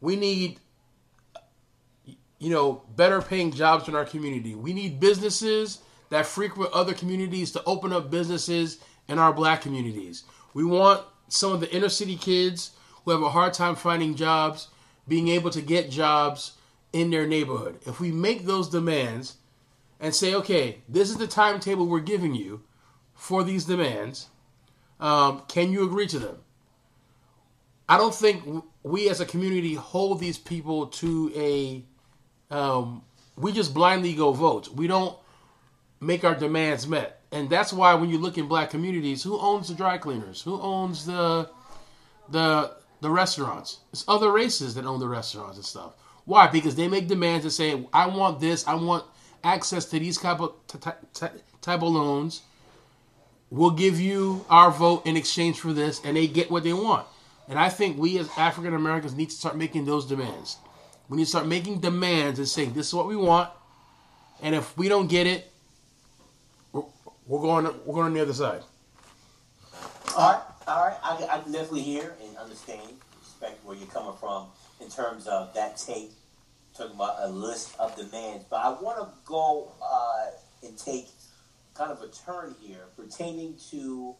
we 0.00 0.16
need 0.16 0.60
you 2.44 2.50
know, 2.50 2.82
better 2.94 3.22
paying 3.22 3.50
jobs 3.50 3.88
in 3.88 3.94
our 3.94 4.04
community. 4.04 4.54
We 4.54 4.74
need 4.74 5.00
businesses 5.00 5.78
that 6.10 6.26
frequent 6.26 6.72
other 6.74 6.92
communities 6.92 7.50
to 7.52 7.64
open 7.64 7.90
up 7.90 8.10
businesses 8.10 8.80
in 9.08 9.18
our 9.18 9.32
black 9.32 9.62
communities. 9.62 10.24
We 10.52 10.62
want 10.62 11.02
some 11.28 11.52
of 11.52 11.60
the 11.60 11.74
inner 11.74 11.88
city 11.88 12.16
kids 12.16 12.72
who 13.04 13.12
have 13.12 13.22
a 13.22 13.30
hard 13.30 13.54
time 13.54 13.76
finding 13.76 14.14
jobs 14.14 14.68
being 15.06 15.28
able 15.28 15.50
to 15.50 15.60
get 15.60 15.90
jobs 15.90 16.52
in 16.92 17.10
their 17.10 17.26
neighborhood. 17.26 17.78
If 17.86 18.00
we 18.00 18.12
make 18.12 18.44
those 18.44 18.68
demands 18.68 19.36
and 20.00 20.14
say, 20.14 20.34
okay, 20.34 20.78
this 20.88 21.10
is 21.10 21.16
the 21.16 21.26
timetable 21.26 21.86
we're 21.86 22.00
giving 22.00 22.34
you 22.34 22.62
for 23.14 23.44
these 23.44 23.64
demands, 23.64 24.28
um, 25.00 25.42
can 25.48 25.72
you 25.72 25.84
agree 25.84 26.06
to 26.08 26.18
them? 26.18 26.38
I 27.88 27.98
don't 27.98 28.14
think 28.14 28.64
we 28.82 29.08
as 29.10 29.20
a 29.20 29.26
community 29.26 29.74
hold 29.74 30.20
these 30.20 30.38
people 30.38 30.86
to 30.86 31.32
a 31.34 31.84
um, 32.54 33.02
we 33.36 33.52
just 33.52 33.74
blindly 33.74 34.14
go 34.14 34.32
vote. 34.32 34.68
We 34.68 34.86
don't 34.86 35.18
make 36.00 36.24
our 36.24 36.34
demands 36.34 36.86
met. 36.86 37.20
And 37.32 37.50
that's 37.50 37.72
why 37.72 37.94
when 37.94 38.10
you 38.10 38.18
look 38.18 38.38
in 38.38 38.46
black 38.46 38.70
communities, 38.70 39.22
who 39.22 39.38
owns 39.38 39.68
the 39.68 39.74
dry 39.74 39.98
cleaners? 39.98 40.42
Who 40.42 40.60
owns 40.60 41.04
the 41.04 41.50
the 42.28 42.76
the 43.00 43.10
restaurants? 43.10 43.80
It's 43.92 44.04
other 44.08 44.30
races 44.30 44.74
that 44.74 44.84
own 44.84 45.00
the 45.00 45.08
restaurants 45.08 45.56
and 45.56 45.64
stuff. 45.64 45.92
Why? 46.24 46.46
Because 46.48 46.74
they 46.74 46.88
make 46.88 47.06
demands 47.06 47.44
and 47.44 47.52
say, 47.52 47.86
"I 47.92 48.06
want 48.06 48.40
this. 48.40 48.66
I 48.66 48.74
want 48.74 49.04
access 49.42 49.84
to 49.86 49.98
these 49.98 50.18
type 50.18 50.40
of 50.40 50.54
type 51.60 51.82
of 51.82 51.92
loans. 51.92 52.42
We'll 53.50 53.70
give 53.70 54.00
you 54.00 54.44
our 54.48 54.70
vote 54.70 55.06
in 55.06 55.16
exchange 55.16 55.60
for 55.60 55.72
this," 55.72 56.00
and 56.04 56.16
they 56.16 56.26
get 56.26 56.50
what 56.50 56.64
they 56.64 56.72
want. 56.72 57.06
And 57.48 57.58
I 57.58 57.68
think 57.68 57.98
we 57.98 58.18
as 58.18 58.28
African 58.36 58.74
Americans 58.74 59.14
need 59.14 59.30
to 59.30 59.36
start 59.36 59.56
making 59.56 59.84
those 59.84 60.06
demands. 60.06 60.56
We 61.08 61.18
need 61.18 61.24
to 61.24 61.30
start 61.30 61.46
making 61.46 61.80
demands 61.80 62.38
and 62.38 62.48
saying 62.48 62.72
this 62.72 62.88
is 62.88 62.94
what 62.94 63.06
we 63.06 63.16
want, 63.16 63.50
and 64.42 64.54
if 64.54 64.76
we 64.78 64.88
don't 64.88 65.06
get 65.06 65.26
it, 65.26 65.52
we're, 66.72 66.84
we're 67.26 67.42
going 67.42 67.64
we're 67.84 67.94
going 67.94 68.06
on 68.06 68.14
the 68.14 68.22
other 68.22 68.32
side. 68.32 68.62
All 70.16 70.32
right, 70.32 70.42
all 70.66 70.86
right. 70.86 70.96
I, 71.02 71.26
I 71.30 71.40
can 71.40 71.52
definitely 71.52 71.82
hear 71.82 72.14
and 72.22 72.36
understand, 72.36 72.80
respect 73.20 73.64
where 73.64 73.76
you're 73.76 73.88
coming 73.88 74.16
from 74.18 74.48
in 74.80 74.88
terms 74.88 75.26
of 75.26 75.52
that 75.54 75.76
take, 75.76 76.10
talking 76.76 76.94
about 76.94 77.16
a 77.20 77.28
list 77.28 77.74
of 77.78 77.94
demands. 77.96 78.44
But 78.48 78.56
I 78.56 78.70
want 78.80 78.98
to 78.98 79.08
go 79.24 79.72
uh, 79.82 80.66
and 80.66 80.76
take 80.78 81.08
kind 81.74 81.90
of 81.90 82.00
a 82.02 82.08
turn 82.08 82.54
here 82.60 82.86
pertaining 82.96 83.56
to 83.70 84.14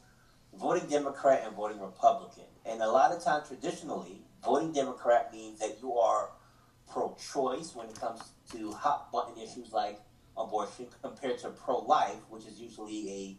voting 0.59 0.89
Democrat 0.89 1.43
and 1.47 1.57
voting 1.57 1.81
Republican. 1.81 2.45
And 2.67 2.83
a 2.83 2.89
lot 2.89 3.13
of 3.13 3.23
times, 3.23 3.49
traditionally, 3.49 4.19
voting 4.45 4.73
Democrat 4.73 5.33
means 5.33 5.61
that 5.61 5.79
you 5.81 5.95
are 5.95 6.31
pro-choice 6.91 7.75
when 7.75 7.89
it 7.89 7.99
comes 7.99 8.21
to 8.53 8.71
hot 8.73 9.11
button 9.11 9.43
issues 9.43 9.73
like 9.73 10.01
abortion 10.37 10.87
compared 11.03 11.39
to 11.39 11.49
pro-life, 11.49 12.17
which 12.29 12.47
is 12.47 12.61
usually 12.61 13.11
a 13.11 13.37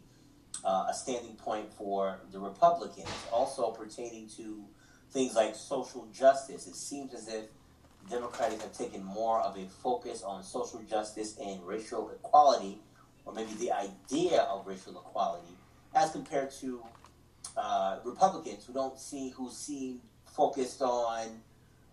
uh, 0.64 0.86
a 0.88 0.94
standing 0.94 1.34
point 1.34 1.72
for 1.72 2.20
the 2.32 2.38
Republicans. 2.38 3.08
Also 3.32 3.70
pertaining 3.70 4.28
to 4.36 4.64
things 5.10 5.34
like 5.34 5.54
social 5.54 6.06
justice, 6.12 6.66
it 6.66 6.74
seems 6.74 7.14
as 7.14 7.28
if 7.28 7.44
Democrats 8.10 8.60
have 8.62 8.72
taken 8.76 9.02
more 9.02 9.40
of 9.40 9.56
a 9.56 9.66
focus 9.66 10.22
on 10.22 10.42
social 10.42 10.80
justice 10.82 11.36
and 11.38 11.64
racial 11.66 12.10
equality, 12.10 12.78
or 13.24 13.32
maybe 13.32 13.52
the 13.54 13.72
idea 13.72 14.42
of 14.42 14.66
racial 14.66 14.92
equality, 14.92 15.56
as 15.94 16.12
compared 16.12 16.50
to 16.50 16.82
uh, 17.56 17.98
Republicans 18.04 18.64
who 18.64 18.72
don't 18.72 18.98
see 18.98 19.30
who 19.30 19.50
seem 19.50 20.00
focused 20.26 20.82
on 20.82 21.40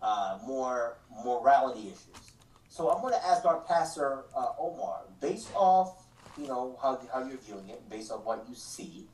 uh, 0.02 0.38
more 0.46 0.98
morality 1.24 1.88
issues. 1.88 2.32
So 2.68 2.90
I'm 2.90 3.00
going 3.00 3.14
to 3.14 3.26
ask 3.26 3.44
our 3.44 3.60
pastor 3.60 4.24
uh, 4.36 4.48
Omar, 4.58 5.02
based 5.20 5.48
off 5.54 6.03
you 6.38 6.46
know 6.46 6.78
how 6.80 7.00
how 7.12 7.26
you're 7.26 7.38
viewing 7.38 7.68
it, 7.68 7.88
based 7.88 8.10
on 8.10 8.18
what 8.18 8.44
you 8.48 8.54
see, 8.54 9.06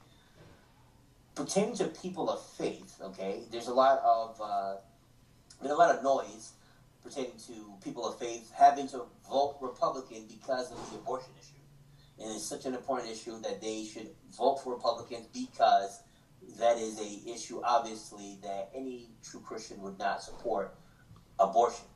pertaining 1.34 1.76
to 1.76 1.86
people 1.86 2.30
of 2.30 2.44
faith. 2.56 2.96
Okay, 3.00 3.42
there's 3.50 3.68
a 3.68 3.74
lot 3.74 4.00
of 4.04 4.40
uh, 4.40 4.76
there's 5.60 5.72
a 5.72 5.76
lot 5.76 5.94
of 5.94 6.02
noise 6.02 6.52
pertaining 7.02 7.32
to 7.46 7.74
people 7.82 8.06
of 8.06 8.18
faith 8.18 8.50
having 8.56 8.88
to 8.88 9.02
vote 9.28 9.56
Republican 9.60 10.26
because 10.28 10.70
of 10.70 10.90
the 10.90 10.96
abortion 10.96 11.30
issue. 11.40 11.54
And 12.22 12.34
it's 12.34 12.46
such 12.46 12.66
an 12.66 12.74
important 12.74 13.10
issue 13.10 13.40
that 13.40 13.62
they 13.62 13.84
should 13.84 14.10
vote 14.36 14.56
for 14.56 14.74
Republicans 14.74 15.26
because 15.32 16.02
that 16.58 16.76
is 16.76 16.98
a 17.00 17.30
issue, 17.30 17.62
obviously, 17.64 18.38
that 18.42 18.70
any 18.74 19.08
true 19.22 19.40
Christian 19.40 19.80
would 19.80 19.98
not 19.98 20.22
support 20.22 20.74
abortion. 21.38 21.86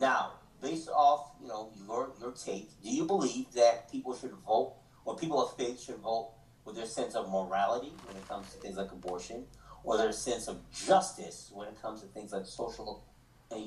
Now, 0.00 0.32
based 0.62 0.88
off, 0.88 1.32
you 1.42 1.48
know, 1.48 1.70
your 1.86 2.12
your 2.20 2.32
take, 2.32 2.70
do 2.82 2.88
you 2.88 3.04
believe 3.04 3.52
that 3.54 3.90
people 3.90 4.16
should 4.16 4.32
vote, 4.46 4.74
or 5.04 5.16
people 5.16 5.44
of 5.44 5.56
faith 5.56 5.82
should 5.82 5.96
vote 5.96 6.30
with 6.64 6.76
their 6.76 6.86
sense 6.86 7.14
of 7.14 7.28
morality 7.28 7.92
when 8.06 8.16
it 8.16 8.26
comes 8.28 8.50
to 8.52 8.58
things 8.58 8.76
like 8.76 8.92
abortion, 8.92 9.44
or 9.84 9.98
their 9.98 10.12
sense 10.12 10.48
of 10.48 10.58
justice 10.70 11.50
when 11.52 11.68
it 11.68 11.82
comes 11.82 12.00
to 12.00 12.06
things 12.08 12.32
like 12.32 12.46
social, 12.46 13.04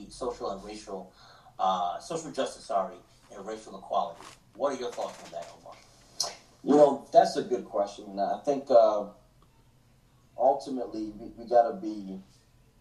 social 0.10 0.52
and 0.52 0.64
racial, 0.64 1.12
uh, 1.60 2.00
social 2.00 2.32
justice, 2.32 2.66
sorry, 2.66 2.96
and 3.36 3.46
racial 3.46 3.78
equality? 3.78 4.26
What 4.56 4.74
are 4.74 4.80
your 4.80 4.92
thoughts 4.92 5.22
on 5.26 5.32
that, 5.32 5.48
Omar? 5.60 5.74
You 6.64 6.76
know, 6.76 7.08
that's 7.12 7.36
a 7.36 7.44
good 7.44 7.66
question. 7.66 8.18
I 8.18 8.40
think 8.46 8.72
uh, 8.72 9.06
ultimately 10.38 11.12
we, 11.20 11.32
we 11.38 11.50
got 11.50 11.70
to 11.70 11.76
be 11.76 12.20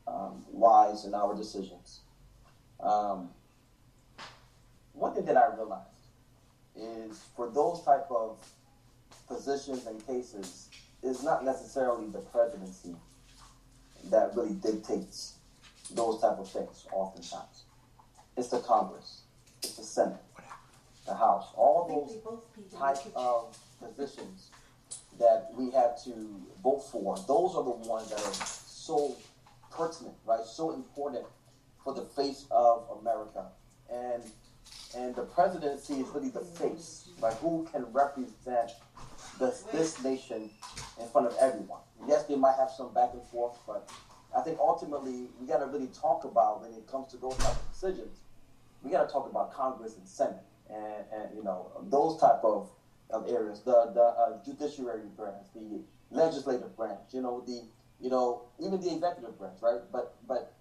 um, 0.07 0.45
wise 0.53 1.05
in 1.05 1.15
our 1.15 1.35
decisions. 1.37 2.01
Um, 2.81 3.31
one 4.95 5.15
thing 5.15 5.25
that 5.27 5.37
I 5.37 5.55
realized 5.55 5.89
is 6.77 7.23
for 7.37 7.51
those 7.51 7.83
type 7.85 8.07
of 8.11 8.39
positions 9.29 9.87
and 9.87 10.05
cases, 10.07 10.69
it's 11.03 11.23
not 11.23 11.45
necessarily 11.45 12.09
the 12.09 12.19
presidency 12.19 12.97
that 14.11 14.35
really 14.35 14.55
dictates 14.55 15.35
those 15.93 16.21
type 16.21 16.39
of 16.39 16.51
things. 16.51 16.87
Oftentimes, 16.93 17.65
it's 18.37 18.49
the 18.49 18.61
Congress, 18.61 19.23
it's 19.63 19.77
the 19.77 19.83
Senate, 19.83 20.23
the 21.07 21.15
House, 21.15 21.47
all 21.57 21.87
those 21.89 22.73
type 22.73 23.05
of 23.15 23.57
positions 23.81 24.51
that 25.19 25.51
we 25.57 25.71
have 25.71 26.03
to 26.05 26.41
vote 26.63 26.81
for. 26.91 27.17
Those 27.29 27.55
are 27.55 27.65
the 27.65 27.89
ones 27.89 28.11
that 28.11 28.21
are 28.21 28.35
so 28.35 29.15
pertinent, 29.71 30.15
right? 30.27 30.45
So 30.45 30.73
important 30.73 31.25
for 31.83 31.95
the 31.95 32.03
face 32.03 32.47
of 32.51 32.85
America. 33.01 33.47
And 33.91 34.23
and 34.97 35.15
the 35.15 35.23
presidency 35.23 35.95
is 35.95 36.09
really 36.09 36.29
the 36.29 36.41
face, 36.41 37.09
like 37.21 37.35
Who 37.39 37.67
can 37.73 37.85
represent 37.93 38.73
this, 39.39 39.63
this 39.73 40.03
nation 40.05 40.51
in 41.01 41.09
front 41.09 41.27
of 41.27 41.37
everyone? 41.41 41.81
Yes, 42.07 42.25
they 42.25 42.37
might 42.37 42.57
have 42.57 42.71
some 42.71 42.93
back 42.93 43.11
and 43.13 43.23
forth, 43.25 43.59
but 43.67 43.91
I 44.37 44.41
think 44.43 44.59
ultimately 44.59 45.29
we 45.41 45.47
got 45.47 45.59
to 45.59 45.67
really 45.67 45.89
talk 45.89 46.25
about 46.25 46.63
when 46.63 46.73
it 46.73 46.87
comes 46.87 47.11
to 47.13 47.17
those 47.17 47.37
type 47.37 47.57
of 47.57 47.73
decisions. 47.73 48.19
We 48.83 48.91
got 48.91 49.07
to 49.07 49.13
talk 49.13 49.29
about 49.29 49.53
Congress 49.53 49.97
and 49.97 50.07
Senate, 50.07 50.45
and, 50.69 51.05
and 51.13 51.37
you 51.37 51.43
know 51.43 51.71
those 51.85 52.21
type 52.21 52.45
of, 52.45 52.71
of 53.11 53.29
areas, 53.29 53.63
the 53.63 53.93
the 53.95 54.03
uh, 54.03 54.45
judiciary 54.45 55.09
branch, 55.17 55.47
the 55.55 55.81
legislative 56.11 56.77
branch, 56.77 57.01
you 57.13 57.23
know 57.23 57.43
the 57.47 57.63
you 58.01 58.11
know 58.11 58.43
even 58.61 58.81
the 58.81 58.93
executive 58.93 59.39
branch, 59.39 59.59
right? 59.63 59.81
But 59.91 60.17
but 60.29 60.53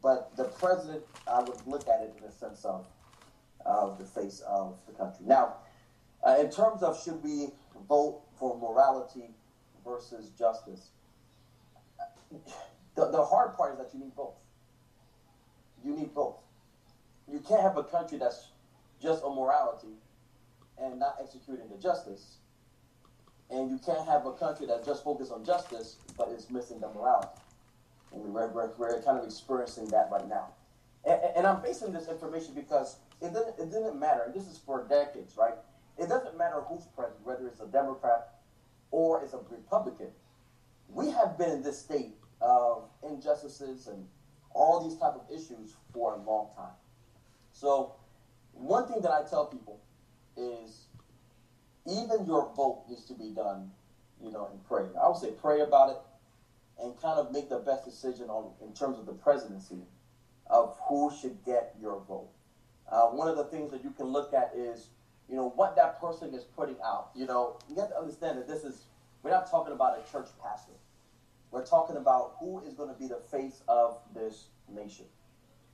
but 0.00 0.36
the 0.36 0.44
president, 0.44 1.02
I 1.26 1.40
would 1.40 1.58
look 1.66 1.88
at 1.88 2.02
it 2.02 2.14
in 2.16 2.24
the 2.24 2.32
sense 2.32 2.64
of 2.64 2.86
of 3.64 3.98
the 3.98 4.04
face 4.04 4.40
of 4.46 4.76
the 4.86 4.92
country. 4.92 5.24
Now, 5.26 5.54
uh, 6.26 6.36
in 6.40 6.50
terms 6.50 6.82
of 6.82 7.00
should 7.02 7.22
we 7.22 7.48
vote 7.88 8.22
for 8.38 8.58
morality 8.58 9.30
versus 9.84 10.30
justice, 10.38 10.90
the, 12.94 13.10
the 13.10 13.24
hard 13.24 13.56
part 13.56 13.72
is 13.72 13.78
that 13.78 13.90
you 13.92 14.00
need 14.00 14.14
both. 14.14 14.34
You 15.84 15.96
need 15.96 16.14
both. 16.14 16.42
You 17.30 17.40
can't 17.40 17.62
have 17.62 17.76
a 17.76 17.84
country 17.84 18.18
that's 18.18 18.48
just 19.00 19.22
on 19.24 19.34
morality 19.34 19.94
and 20.80 20.98
not 20.98 21.16
executing 21.20 21.68
the 21.68 21.76
justice. 21.76 22.36
And 23.50 23.70
you 23.70 23.78
can't 23.84 24.06
have 24.06 24.26
a 24.26 24.32
country 24.32 24.66
that's 24.66 24.86
just 24.86 25.04
focused 25.04 25.32
on 25.32 25.44
justice 25.44 25.96
but 26.16 26.28
is 26.28 26.50
missing 26.50 26.80
the 26.80 26.88
morality. 26.88 27.28
And 28.12 28.22
we're, 28.32 28.48
we're, 28.48 28.70
we're 28.78 29.02
kind 29.02 29.18
of 29.18 29.24
experiencing 29.24 29.86
that 29.86 30.08
right 30.10 30.28
now. 30.28 30.48
And, 31.04 31.20
and 31.36 31.46
I'm 31.46 31.62
basing 31.62 31.92
this 31.92 32.08
information 32.08 32.54
because 32.54 32.96
it 33.22 33.32
didn't, 33.32 33.58
it 33.58 33.70
didn't 33.70 33.98
matter, 33.98 34.30
this 34.34 34.46
is 34.46 34.58
for 34.58 34.86
decades, 34.88 35.36
right? 35.36 35.54
It 35.98 36.08
doesn't 36.08 36.36
matter 36.36 36.60
who's 36.66 36.84
president, 36.96 37.24
whether 37.24 37.46
it's 37.46 37.60
a 37.60 37.66
Democrat 37.66 38.28
or 38.90 39.22
it's 39.22 39.32
a 39.32 39.40
Republican. 39.50 40.08
We 40.88 41.10
have 41.10 41.38
been 41.38 41.50
in 41.50 41.62
this 41.62 41.78
state 41.78 42.14
of 42.40 42.88
injustices 43.02 43.86
and 43.86 44.06
all 44.54 44.80
these 44.88 44.98
type 44.98 45.14
of 45.14 45.22
issues 45.30 45.76
for 45.92 46.14
a 46.14 46.16
long 46.16 46.48
time. 46.56 46.74
So 47.52 47.94
one 48.52 48.86
thing 48.86 49.00
that 49.02 49.12
I 49.12 49.22
tell 49.28 49.46
people 49.46 49.80
is 50.36 50.86
even 51.86 52.26
your 52.26 52.52
vote 52.54 52.84
needs 52.88 53.04
to 53.06 53.14
be 53.14 53.30
done, 53.30 53.70
you 54.20 54.30
know, 54.30 54.48
in 54.52 54.58
prayer. 54.60 54.90
I 55.00 55.08
would 55.08 55.16
say 55.16 55.30
pray 55.30 55.60
about 55.60 55.90
it 55.90 55.96
and 56.82 57.00
kind 57.00 57.18
of 57.18 57.32
make 57.32 57.48
the 57.48 57.58
best 57.58 57.84
decision 57.84 58.28
on 58.28 58.50
in 58.60 58.72
terms 58.72 58.98
of 58.98 59.06
the 59.06 59.12
presidency 59.12 59.82
of 60.48 60.76
who 60.88 61.10
should 61.20 61.44
get 61.44 61.74
your 61.80 62.02
vote. 62.08 62.28
Uh, 62.90 63.06
one 63.06 63.28
of 63.28 63.36
the 63.36 63.44
things 63.44 63.70
that 63.70 63.82
you 63.82 63.90
can 63.90 64.06
look 64.06 64.34
at 64.34 64.52
is, 64.56 64.88
you 65.28 65.36
know, 65.36 65.50
what 65.56 65.76
that 65.76 66.00
person 66.00 66.34
is 66.34 66.44
putting 66.44 66.76
out. 66.84 67.10
You 67.14 67.26
know, 67.26 67.58
you 67.68 67.76
have 67.76 67.90
to 67.90 67.98
understand 67.98 68.38
that 68.38 68.46
this 68.48 68.64
is, 68.64 68.84
we're 69.22 69.30
not 69.30 69.50
talking 69.50 69.72
about 69.72 69.98
a 69.98 70.10
church 70.10 70.28
pastor. 70.42 70.72
We're 71.50 71.64
talking 71.64 71.96
about 71.96 72.36
who 72.40 72.60
is 72.66 72.74
going 72.74 72.92
to 72.92 72.98
be 72.98 73.06
the 73.06 73.20
face 73.30 73.62
of 73.68 73.98
this 74.14 74.46
nation. 74.74 75.06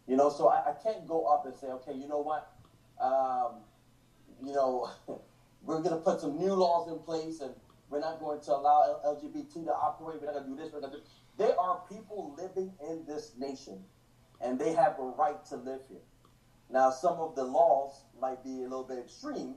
You 0.06 0.16
know, 0.16 0.30
so 0.30 0.48
I, 0.48 0.70
I 0.70 0.74
can't 0.82 1.06
go 1.06 1.26
up 1.26 1.46
and 1.46 1.54
say, 1.56 1.68
okay, 1.68 1.92
you 1.92 2.09
know 2.09 2.20
what? 2.20 2.50
Um, 3.00 3.62
you 4.44 4.52
know, 4.52 4.90
we're 5.62 5.80
going 5.80 5.90
to 5.90 6.00
put 6.00 6.20
some 6.20 6.38
new 6.38 6.52
laws 6.52 6.88
in 6.88 6.98
place 6.98 7.40
and 7.40 7.52
we're 7.90 8.00
not 8.00 8.20
going 8.20 8.40
to 8.40 8.52
allow 8.52 9.00
LGBT 9.04 9.64
to 9.64 9.72
operate. 9.72 10.20
We're 10.20 10.26
not 10.26 10.34
going 10.34 10.44
to 10.44 10.50
do 10.50 10.56
this. 10.56 10.72
We're 10.72 10.80
going 10.80 10.92
to 10.92 10.98
do. 10.98 11.04
There 11.38 11.59
are 11.59 11.82
people 11.88 12.34
living 12.36 12.72
in 12.88 13.04
this 13.06 13.32
nation, 13.38 13.78
and 14.40 14.59
they 14.59 14.72
have 14.72 14.98
a 14.98 15.04
right 15.04 15.42
to 15.46 15.56
live 15.56 15.80
here. 15.88 16.00
Now, 16.70 16.90
some 16.90 17.18
of 17.18 17.34
the 17.34 17.44
laws 17.44 18.02
might 18.20 18.42
be 18.44 18.60
a 18.60 18.68
little 18.68 18.84
bit 18.84 18.98
extreme, 18.98 19.54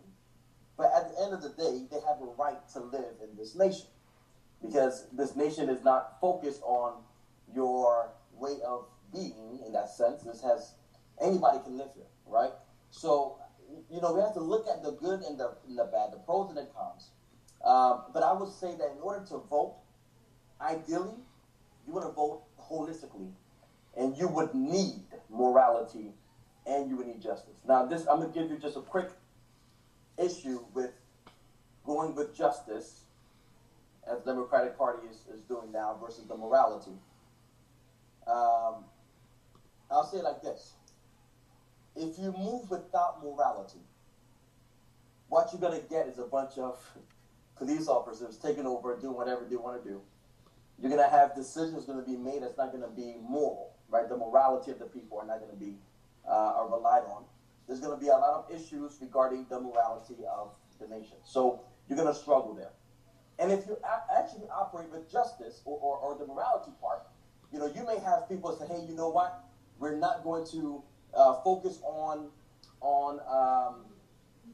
but 0.78 0.92
at 0.96 1.10
the 1.10 1.22
end 1.22 1.34
of 1.34 1.42
the 1.42 1.50
day, 1.50 1.86
they 1.92 2.00
have 2.08 2.22
a 2.22 2.26
right 2.38 2.58
to 2.74 2.80
live 2.80 3.16
in 3.22 3.36
this 3.36 3.54
nation 3.56 3.88
because 4.62 5.06
this 5.12 5.36
nation 5.36 5.70
is 5.70 5.84
not 5.84 6.20
focused 6.22 6.62
on 6.64 7.04
your 7.54 8.12
way 8.38 8.58
of 8.66 8.86
being 9.12 9.60
in 9.66 9.74
that 9.74 9.90
sense. 9.90 10.24
This 10.24 10.42
has 10.42 10.74
anybody 11.22 11.60
can 11.64 11.78
live 11.78 11.90
here, 11.94 12.06
right? 12.26 12.52
So, 12.92 13.36
you 13.90 14.00
know, 14.00 14.14
we 14.14 14.22
have 14.22 14.34
to 14.34 14.40
look 14.40 14.66
at 14.68 14.82
the 14.82 14.92
good 14.92 15.22
and 15.22 15.38
the, 15.38 15.54
and 15.68 15.78
the 15.78 15.86
bad, 15.86 16.12
the 16.14 16.18
pros 16.18 16.50
and 16.50 16.58
the 16.58 16.68
cons. 16.74 17.10
Um, 17.64 18.04
but 18.14 18.24
I 18.24 18.32
would 18.32 18.50
say 18.50 18.74
that 18.76 18.92
in 18.96 19.02
order 19.02 19.24
to 19.28 19.38
vote, 19.38 19.76
ideally, 20.62 21.14
you 21.86 21.94
want 21.94 22.06
to 22.06 22.12
vote 22.12 22.44
holistically, 22.60 23.32
and 23.98 24.18
you 24.18 24.28
would 24.28 24.54
need 24.54 25.04
morality 25.30 26.12
and 26.72 26.90
you 26.90 26.96
would 26.98 27.08
need 27.08 27.22
justice. 27.22 27.58
Now, 27.68 27.86
this 27.86 28.08
I'm 28.08 28.20
gonna 28.20 28.32
give 28.34 28.50
you 28.50 28.58
just 28.58 28.78
a 28.78 28.82
quick 28.82 29.10
issue 30.18 30.64
with 30.74 30.92
going 31.86 32.16
with 32.16 32.36
justice, 32.36 33.02
as 34.08 34.24
the 34.24 34.32
Democratic 34.32 34.78
Party 34.78 35.08
is, 35.10 35.26
is 35.34 35.42
doing 35.48 35.72
now, 35.72 35.98
versus 36.02 36.26
the 36.28 36.36
morality. 36.36 36.92
Um, 38.26 38.86
I'll 39.90 40.06
say 40.10 40.20
it 40.20 40.24
like 40.24 40.42
this: 40.42 40.74
If 41.96 42.18
you 42.18 42.32
move 42.32 42.70
without 42.70 43.22
morality, 43.24 43.82
what 45.28 45.50
you're 45.52 45.62
gonna 45.62 45.84
get 45.90 46.08
is 46.08 46.20
a 46.20 46.26
bunch 46.26 46.58
of 46.58 46.80
police 47.58 47.88
officers 47.88 48.38
taking 48.38 48.66
over 48.66 48.94
and 48.94 49.02
doing 49.02 49.16
whatever 49.16 49.46
they 49.50 49.56
want 49.56 49.84
to 49.84 49.90
do. 49.90 50.02
You're 50.80 50.90
gonna 50.90 51.10
have 51.10 51.36
decisions 51.36 51.86
going 51.86 52.04
to 52.04 52.10
be 52.10 52.18
made 52.18 52.42
that's 52.42 52.58
not 52.58 52.72
going 52.72 52.82
to 52.82 52.90
be 52.90 53.14
moral, 53.22 53.76
right? 53.88 54.10
The 54.10 54.18
morality 54.18 54.72
of 54.72 54.80
the 54.80 54.86
people 54.86 55.20
are 55.20 55.28
not 55.28 55.38
going 55.40 55.52
to 55.52 55.58
be 55.58 55.76
uh, 56.28 56.32
are 56.32 56.70
relied 56.70 57.04
on. 57.04 57.24
There's 57.68 57.80
going 57.80 57.98
to 57.98 58.04
be 58.04 58.10
a 58.10 58.18
lot 58.18 58.46
of 58.46 58.56
issues 58.56 58.98
regarding 59.02 59.46
the 59.50 59.60
morality 59.60 60.16
of 60.30 60.52
the 60.80 60.88
nation. 60.88 61.18
So 61.24 61.62
you're 61.88 61.98
going 61.98 62.14
to 62.14 62.20
struggle 62.20 62.54
there. 62.54 62.72
And 63.40 63.52
if 63.52 63.66
you 63.68 63.78
actually 64.16 64.48
operate 64.54 64.90
with 64.92 65.12
justice 65.12 65.62
or, 65.66 65.78
or, 65.80 65.98
or, 65.98 66.18
the 66.18 66.28
morality 66.28 66.72
part, 66.80 67.08
you 67.52 67.60
know, 67.60 67.72
you 67.74 67.86
may 67.86 67.98
have 68.00 68.30
people 68.30 68.56
say, 68.56 68.68
hey, 68.68 68.86
you 68.88 68.96
know 68.96 69.10
what? 69.10 69.44
We're 69.80 69.98
not 69.98 70.24
going 70.24 70.46
to 70.52 70.84
uh, 71.16 71.42
focus 71.44 71.80
on 71.84 72.30
on, 72.82 73.20
um, 73.22 73.86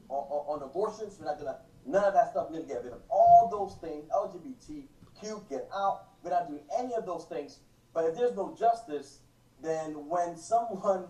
on, 0.08 0.60
on 0.60 0.62
abortions. 0.62 1.16
We're 1.18 1.26
not 1.26 1.38
going 1.40 1.52
to 1.52 1.58
none 1.88 2.04
of 2.04 2.14
that 2.14 2.30
stuff. 2.30 2.46
We're 2.50 2.58
going 2.58 2.68
to 2.68 2.74
get 2.74 2.84
rid 2.84 2.92
of 2.92 3.00
all 3.08 3.48
those 3.50 3.76
things. 3.80 4.04
LGBTQ, 4.10 5.48
get 5.48 5.68
out. 5.74 6.04
We're 6.22 6.30
not 6.30 6.48
doing 6.48 6.62
any 6.78 6.94
of 6.94 7.06
those 7.06 7.24
things. 7.24 7.58
But 7.94 8.04
if 8.04 8.16
there's 8.16 8.36
no 8.36 8.54
justice, 8.58 9.20
then 9.62 10.08
when 10.08 10.36
someone 10.36 11.06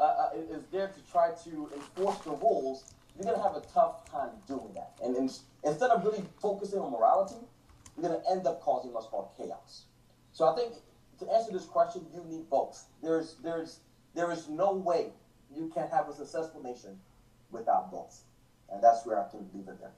uh, 0.00 0.30
uh, 0.34 0.56
is 0.56 0.64
there 0.72 0.88
to 0.88 1.12
try 1.12 1.30
to 1.44 1.70
enforce 1.74 2.18
the 2.24 2.30
rules, 2.30 2.94
you're 3.22 3.34
to 3.34 3.42
have 3.42 3.54
a 3.54 3.62
tough 3.72 4.10
time 4.10 4.30
doing 4.48 4.72
that. 4.74 4.92
And, 5.04 5.14
instead 5.62 5.90
of 5.90 6.02
really 6.02 6.24
focusing 6.40 6.78
on 6.78 6.90
morality, 6.90 7.36
you're 8.00 8.10
to 8.10 8.22
end 8.30 8.46
up 8.46 8.62
causing 8.62 8.94
what's 8.94 9.06
called 9.06 9.28
chaos. 9.36 9.82
So 10.32 10.46
I 10.46 10.56
think 10.56 10.72
to 11.18 11.30
answer 11.30 11.52
this 11.52 11.66
question, 11.66 12.06
you 12.14 12.24
need 12.24 12.48
both. 12.48 12.82
There's, 13.02 13.36
there's, 13.44 13.80
there 14.14 14.30
is 14.32 14.48
no 14.48 14.72
way 14.72 15.08
you 15.54 15.70
can 15.74 15.86
have 15.88 16.08
a 16.08 16.14
successful 16.14 16.62
nation 16.62 16.98
without 17.50 17.90
both. 17.90 18.22
And 18.72 18.82
that's 18.82 19.04
where 19.04 19.20
I 19.20 19.28
can 19.28 19.40
leave 19.52 19.68
it 19.68 19.78
there. 19.80 19.92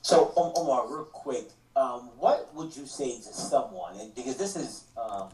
So, 0.00 0.32
Omar, 0.36 0.86
real 0.88 1.04
quick, 1.04 1.50
um, 1.74 2.10
what 2.18 2.54
would 2.54 2.74
you 2.74 2.86
say 2.86 3.16
to 3.16 3.34
someone, 3.34 3.98
and 4.00 4.14
because 4.14 4.38
this 4.38 4.56
is 4.56 4.84
um, 4.96 5.28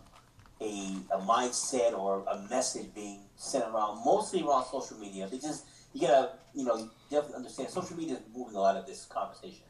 a, 0.60 0.96
a 1.14 1.18
mindset 1.18 1.96
or 1.96 2.24
a 2.28 2.38
message 2.48 2.92
being 2.94 3.20
sent 3.42 3.64
around, 3.64 4.04
mostly 4.04 4.42
around 4.42 4.64
social 4.66 4.96
media, 4.98 5.26
because 5.30 5.64
you 5.92 6.06
gotta, 6.06 6.30
you 6.54 6.64
know, 6.64 6.76
you 6.76 6.90
definitely 7.10 7.36
understand 7.36 7.68
social 7.68 7.96
media 7.96 8.14
is 8.14 8.22
moving 8.34 8.54
a 8.54 8.60
lot 8.60 8.76
of 8.76 8.86
this 8.86 9.04
conversation. 9.06 9.64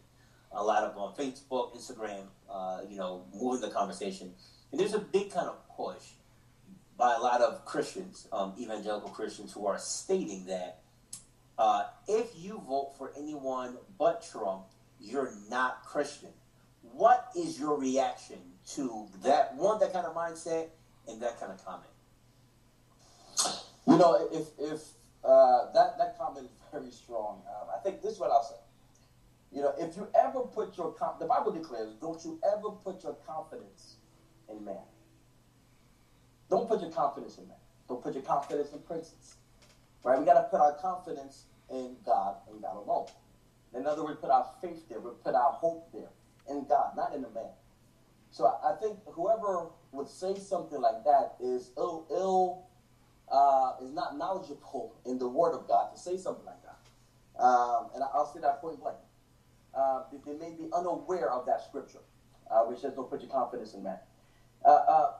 A 0.54 0.62
lot 0.62 0.82
of 0.84 0.96
on 0.98 1.14
Facebook, 1.14 1.74
Instagram, 1.74 2.24
uh, 2.50 2.82
you 2.86 2.98
know, 2.98 3.24
moving 3.34 3.62
the 3.62 3.74
conversation. 3.74 4.34
And 4.70 4.78
there's 4.78 4.92
a 4.92 4.98
big 4.98 5.32
kind 5.32 5.48
of 5.48 5.56
push 5.74 6.02
by 6.98 7.14
a 7.14 7.18
lot 7.18 7.40
of 7.40 7.64
Christians, 7.64 8.28
um, 8.32 8.52
evangelical 8.60 9.08
Christians, 9.08 9.52
who 9.54 9.66
are 9.66 9.78
stating 9.78 10.44
that 10.46 10.80
uh, 11.58 11.84
if 12.06 12.26
you 12.36 12.62
vote 12.68 12.92
for 12.98 13.12
anyone 13.16 13.78
but 13.98 14.22
Trump, 14.30 14.64
you're 15.00 15.32
not 15.48 15.84
Christian. 15.84 16.28
What 16.82 17.30
is 17.34 17.58
your 17.58 17.78
reaction 17.78 18.38
to 18.74 19.08
that 19.22 19.56
one, 19.56 19.80
that 19.80 19.94
kind 19.94 20.04
of 20.04 20.14
mindset, 20.14 20.66
and 21.08 21.22
that 21.22 21.40
kind 21.40 21.50
of 21.50 21.64
comment? 21.64 21.91
You 23.86 23.98
know, 23.98 24.28
if 24.32 24.46
if 24.58 24.80
uh, 25.24 25.72
that 25.72 25.98
that 25.98 26.16
comment 26.18 26.46
is 26.46 26.62
very 26.72 26.90
strong, 26.90 27.42
um, 27.48 27.68
I 27.74 27.82
think 27.82 28.02
this 28.02 28.14
is 28.14 28.20
what 28.20 28.30
I'll 28.30 28.44
say. 28.44 28.56
You 29.52 29.62
know, 29.62 29.74
if 29.78 29.96
you 29.96 30.06
ever 30.14 30.40
put 30.40 30.76
your 30.78 30.94
the 31.18 31.26
Bible 31.26 31.52
declares, 31.52 31.94
don't 32.00 32.22
you 32.24 32.40
ever 32.44 32.70
put 32.70 33.02
your 33.02 33.16
confidence 33.26 33.96
in 34.48 34.64
man. 34.64 34.76
Don't 36.48 36.68
put 36.68 36.80
your 36.80 36.90
confidence 36.90 37.38
in 37.38 37.48
man. 37.48 37.56
Don't 37.88 38.02
put 38.02 38.14
your 38.14 38.22
confidence 38.22 38.72
in 38.72 38.78
princes. 38.80 39.36
Right? 40.04 40.18
We 40.18 40.24
got 40.24 40.34
to 40.34 40.48
put 40.50 40.60
our 40.60 40.74
confidence 40.74 41.44
in 41.70 41.96
God 42.04 42.36
and 42.50 42.60
God 42.60 42.76
alone. 42.76 43.06
In 43.74 43.86
other 43.86 44.04
words, 44.04 44.18
put 44.20 44.30
our 44.30 44.46
faith 44.60 44.88
there. 44.88 45.00
We 45.00 45.10
put 45.24 45.34
our 45.34 45.52
hope 45.52 45.90
there 45.92 46.10
in 46.50 46.66
God, 46.68 46.92
not 46.96 47.14
in 47.14 47.22
the 47.22 47.30
man. 47.30 47.50
So 48.30 48.46
I, 48.46 48.72
I 48.72 48.76
think 48.76 48.98
whoever 49.06 49.68
would 49.92 50.08
say 50.08 50.34
something 50.34 50.80
like 50.80 51.04
that 51.04 51.36
is 51.40 51.70
ill, 51.76 52.06
ill 52.10 52.64
uh, 53.30 53.72
is 53.82 53.92
not 53.92 54.16
knowledgeable 54.16 54.94
in 55.04 55.18
the 55.18 55.28
Word 55.28 55.54
of 55.54 55.66
God 55.68 55.94
to 55.94 56.00
say 56.00 56.16
something 56.16 56.44
like 56.44 56.62
that. 56.62 57.42
Um, 57.42 57.90
and 57.94 58.02
I'll 58.02 58.30
say 58.32 58.40
that 58.40 58.60
point 58.60 58.80
blank. 58.80 58.98
Uh, 59.74 60.02
they 60.24 60.34
may 60.34 60.50
be 60.50 60.68
unaware 60.72 61.30
of 61.30 61.46
that 61.46 61.62
scripture, 61.62 62.02
uh, 62.50 62.64
which 62.64 62.80
says, 62.80 62.92
"Don't 62.94 63.08
put 63.08 63.22
your 63.22 63.30
confidence 63.30 63.72
in 63.74 63.82
man." 63.82 63.98
Uh, 64.64 64.68
uh, 64.68 65.12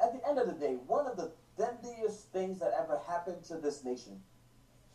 at 0.00 0.12
the 0.12 0.28
end 0.28 0.38
of 0.38 0.46
the 0.46 0.52
day, 0.52 0.74
one 0.86 1.06
of 1.06 1.16
the 1.16 1.32
deadliest 1.56 2.30
things 2.32 2.58
that 2.58 2.72
ever 2.78 2.98
happened 3.06 3.42
to 3.44 3.56
this 3.56 3.84
nation 3.84 4.20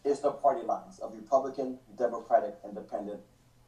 is 0.04 0.20
the 0.20 0.32
party 0.32 0.62
lines 0.62 1.00
of 1.00 1.14
Republican, 1.14 1.80
Democratic, 1.98 2.56
Independent, 2.64 3.20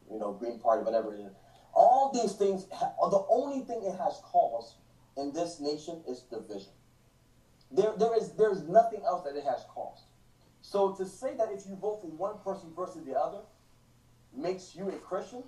you 0.10 0.20
know, 0.20 0.32
Green 0.34 0.60
Party, 0.60 0.84
whatever 0.84 1.14
it 1.14 1.20
is. 1.22 1.34
All 1.74 2.12
these 2.14 2.34
things, 2.34 2.66
the 2.66 3.26
only 3.30 3.62
thing 3.62 3.82
it 3.84 3.98
has 3.98 4.22
caused 4.24 4.76
in 5.18 5.34
this 5.34 5.60
nation 5.60 6.02
is 6.08 6.22
division. 6.22 6.72
There, 7.72 7.94
there 7.98 8.18
is 8.18 8.34
there's 8.34 8.64
nothing 8.68 9.02
else 9.06 9.24
that 9.24 9.36
it 9.36 9.44
has 9.46 9.66
cost. 9.74 10.04
So 10.62 10.94
to 10.94 11.06
say 11.06 11.36
that 11.38 11.50
if 11.52 11.66
you 11.68 11.76
vote 11.76 12.02
for 12.02 12.08
one 12.08 12.38
person 12.44 12.70
versus 12.76 13.04
the 13.06 13.14
other 13.18 13.40
makes 14.36 14.76
you 14.76 14.90
a 14.90 14.94
Christian, 14.94 15.44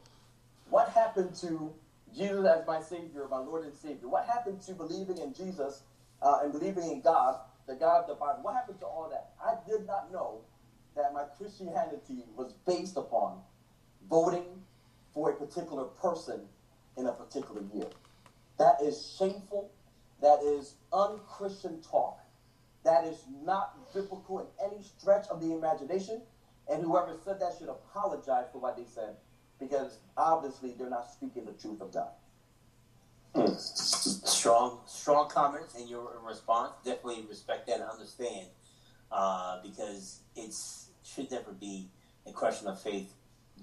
what 0.70 0.90
happened 0.90 1.36
to 1.36 1.74
Jesus 2.16 2.46
as 2.46 2.66
my 2.68 2.82
Savior, 2.82 3.28
my 3.30 3.40
Lord 3.40 3.66
and 3.66 3.76
Savior? 3.76 4.08
What 4.08 4.26
happened 4.26 4.62
to 4.62 4.74
believing 4.74 5.18
in 5.18 5.34
Jesus 5.34 5.84
uh, 6.22 6.40
and 6.44 6.52
believing 6.52 6.84
in 6.92 7.02
God, 7.02 7.40
the 7.68 7.76
God 7.76 8.02
of 8.02 8.08
the 8.08 8.16
Bible? 8.16 8.40
What 8.44 8.56
happened 8.56 8.80
to 8.80 8.86
all 8.86 9.10
that? 9.10 9.32
I 9.44 9.56
did 9.70 9.86
not 9.88 10.12
know 10.12 10.42
that 10.96 11.14
my 11.14 11.24
Christianity 11.38 12.24
was 12.36 12.54
based 12.66 12.98
upon 12.98 13.40
voting 14.10 14.46
for 15.14 15.32
a 15.32 15.36
particular 15.36 15.86
person 15.86 16.42
in 16.98 17.08
a 17.08 17.12
particular 17.12 17.62
year. 17.74 17.88
That 18.60 18.78
is 18.82 19.16
shameful. 19.18 19.72
That 20.22 20.40
is 20.44 20.76
unchristian 20.92 21.82
talk. 21.82 22.20
That 22.84 23.06
is 23.06 23.24
not 23.44 23.94
biblical 23.94 24.40
in 24.40 24.46
any 24.66 24.84
stretch 24.84 25.28
of 25.30 25.42
the 25.42 25.54
imagination. 25.54 26.22
And 26.70 26.84
whoever 26.84 27.16
said 27.24 27.40
that 27.40 27.54
should 27.58 27.70
apologize 27.70 28.46
for 28.52 28.60
what 28.60 28.78
they 28.78 28.86
said 28.86 29.16
because 29.60 30.00
obviously 30.18 30.74
they're 30.78 30.90
not 30.90 31.12
speaking 31.12 31.46
the 31.46 31.54
truth 31.54 31.82
of 31.82 31.94
God. 31.94 32.10
Hmm. 33.36 33.54
Strong, 33.56 34.82
strong 34.86 35.30
comments 35.30 35.76
in 35.76 35.88
your 35.88 36.12
response. 36.26 36.74
Definitely 36.86 37.26
respect 37.28 37.68
that 37.68 37.80
and 37.80 37.90
understand 37.90 38.48
uh, 39.12 39.62
because 39.64 40.20
it 40.36 40.54
should 41.04 41.32
never 41.32 41.52
be 41.52 41.90
a 42.28 42.32
question 42.32 42.68
of 42.68 42.82
faith 42.82 43.14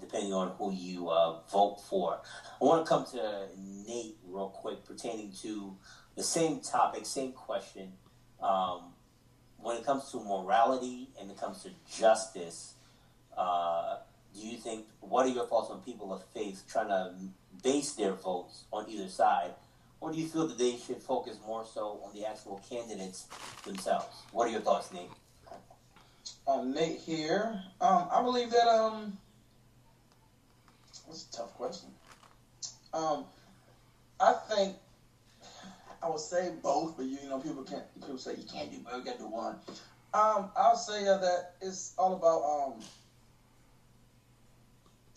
depending 0.00 0.32
on 0.32 0.52
who 0.58 0.72
you 0.72 1.08
uh, 1.10 1.40
vote 1.50 1.78
for. 1.88 2.20
I 2.60 2.64
want 2.64 2.84
to 2.84 2.88
come 2.88 3.04
to 3.12 3.48
Nate 3.86 4.16
real 4.26 4.48
quick 4.48 4.84
pertaining 4.84 5.32
to 5.42 5.76
the 6.16 6.22
same 6.22 6.60
topic, 6.60 7.06
same 7.06 7.32
question. 7.32 7.92
Um, 8.42 8.92
when 9.58 9.76
it 9.76 9.84
comes 9.84 10.10
to 10.12 10.18
morality 10.18 11.08
and 11.20 11.30
it 11.30 11.38
comes 11.38 11.62
to 11.62 11.70
justice, 11.98 12.74
uh, 13.36 13.96
do 14.34 14.40
you 14.40 14.56
think, 14.56 14.86
what 15.00 15.26
are 15.26 15.30
your 15.30 15.46
thoughts 15.46 15.70
on 15.70 15.80
people 15.80 16.12
of 16.12 16.24
faith 16.32 16.64
trying 16.70 16.88
to 16.88 17.12
base 17.62 17.92
their 17.92 18.12
votes 18.12 18.64
on 18.72 18.88
either 18.88 19.08
side? 19.08 19.52
Or 20.00 20.12
do 20.12 20.18
you 20.18 20.26
feel 20.28 20.48
that 20.48 20.56
they 20.56 20.76
should 20.76 21.02
focus 21.02 21.36
more 21.46 21.64
so 21.64 22.00
on 22.04 22.14
the 22.14 22.24
actual 22.24 22.62
candidates 22.68 23.26
themselves? 23.64 24.06
What 24.32 24.48
are 24.48 24.50
your 24.50 24.62
thoughts, 24.62 24.92
Nate? 24.92 25.10
Um, 26.48 26.72
Nate 26.72 26.98
here. 26.98 27.62
Um, 27.80 28.08
I 28.10 28.22
believe 28.22 28.50
that 28.50 28.66
um, 28.66 29.18
that's 31.06 31.28
a 31.30 31.36
tough 31.36 31.54
question. 31.54 31.90
Um, 32.94 33.24
I 34.18 34.32
think 34.32 34.76
I 36.02 36.08
would 36.08 36.20
say 36.20 36.50
both, 36.62 36.96
but 36.96 37.06
you, 37.06 37.18
know, 37.28 37.38
people 37.38 37.62
can't. 37.62 37.84
People 37.94 38.18
say 38.18 38.34
you 38.34 38.44
can't 38.50 38.70
do 38.70 38.78
both. 38.78 38.98
You 38.98 39.04
got 39.04 39.18
to 39.18 39.18
do 39.18 39.28
one. 39.28 39.56
Um, 40.12 40.50
I'll 40.56 40.76
say 40.76 41.06
uh, 41.06 41.18
that 41.18 41.52
it's 41.60 41.92
all 41.98 42.14
about 42.14 42.42
um, 42.42 42.80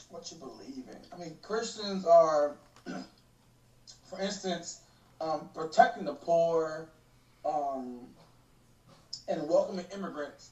what 0.09 0.29
you 0.31 0.37
believe 0.37 0.83
in. 0.89 0.97
I 1.11 1.15
mean, 1.15 1.37
Christians 1.41 2.05
are, 2.05 2.55
for 4.05 4.19
instance, 4.21 4.81
um, 5.21 5.47
protecting 5.53 6.05
the 6.05 6.13
poor, 6.13 6.89
um, 7.45 8.07
and 9.27 9.47
welcoming 9.47 9.85
immigrants 9.93 10.49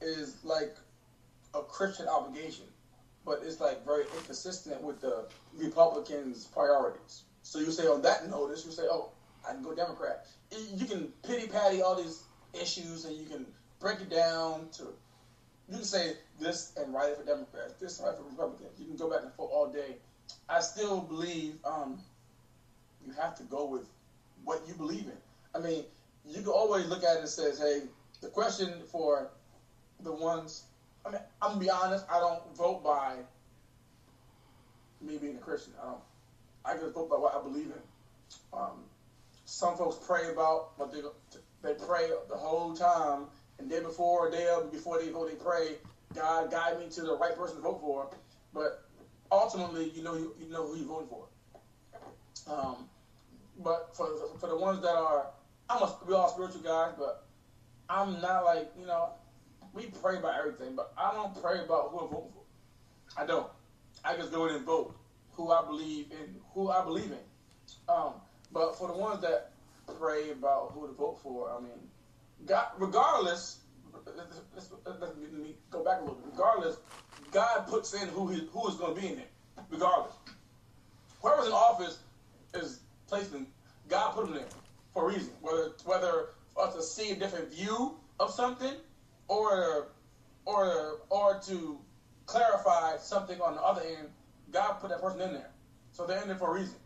is 0.00 0.36
like 0.44 0.74
a 1.54 1.62
Christian 1.62 2.06
obligation, 2.08 2.64
but 3.24 3.40
it's 3.42 3.58
like 3.58 3.84
very 3.84 4.04
inconsistent 4.18 4.82
with 4.82 5.00
the 5.00 5.24
Republicans' 5.54 6.44
priorities. 6.44 7.22
So 7.42 7.58
you 7.58 7.70
say 7.70 7.86
on 7.86 8.02
that 8.02 8.28
notice, 8.28 8.64
you 8.64 8.70
say, 8.70 8.82
"Oh, 8.90 9.10
I 9.46 9.52
can 9.52 9.62
go 9.62 9.74
Democrat." 9.74 10.26
You 10.50 10.86
can 10.86 11.12
pity 11.22 11.46
patty 11.46 11.80
all 11.80 11.94
these 11.94 12.22
issues, 12.52 13.04
and 13.04 13.16
you 13.16 13.26
can 13.26 13.46
break 13.80 14.00
it 14.00 14.10
down 14.10 14.68
to. 14.72 14.94
You 15.68 15.74
can 15.76 15.84
say 15.84 16.14
this 16.38 16.72
and 16.76 16.92
write 16.94 17.10
it 17.10 17.16
for 17.16 17.24
Democrats, 17.24 17.74
this 17.80 17.98
and 17.98 18.06
write 18.06 18.16
for 18.16 18.22
Republicans. 18.22 18.78
You 18.78 18.86
can 18.86 18.96
go 18.96 19.08
back 19.08 19.22
and 19.22 19.32
forth 19.32 19.50
all 19.52 19.66
day. 19.66 19.96
I 20.48 20.60
still 20.60 21.00
believe 21.00 21.54
um, 21.64 21.98
you 23.04 23.10
have 23.12 23.34
to 23.36 23.42
go 23.44 23.64
with 23.64 23.88
what 24.44 24.66
you 24.66 24.74
believe 24.74 25.06
in. 25.06 25.18
I 25.54 25.58
mean, 25.58 25.84
you 26.24 26.40
can 26.40 26.50
always 26.50 26.86
look 26.86 27.02
at 27.02 27.16
it 27.16 27.20
and 27.20 27.28
says, 27.28 27.58
"Hey, 27.58 27.82
the 28.20 28.28
question 28.28 28.82
for 28.84 29.28
the 30.00 30.12
ones. 30.12 30.64
I 31.04 31.10
mean, 31.10 31.20
I'm 31.40 31.50
gonna 31.50 31.60
be 31.60 31.70
honest. 31.70 32.04
I 32.08 32.18
don't 32.18 32.42
vote 32.56 32.82
by 32.82 33.16
me 35.00 35.16
being 35.16 35.36
a 35.36 35.40
Christian. 35.40 35.72
I 35.80 35.86
don't. 35.86 36.00
I 36.64 36.74
just 36.74 36.94
vote 36.94 37.08
by 37.08 37.16
what 37.16 37.34
I 37.34 37.38
believe 37.38 37.66
in. 37.70 37.82
Um, 38.52 38.84
some 39.46 39.76
folks 39.76 39.96
pray 40.04 40.28
about 40.30 40.76
what 40.76 40.92
they 40.92 41.00
they 41.62 41.72
pray 41.86 42.10
the 42.28 42.36
whole 42.36 42.74
time, 42.74 43.26
and 43.58 43.70
day 43.70 43.80
before, 43.80 44.30
day 44.30 44.48
of, 44.48 44.70
before 44.70 44.98
they 45.00 45.08
vote, 45.08 45.30
they 45.30 45.42
pray. 45.42 45.76
God 46.14 46.50
guide 46.50 46.78
me 46.78 46.88
to 46.90 47.02
the 47.02 47.16
right 47.16 47.36
person 47.36 47.56
to 47.56 47.62
vote 47.62 47.80
for. 47.80 48.10
But 48.52 48.84
ultimately, 49.30 49.90
you 49.94 50.02
know 50.02 50.14
you, 50.14 50.34
you 50.38 50.48
know 50.50 50.66
who 50.66 50.76
you're 50.76 50.86
voting 50.86 51.08
for. 51.08 51.26
Um, 52.48 52.88
but 53.62 53.96
for 53.96 54.08
for 54.38 54.48
the 54.48 54.56
ones 54.56 54.82
that 54.82 54.94
are, 54.94 55.28
I'm 55.70 55.82
a, 55.82 55.96
we 56.06 56.14
all 56.14 56.28
spiritual 56.28 56.62
guys, 56.62 56.92
but 56.98 57.26
I'm 57.88 58.20
not 58.20 58.44
like 58.44 58.72
you 58.78 58.86
know 58.86 59.10
we 59.72 59.86
pray 60.02 60.16
about 60.16 60.38
everything, 60.38 60.74
but 60.74 60.92
I 60.98 61.12
don't 61.12 61.40
pray 61.40 61.60
about 61.60 61.90
who 61.90 62.00
I'm 62.00 62.08
voting 62.08 62.30
for. 62.34 63.20
I 63.20 63.26
don't. 63.26 63.48
I 64.04 64.16
just 64.16 64.32
go 64.32 64.46
in 64.46 64.56
and 64.56 64.64
vote 64.64 64.96
who 65.32 65.50
I 65.50 65.64
believe 65.64 66.06
in, 66.10 66.34
who 66.54 66.70
I 66.70 66.84
believe 66.84 67.12
in. 67.12 67.18
Um, 67.88 68.14
but 68.52 68.78
for 68.78 68.88
the 68.88 68.94
ones 68.94 69.20
that 69.22 69.52
pray 69.98 70.30
about 70.30 70.72
who 70.72 70.86
to 70.86 70.92
vote 70.92 71.20
for, 71.22 71.50
I 71.50 71.60
mean, 71.60 71.78
God, 72.44 72.66
regardless, 72.78 73.60
let's, 74.04 74.40
let's, 74.54 74.70
let 75.00 75.18
me 75.18 75.54
go 75.70 75.84
back 75.84 75.98
a 75.98 76.00
little 76.00 76.16
bit. 76.16 76.26
Regardless, 76.32 76.76
God 77.32 77.66
puts 77.66 77.94
in 77.94 78.08
who 78.08 78.28
he, 78.28 78.48
who 78.52 78.68
is 78.68 78.76
going 78.76 78.94
to 78.94 79.00
be 79.00 79.08
in 79.08 79.16
there. 79.16 79.64
Regardless, 79.70 80.14
whoever's 81.20 81.46
in 81.46 81.52
office 81.52 81.98
is 82.54 82.80
placed 83.08 83.34
in. 83.34 83.46
God 83.88 84.12
put 84.12 84.26
them 84.26 84.34
there 84.34 84.46
for 84.92 85.08
a 85.08 85.14
reason. 85.14 85.32
Whether 85.40 85.72
whether 85.84 86.28
us 86.60 86.74
to 86.74 86.82
see 86.82 87.12
a 87.12 87.16
different 87.16 87.52
view 87.52 87.96
of 88.20 88.30
something, 88.30 88.74
or 89.28 89.88
or 90.44 91.00
or 91.10 91.40
to 91.46 91.78
clarify 92.26 92.96
something 92.98 93.40
on 93.40 93.54
the 93.54 93.62
other 93.62 93.82
end, 93.82 94.08
God 94.52 94.74
put 94.74 94.90
that 94.90 95.00
person 95.00 95.20
in 95.20 95.32
there. 95.32 95.50
So 95.92 96.06
they're 96.06 96.20
in 96.22 96.28
there 96.28 96.36
for 96.36 96.50
a 96.56 96.60
reason. 96.60 96.76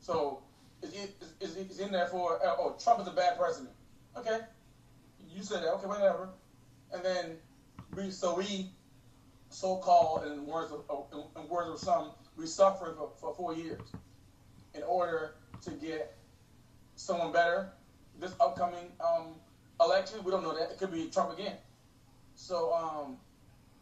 So 0.00 0.42
is 0.82 1.10
is, 1.40 1.56
is 1.56 1.80
in 1.80 1.92
there 1.92 2.06
for 2.06 2.38
oh 2.42 2.76
Trump 2.82 3.00
is 3.00 3.08
a 3.08 3.12
bad 3.12 3.38
president. 3.38 3.74
Okay, 4.16 4.38
you 5.30 5.42
said 5.42 5.62
that. 5.62 5.72
Okay, 5.74 5.86
whatever. 5.86 6.30
And 6.92 7.04
then 7.04 7.36
we 7.94 8.10
so 8.10 8.36
we 8.36 8.70
so 9.50 9.76
called 9.76 10.26
in 10.26 10.46
words 10.46 10.72
of 10.72 11.06
in 11.36 11.48
words 11.48 11.70
of 11.70 11.78
some 11.78 12.10
we 12.36 12.46
suffered 12.46 12.96
for, 12.96 13.10
for 13.20 13.34
four 13.34 13.54
years 13.54 13.80
in 14.74 14.82
order 14.82 15.34
to 15.62 15.70
get 15.72 16.16
someone 16.96 17.32
better. 17.32 17.70
This 18.20 18.34
upcoming 18.40 18.92
um, 19.00 19.34
election, 19.80 20.18
we 20.24 20.30
don't 20.30 20.42
know 20.42 20.56
that 20.58 20.70
it 20.70 20.78
could 20.78 20.92
be 20.92 21.06
Trump 21.06 21.38
again. 21.38 21.56
So, 22.34 22.72
um, 22.72 23.16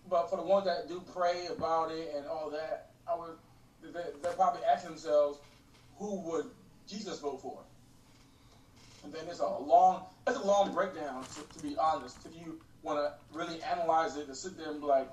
but 0.09 0.29
for 0.31 0.37
the 0.37 0.43
ones 0.43 0.67
that 0.67 0.89
do 0.89 1.03
pray 1.15 1.47
about 1.47 1.91
it 1.91 2.13
and 2.17 2.27
all 2.27 2.51
that, 2.51 2.91
I 3.11 3.17
would 3.17 3.37
they, 3.83 4.01
they're 4.23 4.33
probably 4.33 4.63
asking 4.65 4.91
themselves, 4.91 5.39
who 5.99 6.21
would 6.21 6.47
Jesus 6.89 7.21
vote 7.21 7.41
for? 7.43 7.61
And 9.05 9.13
then 9.13 9.23
it's 9.29 9.41
a 9.41 9.47
long, 9.47 10.05
it's 10.27 10.37
a 10.37 10.45
long 10.45 10.73
breakdown. 10.75 11.25
To, 11.25 11.59
to 11.59 11.63
be 11.63 11.77
honest, 11.77 12.19
if 12.25 12.35
you 12.35 12.61
want 12.83 12.99
to 12.99 13.13
really 13.37 13.63
analyze 13.63 14.17
it 14.17 14.27
and 14.27 14.37
sit 14.37 14.57
there 14.59 14.71
and 14.71 14.81
be 14.81 14.87
like, 14.87 15.09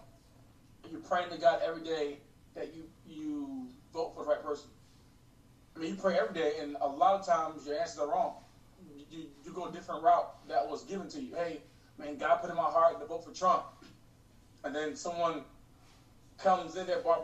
you're 0.91 1.01
praying 1.01 1.29
to 1.29 1.37
God 1.37 1.61
every 1.65 1.83
day 1.83 2.17
that 2.55 2.73
you 2.75 2.83
you 3.07 3.67
vote 3.93 4.13
for 4.15 4.23
the 4.23 4.29
right 4.29 4.43
person. 4.43 4.69
I 5.75 5.79
mean, 5.79 5.91
you 5.91 5.95
pray 5.95 6.17
every 6.19 6.33
day, 6.33 6.53
and 6.61 6.75
a 6.81 6.87
lot 6.87 7.19
of 7.19 7.25
times 7.25 7.65
your 7.65 7.79
answers 7.79 7.99
are 7.99 8.09
wrong. 8.09 8.35
You, 9.09 9.25
you 9.43 9.51
go 9.51 9.65
a 9.65 9.71
different 9.71 10.03
route 10.03 10.47
that 10.47 10.67
was 10.67 10.83
given 10.83 11.07
to 11.09 11.21
you. 11.21 11.35
Hey, 11.35 11.61
man, 11.97 12.17
God 12.17 12.37
put 12.37 12.49
in 12.49 12.55
my 12.55 12.63
heart 12.63 12.99
to 12.99 13.05
vote 13.05 13.25
for 13.25 13.31
Trump, 13.31 13.63
and 14.63 14.75
then 14.75 14.95
someone 14.95 15.43
comes 16.37 16.75
in 16.75 16.87
there, 16.87 16.99
bar, 16.99 17.19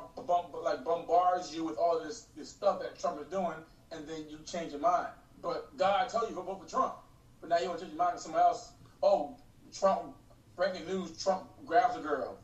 like 0.63 0.83
bombards 0.83 1.53
you 1.53 1.63
with 1.63 1.77
all 1.77 1.99
this 2.03 2.27
this 2.37 2.49
stuff 2.49 2.79
that 2.81 2.99
Trump 2.99 3.21
is 3.21 3.27
doing, 3.27 3.57
and 3.91 4.07
then 4.07 4.25
you 4.29 4.39
change 4.45 4.71
your 4.71 4.81
mind. 4.81 5.07
But 5.41 5.75
God 5.77 6.09
told 6.09 6.29
you 6.29 6.35
to 6.35 6.41
vote 6.41 6.61
for 6.63 6.69
Trump, 6.69 6.95
but 7.41 7.49
now 7.49 7.57
you 7.59 7.67
want 7.67 7.79
to 7.79 7.85
change 7.85 7.95
your 7.95 8.05
mind 8.05 8.17
to 8.17 8.23
someone 8.23 8.41
else. 8.41 8.71
Oh, 9.01 9.35
Trump! 9.77 10.15
Breaking 10.55 10.85
news: 10.87 11.23
Trump 11.23 11.43
grabs 11.65 11.95
a 11.95 12.01
girl. 12.01 12.37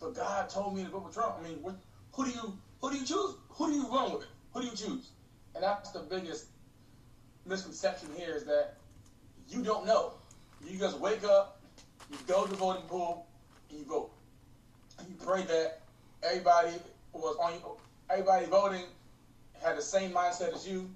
But 0.00 0.14
God 0.14 0.48
told 0.48 0.76
me 0.76 0.84
to 0.84 0.90
vote 0.90 1.08
for 1.08 1.12
Trump. 1.12 1.36
I 1.40 1.48
mean, 1.48 1.58
what, 1.62 1.74
who 2.12 2.24
do 2.24 2.30
you 2.30 2.58
who 2.80 2.90
do 2.90 2.96
you 2.96 3.04
choose? 3.04 3.34
Who 3.50 3.70
do 3.70 3.74
you 3.74 3.88
run 3.92 4.12
with? 4.12 4.26
Who 4.54 4.60
do 4.60 4.66
you 4.66 4.76
choose? 4.76 5.10
And 5.54 5.64
that's 5.64 5.90
the 5.90 6.00
biggest 6.00 6.46
misconception 7.44 8.08
here 8.16 8.34
is 8.36 8.44
that 8.44 8.76
you 9.48 9.62
don't 9.62 9.86
know. 9.86 10.14
You 10.64 10.78
just 10.78 10.98
wake 11.00 11.24
up, 11.24 11.60
you 12.10 12.18
go 12.26 12.44
to 12.44 12.50
the 12.50 12.56
voting 12.56 12.82
pool, 12.82 13.26
and 13.68 13.78
you 13.78 13.84
vote. 13.84 14.12
And 14.98 15.08
you 15.08 15.16
pray 15.16 15.42
that 15.42 15.80
everybody 16.22 16.72
was 17.12 17.36
on 17.36 17.54
everybody 18.08 18.46
voting 18.46 18.84
had 19.62 19.76
the 19.76 19.82
same 19.82 20.12
mindset 20.12 20.54
as 20.54 20.66
you 20.66 20.90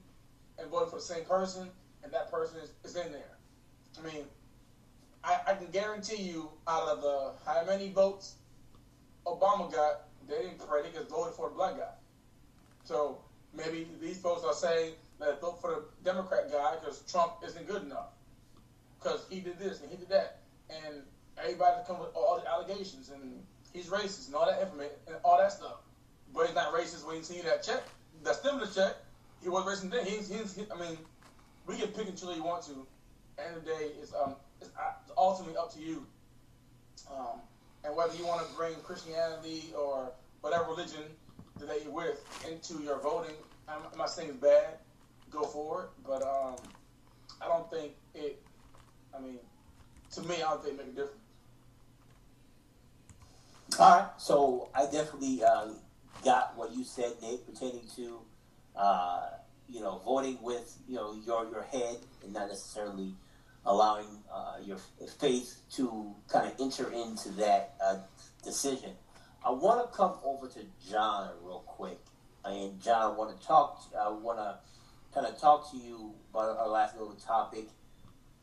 and 0.58 0.70
voted 0.70 0.90
for 0.90 0.96
the 0.96 1.02
same 1.02 1.24
person, 1.24 1.68
and 2.02 2.12
that 2.12 2.30
person 2.30 2.58
is, 2.62 2.70
is 2.84 2.96
in 2.96 3.12
there. 3.12 3.36
I 3.98 4.12
mean, 4.12 4.24
I, 5.22 5.38
I 5.48 5.54
can 5.54 5.66
guarantee 5.70 6.22
you 6.22 6.50
out 6.68 6.88
of 6.88 7.02
the 7.02 7.32
how 7.46 7.64
many 7.64 7.90
votes 7.90 8.34
Obama 9.26 9.72
got, 9.72 10.02
they 10.28 10.36
didn't 10.36 10.66
pray, 10.66 10.82
they 10.82 10.90
just 10.90 11.08
voted 11.08 11.34
for 11.34 11.48
the 11.48 11.54
black 11.54 11.76
guy. 11.76 11.94
So 12.84 13.18
maybe 13.56 13.86
these 14.00 14.18
folks 14.18 14.44
are 14.44 14.52
saying 14.52 14.92
that 15.20 15.40
vote 15.40 15.60
for 15.60 15.70
the 15.70 16.10
Democrat 16.10 16.50
guy 16.52 16.74
because 16.80 17.02
Trump 17.10 17.34
isn't 17.46 17.66
good 17.66 17.82
enough. 17.82 18.08
Because 18.98 19.24
he 19.30 19.40
did 19.40 19.58
this 19.58 19.80
and 19.80 19.90
he 19.90 19.96
did 19.96 20.08
that. 20.10 20.40
And 20.70 21.02
everybody 21.38 21.82
come 21.86 21.98
with 21.98 22.10
all 22.14 22.40
the 22.42 22.48
allegations 22.50 23.10
and 23.10 23.42
he's 23.72 23.86
racist 23.86 24.26
and 24.26 24.34
all 24.34 24.46
that 24.46 24.60
information 24.60 24.96
and 25.06 25.16
all 25.24 25.38
that 25.38 25.52
stuff. 25.52 25.76
But 26.34 26.46
he's 26.46 26.54
not 26.54 26.72
racist 26.74 27.06
when 27.06 27.16
you 27.16 27.22
see 27.22 27.40
that 27.42 27.62
check, 27.62 27.82
that 28.24 28.36
stimulus 28.36 28.74
check. 28.74 28.96
He 29.42 29.48
was 29.48 29.64
racist 29.64 29.90
then. 29.90 30.06
He's, 30.06 30.28
he's, 30.28 30.56
he, 30.56 30.64
I 30.74 30.80
mean, 30.80 30.98
we 31.66 31.76
can 31.76 31.88
pick 31.88 32.08
and 32.08 32.16
choose 32.16 32.36
you 32.36 32.42
want 32.42 32.64
to. 32.64 32.86
End 33.38 33.56
of 33.56 33.64
the 33.64 33.70
day, 33.70 33.90
it's, 34.00 34.12
um, 34.14 34.36
it's 34.60 34.70
ultimately 35.16 35.56
up 35.56 35.72
to 35.74 35.80
you. 35.80 36.06
Um, 37.10 37.40
and 37.84 37.94
whether 37.94 38.14
you 38.16 38.26
want 38.26 38.46
to 38.46 38.54
bring 38.54 38.74
Christianity 38.76 39.72
or 39.76 40.10
whatever 40.40 40.64
religion 40.70 41.02
that 41.60 41.82
you're 41.82 41.92
with 41.92 42.22
into 42.50 42.82
your 42.82 42.98
voting, 43.00 43.34
I'm, 43.68 43.80
I'm 43.92 43.98
not 43.98 44.10
saying 44.10 44.30
it's 44.30 44.38
bad. 44.38 44.78
Go 45.30 45.44
for 45.44 45.82
it, 45.82 45.88
but 46.06 46.22
um, 46.22 46.56
I 47.42 47.48
don't 47.48 47.68
think 47.70 47.92
it. 48.14 48.40
I 49.16 49.20
mean, 49.20 49.38
to 50.12 50.22
me, 50.22 50.36
I 50.36 50.50
don't 50.50 50.62
think 50.62 50.74
it 50.74 50.86
makes 50.86 50.90
a 50.90 50.92
difference. 50.92 51.20
All 53.78 53.98
right, 53.98 54.08
so 54.18 54.68
I 54.74 54.84
definitely 54.84 55.42
uh, 55.42 55.68
got 56.22 56.56
what 56.56 56.72
you 56.72 56.84
said, 56.84 57.12
Nate, 57.22 57.46
pertaining 57.46 57.88
to 57.96 58.20
uh, 58.76 59.30
you 59.68 59.80
know 59.80 60.00
voting 60.04 60.38
with 60.42 60.76
you 60.88 60.96
know 60.96 61.14
your 61.26 61.48
your 61.50 61.62
head 61.62 61.96
and 62.22 62.32
not 62.32 62.48
necessarily 62.48 63.14
allowing 63.66 64.06
uh, 64.32 64.56
your 64.62 64.78
faith 65.18 65.60
to 65.72 66.14
kind 66.28 66.46
of 66.46 66.60
enter 66.60 66.92
into 66.92 67.30
that 67.30 67.74
uh, 67.82 67.96
decision. 68.42 68.90
I 69.44 69.50
want 69.50 69.90
to 69.90 69.96
come 69.96 70.14
over 70.24 70.48
to 70.48 70.60
John 70.90 71.30
real 71.42 71.64
quick, 71.66 71.98
and 72.44 72.80
John, 72.82 73.02
I 73.02 73.16
want 73.16 73.38
to 73.38 73.46
talk. 73.46 73.82
I 73.98 74.08
want 74.10 74.38
to 74.38 74.58
kind 75.14 75.26
of 75.26 75.40
talk 75.40 75.70
to 75.70 75.76
you 75.76 76.14
about 76.30 76.56
our 76.58 76.68
last 76.68 76.96
little 76.96 77.14
topic. 77.14 77.68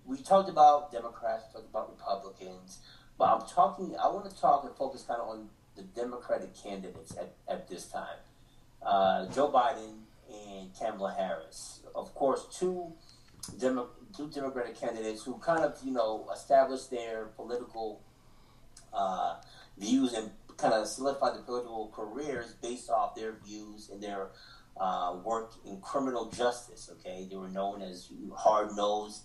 We 0.06 0.18
talked 0.18 0.50
about 0.50 0.92
Democrats, 0.92 1.44
talked 1.54 1.70
about 1.70 1.92
Republicans, 1.92 2.80
but 3.18 3.26
I'm 3.26 3.48
talking. 3.48 3.96
I 4.02 4.08
want 4.08 4.30
to 4.30 4.40
talk 4.40 4.64
and 4.64 4.76
focus 4.76 5.04
kind 5.08 5.22
of 5.22 5.28
on 5.28 5.50
the 5.76 5.84
Democratic 5.84 6.52
candidates 6.56 7.16
at, 7.18 7.34
at 7.48 7.68
this 7.70 7.86
time. 7.88 8.20
Uh, 8.82 9.28
Joe 9.28 9.52
Biden 9.52 10.00
and 10.30 10.70
Kamala 10.78 11.14
Harris. 11.18 11.82
Of 11.94 12.14
course, 12.16 12.46
two 12.58 12.94
Demo- 13.60 13.90
two 14.16 14.30
Democratic 14.30 14.80
candidates 14.80 15.24
who 15.24 15.38
kind 15.40 15.64
of, 15.64 15.78
you 15.84 15.92
know, 15.92 16.28
established 16.34 16.92
their 16.92 17.26
political 17.36 18.02
uh, 18.94 19.36
views 19.78 20.14
and 20.14 20.32
kind 20.58 20.74
of 20.74 20.88
solidified 20.88 21.36
their 21.36 21.42
political 21.42 21.92
careers 21.96 22.54
based 22.62 22.90
off 22.90 23.16
their 23.16 23.34
views 23.46 23.90
and 23.92 24.02
their 24.02 24.30
uh, 24.80 25.16
work 25.24 25.54
in 25.66 25.80
criminal 25.82 26.26
justice. 26.30 26.90
Okay, 26.94 27.28
they 27.30 27.36
were 27.36 27.50
known 27.50 27.82
as 27.82 28.10
hard 28.36 28.76
nosed, 28.76 29.24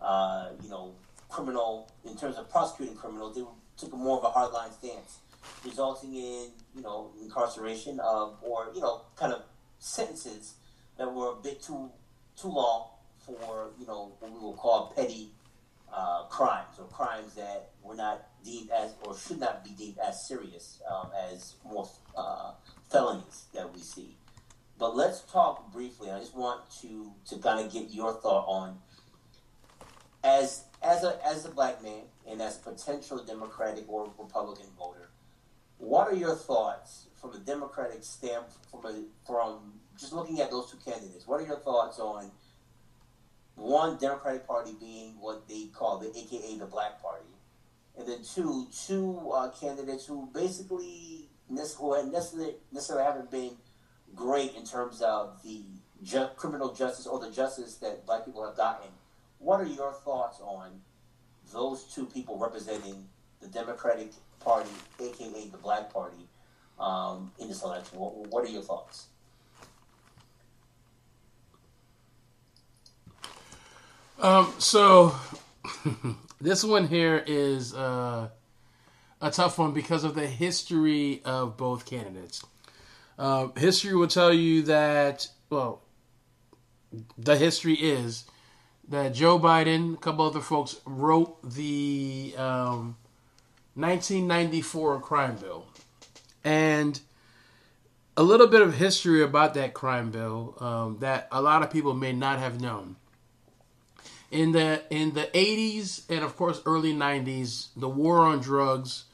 uh, 0.00 0.50
you 0.62 0.68
know, 0.68 0.94
criminal 1.28 1.90
in 2.04 2.16
terms 2.16 2.36
of 2.36 2.48
prosecuting 2.50 2.96
criminals. 2.96 3.34
They 3.34 3.44
took 3.76 3.92
a 3.92 3.96
more 3.96 4.18
of 4.18 4.24
a 4.24 4.30
hardline 4.30 4.72
stance, 4.72 5.18
resulting 5.64 6.14
in 6.14 6.50
you 6.74 6.82
know 6.82 7.10
incarceration 7.20 8.00
or 8.00 8.70
you 8.74 8.80
know 8.80 9.02
kind 9.16 9.32
of 9.32 9.42
sentences 9.78 10.54
that 10.98 11.12
were 11.12 11.32
a 11.32 11.36
bit 11.36 11.62
too 11.62 11.90
too 12.40 12.48
long 12.48 12.88
for 13.18 13.70
you 13.78 13.86
know 13.86 14.12
what 14.20 14.32
we 14.32 14.38
will 14.38 14.54
call 14.54 14.92
petty 14.96 15.30
uh, 15.92 16.24
crimes 16.24 16.78
or 16.78 16.84
crimes 16.86 17.34
that 17.34 17.70
were 17.82 17.94
not 17.94 18.26
deemed 18.44 18.70
as 18.70 18.94
or 19.04 19.16
should 19.16 19.40
not 19.40 19.64
be 19.64 19.70
deemed 19.70 19.98
as 19.98 20.26
serious 20.26 20.80
um, 20.90 21.10
as 21.30 21.54
more 21.64 21.88
uh, 22.16 22.52
felonies 22.90 23.44
that 23.54 23.72
we 23.72 23.80
see. 23.80 24.16
But 24.78 24.94
let's 24.94 25.22
talk 25.22 25.72
briefly. 25.72 26.10
I 26.10 26.18
just 26.18 26.36
want 26.36 26.60
to 26.82 27.12
to 27.30 27.38
kind 27.38 27.64
of 27.64 27.72
get 27.72 27.90
your 27.90 28.14
thought 28.14 28.44
on 28.46 28.78
as 30.22 30.64
as 30.82 31.04
a 31.04 31.18
as 31.24 31.46
a 31.46 31.50
black 31.50 31.82
man 31.82 32.02
and 32.28 32.42
as 32.42 32.58
a 32.58 32.70
potential 32.70 33.22
Democratic 33.24 33.84
or 33.88 34.10
Republican 34.18 34.66
voter. 34.78 35.05
What 35.78 36.08
are 36.08 36.14
your 36.14 36.34
thoughts 36.34 37.06
from 37.20 37.32
a 37.34 37.38
Democratic 37.38 38.02
stamp 38.02 38.46
from 38.70 38.86
a, 38.86 39.02
from 39.26 39.74
just 39.98 40.12
looking 40.12 40.40
at 40.40 40.50
those 40.50 40.70
two 40.70 40.78
candidates? 40.78 41.26
What 41.26 41.40
are 41.40 41.46
your 41.46 41.58
thoughts 41.58 41.98
on 41.98 42.30
one 43.56 43.96
Democratic 43.98 44.46
Party 44.46 44.72
being 44.78 45.14
what 45.18 45.48
they 45.48 45.66
call 45.66 45.98
the 45.98 46.08
AKA 46.10 46.58
the 46.58 46.66
Black 46.66 47.00
Party, 47.02 47.26
and 47.98 48.06
then 48.06 48.18
two 48.22 48.68
two 48.86 49.30
uh, 49.34 49.50
candidates 49.50 50.06
who 50.06 50.28
basically 50.32 51.28
who 51.48 51.54
necessarily, 51.54 52.54
necessarily 52.72 53.04
haven't 53.04 53.30
been 53.30 53.52
great 54.14 54.54
in 54.54 54.64
terms 54.64 55.00
of 55.02 55.42
the 55.42 55.62
ju- 56.02 56.28
criminal 56.36 56.72
justice 56.72 57.06
or 57.06 57.18
the 57.18 57.30
justice 57.30 57.76
that 57.76 58.04
Black 58.06 58.24
people 58.24 58.44
have 58.46 58.56
gotten. 58.56 58.88
What 59.38 59.60
are 59.60 59.66
your 59.66 59.92
thoughts 59.92 60.40
on 60.40 60.80
those 61.52 61.84
two 61.84 62.06
people 62.06 62.38
representing 62.38 63.06
the 63.40 63.48
Democratic 63.48 64.12
Party, 64.46 64.70
aka 65.00 65.48
the 65.48 65.58
Black 65.58 65.92
Party, 65.92 66.28
um, 66.78 67.32
in 67.40 67.48
this 67.48 67.64
election? 67.64 67.98
What, 67.98 68.14
what 68.28 68.44
are 68.44 68.48
your 68.48 68.62
thoughts? 68.62 69.08
Um, 74.22 74.54
so 74.58 75.16
this 76.40 76.62
one 76.62 76.86
here 76.86 77.24
is 77.26 77.74
uh, 77.74 78.28
a 79.20 79.30
tough 79.32 79.58
one 79.58 79.72
because 79.72 80.04
of 80.04 80.14
the 80.14 80.28
history 80.28 81.22
of 81.24 81.56
both 81.56 81.84
candidates. 81.84 82.44
Uh, 83.18 83.48
history 83.56 83.96
will 83.96 84.06
tell 84.06 84.32
you 84.32 84.62
that, 84.62 85.26
well, 85.50 85.82
the 87.18 87.36
history 87.36 87.74
is 87.74 88.24
that 88.88 89.12
Joe 89.12 89.40
Biden, 89.40 89.94
a 89.94 89.96
couple 89.96 90.24
other 90.24 90.40
folks, 90.40 90.76
wrote 90.86 91.38
the 91.42 92.32
um, 92.38 92.96
1994 93.76 95.00
crime 95.00 95.36
bill. 95.36 95.66
And 96.42 96.98
a 98.16 98.22
little 98.22 98.46
bit 98.46 98.62
of 98.62 98.74
history 98.74 99.22
about 99.22 99.54
that 99.54 99.74
crime 99.74 100.10
bill 100.10 100.56
um, 100.60 100.98
that 101.00 101.28
a 101.30 101.42
lot 101.42 101.62
of 101.62 101.70
people 101.70 101.92
may 101.92 102.12
not 102.12 102.38
have 102.38 102.60
known. 102.60 102.96
In 104.30 104.52
the 104.52 104.82
in 104.90 105.14
the 105.14 105.28
80s 105.34 106.02
and 106.08 106.24
of 106.24 106.36
course 106.36 106.60
early 106.66 106.92
90s, 106.92 107.68
the 107.76 107.88
war 107.88 108.20
on 108.20 108.40
drugs 108.40 109.04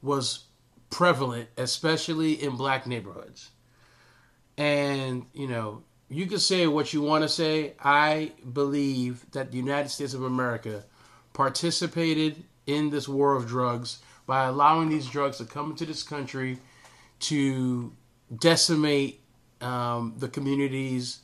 was 0.00 0.44
prevalent, 0.88 1.48
especially 1.58 2.42
in 2.42 2.56
black 2.56 2.86
neighborhoods. 2.86 3.50
And 4.56 5.26
you 5.34 5.48
know, 5.48 5.82
you 6.08 6.26
can 6.26 6.38
say 6.38 6.66
what 6.66 6.92
you 6.92 7.02
want 7.02 7.22
to 7.22 7.28
say. 7.28 7.74
I 7.80 8.32
believe 8.50 9.28
that 9.32 9.50
the 9.50 9.58
United 9.58 9.90
States 9.90 10.14
of 10.14 10.22
America 10.22 10.84
participated 11.32 12.44
in 12.66 12.90
this 12.90 13.08
war 13.08 13.34
of 13.34 13.46
drugs 13.46 13.98
by 14.26 14.44
allowing 14.44 14.88
these 14.88 15.06
drugs 15.06 15.38
to 15.38 15.44
come 15.44 15.70
into 15.70 15.86
this 15.86 16.02
country 16.02 16.58
to 17.20 17.92
decimate 18.36 19.20
um, 19.60 20.14
the 20.18 20.28
communities 20.28 21.20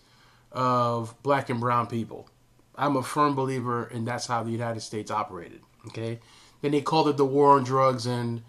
of 0.52 1.20
black 1.22 1.50
and 1.50 1.60
brown 1.60 1.86
people. 1.86 2.28
I'm 2.76 2.96
a 2.96 3.02
firm 3.02 3.34
believer, 3.34 3.84
and 3.84 4.06
that's 4.06 4.26
how 4.26 4.42
the 4.42 4.50
United 4.50 4.80
States 4.80 5.10
operated. 5.10 5.60
Okay, 5.88 6.20
then 6.60 6.70
they 6.70 6.80
called 6.80 7.08
it 7.08 7.16
the 7.16 7.24
war 7.24 7.56
on 7.56 7.64
drugs, 7.64 8.06
and 8.06 8.42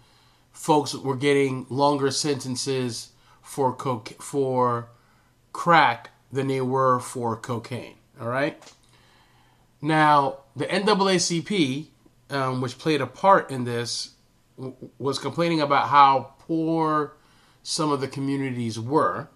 folks 0.52 0.94
were 0.94 1.16
getting 1.16 1.66
longer 1.68 2.10
sentences 2.10 3.10
for 3.42 3.74
coke 3.74 4.10
for 4.20 4.88
crack 5.52 6.10
than 6.32 6.46
they 6.48 6.60
were 6.60 7.00
for 7.00 7.36
cocaine. 7.36 7.96
All 8.20 8.28
right. 8.28 8.62
Now 9.82 10.38
the 10.56 10.66
NAACP, 10.66 11.88
um, 12.30 12.60
which 12.60 12.78
played 12.78 13.00
a 13.00 13.06
part 13.06 13.50
in 13.50 13.64
this, 13.64 14.10
w- 14.56 14.76
was 14.98 15.18
complaining 15.18 15.60
about 15.60 15.88
how 15.88 16.34
poor 16.38 17.16
some 17.62 17.90
of 17.92 18.00
the 18.00 18.08
communities 18.08 18.78
were, 18.78 19.28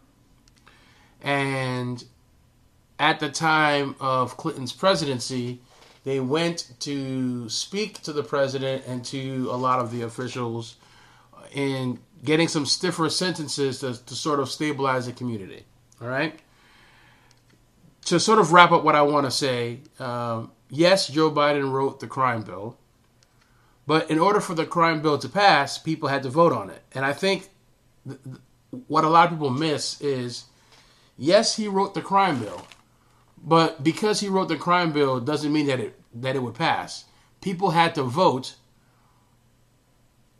and 1.22 2.04
at 2.98 3.20
the 3.20 3.28
time 3.28 3.94
of 4.00 4.36
Clinton's 4.36 4.72
presidency, 4.72 5.60
they 6.04 6.20
went 6.20 6.72
to 6.80 7.48
speak 7.48 8.00
to 8.02 8.12
the 8.12 8.22
president 8.22 8.84
and 8.86 9.04
to 9.04 9.48
a 9.50 9.56
lot 9.56 9.78
of 9.78 9.90
the 9.90 10.02
officials 10.02 10.76
in 11.52 11.98
getting 12.24 12.48
some 12.48 12.64
stiffer 12.64 13.10
sentences 13.10 13.80
to, 13.80 14.04
to 14.04 14.14
sort 14.14 14.40
of 14.40 14.50
stabilize 14.50 15.06
the 15.06 15.12
community. 15.12 15.64
All 16.00 16.08
right. 16.08 16.38
To 18.06 18.18
sort 18.18 18.38
of 18.38 18.52
wrap 18.52 18.72
up 18.72 18.84
what 18.84 18.94
I 18.94 19.02
want 19.02 19.26
to 19.26 19.30
say, 19.30 19.80
um, 19.98 20.50
yes, 20.70 21.08
Joe 21.08 21.30
Biden 21.30 21.70
wrote 21.70 22.00
the 22.00 22.06
crime 22.06 22.42
bill, 22.42 22.77
but 23.88 24.10
in 24.10 24.18
order 24.18 24.38
for 24.38 24.54
the 24.54 24.66
crime 24.66 25.00
bill 25.00 25.16
to 25.16 25.30
pass, 25.30 25.78
people 25.78 26.10
had 26.10 26.22
to 26.24 26.28
vote 26.28 26.52
on 26.52 26.68
it. 26.68 26.82
And 26.92 27.06
I 27.06 27.14
think 27.14 27.48
th- 28.06 28.20
th- 28.22 28.36
what 28.86 29.02
a 29.02 29.08
lot 29.08 29.24
of 29.24 29.30
people 29.30 29.48
miss 29.48 29.98
is 30.02 30.44
yes, 31.16 31.56
he 31.56 31.68
wrote 31.68 31.94
the 31.94 32.02
crime 32.02 32.38
bill, 32.38 32.66
but 33.42 33.82
because 33.82 34.20
he 34.20 34.28
wrote 34.28 34.48
the 34.48 34.58
crime 34.58 34.92
bill 34.92 35.20
doesn't 35.20 35.50
mean 35.50 35.68
that 35.68 35.80
it 35.80 35.98
that 36.12 36.36
it 36.36 36.42
would 36.42 36.54
pass. 36.54 37.06
People 37.40 37.70
had 37.70 37.94
to 37.94 38.02
vote 38.02 38.56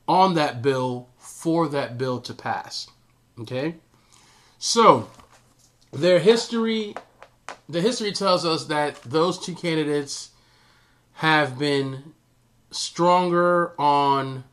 on 0.06 0.34
that 0.34 0.60
bill 0.60 1.08
for 1.16 1.68
that 1.68 1.96
bill 1.96 2.20
to 2.20 2.34
pass. 2.34 2.88
Okay? 3.40 3.76
So, 4.58 5.08
their 5.90 6.18
history 6.18 6.94
the 7.66 7.80
history 7.80 8.12
tells 8.12 8.44
us 8.44 8.66
that 8.66 9.00
those 9.04 9.38
two 9.38 9.54
candidates 9.54 10.32
have 11.14 11.58
been 11.58 12.12
stronger 12.70 13.72
on 13.80 14.44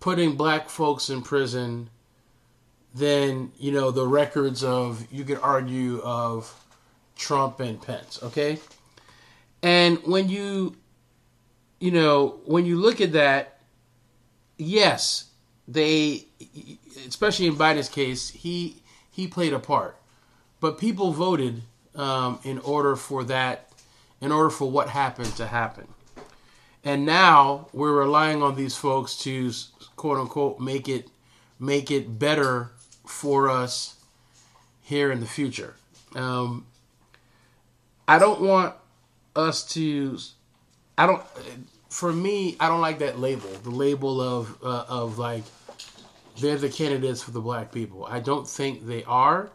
putting 0.00 0.36
black 0.36 0.68
folks 0.68 1.10
in 1.10 1.22
prison 1.22 1.90
than, 2.94 3.50
you 3.58 3.72
know, 3.72 3.90
the 3.90 4.06
records 4.06 4.62
of 4.62 5.06
you 5.10 5.24
could 5.24 5.38
argue 5.40 6.00
of 6.02 6.52
Trump 7.16 7.60
and 7.60 7.80
Pence, 7.80 8.20
okay? 8.22 8.58
And 9.62 9.98
when 10.04 10.28
you 10.28 10.76
you 11.80 11.90
know, 11.90 12.40
when 12.46 12.64
you 12.64 12.76
look 12.76 13.00
at 13.00 13.12
that, 13.12 13.58
yes, 14.56 15.26
they 15.66 16.26
especially 17.06 17.46
in 17.46 17.56
Biden's 17.56 17.88
case, 17.88 18.30
he 18.30 18.82
he 19.10 19.26
played 19.26 19.52
a 19.52 19.58
part. 19.58 19.96
But 20.60 20.78
people 20.78 21.12
voted 21.12 21.62
um, 21.94 22.38
in 22.42 22.58
order 22.60 22.96
for 22.96 23.24
that 23.24 23.70
in 24.20 24.32
order 24.32 24.50
for 24.50 24.70
what 24.70 24.88
happened 24.88 25.34
to 25.36 25.46
happen. 25.46 25.86
And 26.84 27.06
now 27.06 27.68
we're 27.72 27.98
relying 27.98 28.42
on 28.42 28.56
these 28.56 28.76
folks 28.76 29.16
to 29.18 29.50
quote 29.96 30.18
unquote 30.18 30.60
make 30.60 30.88
it 30.88 31.08
make 31.58 31.90
it 31.90 32.18
better 32.18 32.72
for 33.06 33.48
us 33.48 33.96
here 34.82 35.10
in 35.10 35.20
the 35.20 35.26
future. 35.26 35.74
Um, 36.14 36.66
I 38.06 38.18
don't 38.18 38.40
want 38.40 38.74
us 39.34 39.64
to. 39.72 40.18
I 40.98 41.06
don't. 41.06 41.22
For 41.88 42.12
me, 42.12 42.56
I 42.60 42.68
don't 42.68 42.80
like 42.80 42.98
that 42.98 43.18
label. 43.18 43.48
The 43.62 43.70
label 43.70 44.20
of 44.20 44.58
uh, 44.62 44.84
of 44.88 45.18
like 45.18 45.44
they're 46.40 46.56
the 46.56 46.68
candidates 46.68 47.22
for 47.22 47.30
the 47.30 47.40
black 47.40 47.72
people. 47.72 48.04
I 48.04 48.20
don't 48.20 48.48
think 48.48 48.86
they 48.86 49.04
are. 49.04 49.50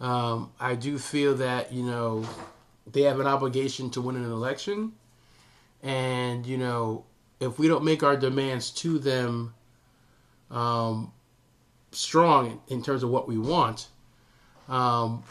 Um, 0.00 0.52
I 0.60 0.74
do 0.74 0.98
feel 0.98 1.36
that 1.36 1.72
you 1.72 1.82
know 1.82 2.24
they 2.86 3.02
have 3.02 3.20
an 3.20 3.26
obligation 3.26 3.90
to 3.90 4.00
win 4.00 4.16
an 4.16 4.24
election, 4.24 4.92
and 5.82 6.46
you 6.46 6.58
know 6.58 7.04
if 7.40 7.58
we 7.58 7.68
don't 7.68 7.84
make 7.84 8.02
our 8.02 8.16
demands 8.16 8.70
to 8.70 8.98
them 8.98 9.54
um, 10.50 11.12
strong 11.92 12.60
in 12.68 12.82
terms 12.82 13.02
of 13.02 13.10
what 13.10 13.28
we 13.28 13.38
want, 13.38 13.88
um, 14.68 15.22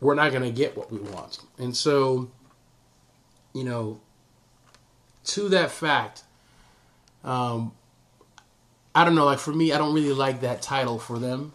we're 0.00 0.14
not 0.14 0.30
going 0.30 0.42
to 0.42 0.50
get 0.50 0.76
what 0.76 0.90
we 0.90 0.98
want. 0.98 1.40
And 1.58 1.76
so, 1.76 2.30
you 3.54 3.64
know, 3.64 4.00
to 5.24 5.48
that 5.50 5.70
fact, 5.70 6.24
um, 7.24 7.72
I 8.94 9.04
don't 9.04 9.14
know. 9.14 9.24
Like 9.24 9.38
for 9.38 9.52
me, 9.52 9.72
I 9.72 9.78
don't 9.78 9.94
really 9.94 10.12
like 10.12 10.40
that 10.40 10.62
title 10.62 10.98
for 10.98 11.18
them 11.18 11.52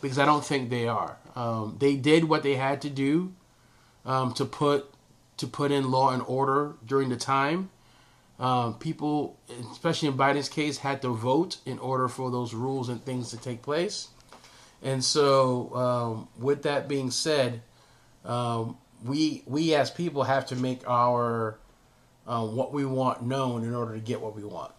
because 0.00 0.18
I 0.18 0.26
don't 0.26 0.44
think 0.44 0.70
they 0.70 0.86
are. 0.86 1.16
Um, 1.34 1.76
they 1.80 1.96
did 1.96 2.24
what 2.24 2.42
they 2.42 2.54
had 2.54 2.82
to 2.82 2.90
do 2.90 3.32
um, 4.04 4.32
to 4.34 4.44
put 4.44 4.93
to 5.36 5.46
put 5.46 5.70
in 5.72 5.90
law 5.90 6.10
and 6.10 6.22
order 6.26 6.74
during 6.86 7.08
the 7.08 7.16
time. 7.16 7.70
Um, 8.38 8.74
people, 8.74 9.38
especially 9.70 10.08
in 10.08 10.16
Biden's 10.16 10.48
case, 10.48 10.78
had 10.78 11.02
to 11.02 11.14
vote 11.14 11.58
in 11.64 11.78
order 11.78 12.08
for 12.08 12.30
those 12.30 12.52
rules 12.52 12.88
and 12.88 13.04
things 13.04 13.30
to 13.30 13.36
take 13.36 13.62
place. 13.62 14.08
And 14.82 15.04
so, 15.04 15.74
um, 15.74 16.28
with 16.38 16.62
that 16.64 16.88
being 16.88 17.10
said, 17.10 17.62
um, 18.24 18.76
we 19.04 19.42
we 19.46 19.74
as 19.74 19.90
people 19.90 20.24
have 20.24 20.46
to 20.46 20.56
make 20.56 20.86
our 20.88 21.58
uh, 22.26 22.44
what 22.44 22.72
we 22.72 22.84
want 22.84 23.22
known 23.22 23.62
in 23.64 23.74
order 23.74 23.94
to 23.94 24.00
get 24.00 24.20
what 24.20 24.34
we 24.34 24.42
want. 24.42 24.72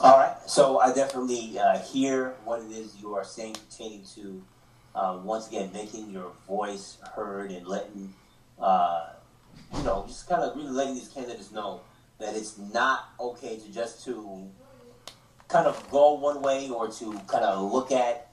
All 0.00 0.18
right. 0.18 0.36
So 0.46 0.80
I 0.80 0.92
definitely 0.92 1.58
uh, 1.58 1.78
hear 1.78 2.34
what 2.44 2.60
it 2.62 2.72
is 2.72 2.96
you 3.00 3.14
are 3.14 3.24
saying 3.24 3.56
pertaining 3.70 4.04
to, 4.16 4.42
uh, 4.94 5.18
once 5.22 5.48
again, 5.48 5.70
making 5.72 6.10
your 6.10 6.32
voice 6.46 6.98
heard 7.14 7.52
and 7.52 7.66
letting, 7.66 8.12
uh, 8.62 9.10
you 9.76 9.82
know, 9.82 10.04
just 10.06 10.28
kind 10.28 10.42
of 10.42 10.56
really 10.56 10.70
letting 10.70 10.94
these 10.94 11.08
candidates 11.08 11.50
know 11.50 11.80
that 12.18 12.36
it's 12.36 12.56
not 12.58 13.10
okay 13.18 13.58
to 13.58 13.72
just 13.72 14.04
to 14.04 14.48
kind 15.48 15.66
of 15.66 15.90
go 15.90 16.14
one 16.14 16.40
way 16.40 16.70
or 16.70 16.88
to 16.88 17.12
kind 17.26 17.44
of 17.44 17.70
look 17.70 17.92
at 17.92 18.30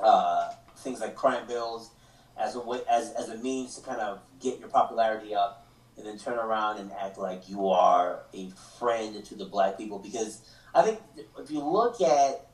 uh, 0.00 0.52
things 0.76 1.00
like 1.00 1.14
crime 1.14 1.46
bills 1.46 1.90
as 2.38 2.54
a 2.54 2.60
way, 2.60 2.80
as, 2.88 3.12
as 3.12 3.28
a 3.30 3.38
means 3.38 3.76
to 3.76 3.82
kind 3.82 4.00
of 4.00 4.20
get 4.40 4.60
your 4.60 4.68
popularity 4.68 5.34
up 5.34 5.66
and 5.96 6.06
then 6.06 6.18
turn 6.18 6.38
around 6.38 6.78
and 6.78 6.92
act 6.92 7.18
like 7.18 7.48
you 7.48 7.68
are 7.68 8.20
a 8.34 8.50
friend 8.78 9.24
to 9.24 9.34
the 9.34 9.44
black 9.44 9.76
people. 9.76 9.98
Because 9.98 10.42
I 10.74 10.82
think 10.82 11.00
if 11.38 11.50
you 11.50 11.64
look 11.64 12.00
at 12.00 12.46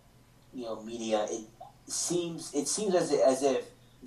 you 0.55 0.64
know 0.64 0.80
media, 0.82 1.26
it 1.30 1.45
seems 1.86 2.55
it 2.55 2.68
seems 2.68 2.95
as 2.95 3.12
as 3.12 3.42
if 3.42 3.66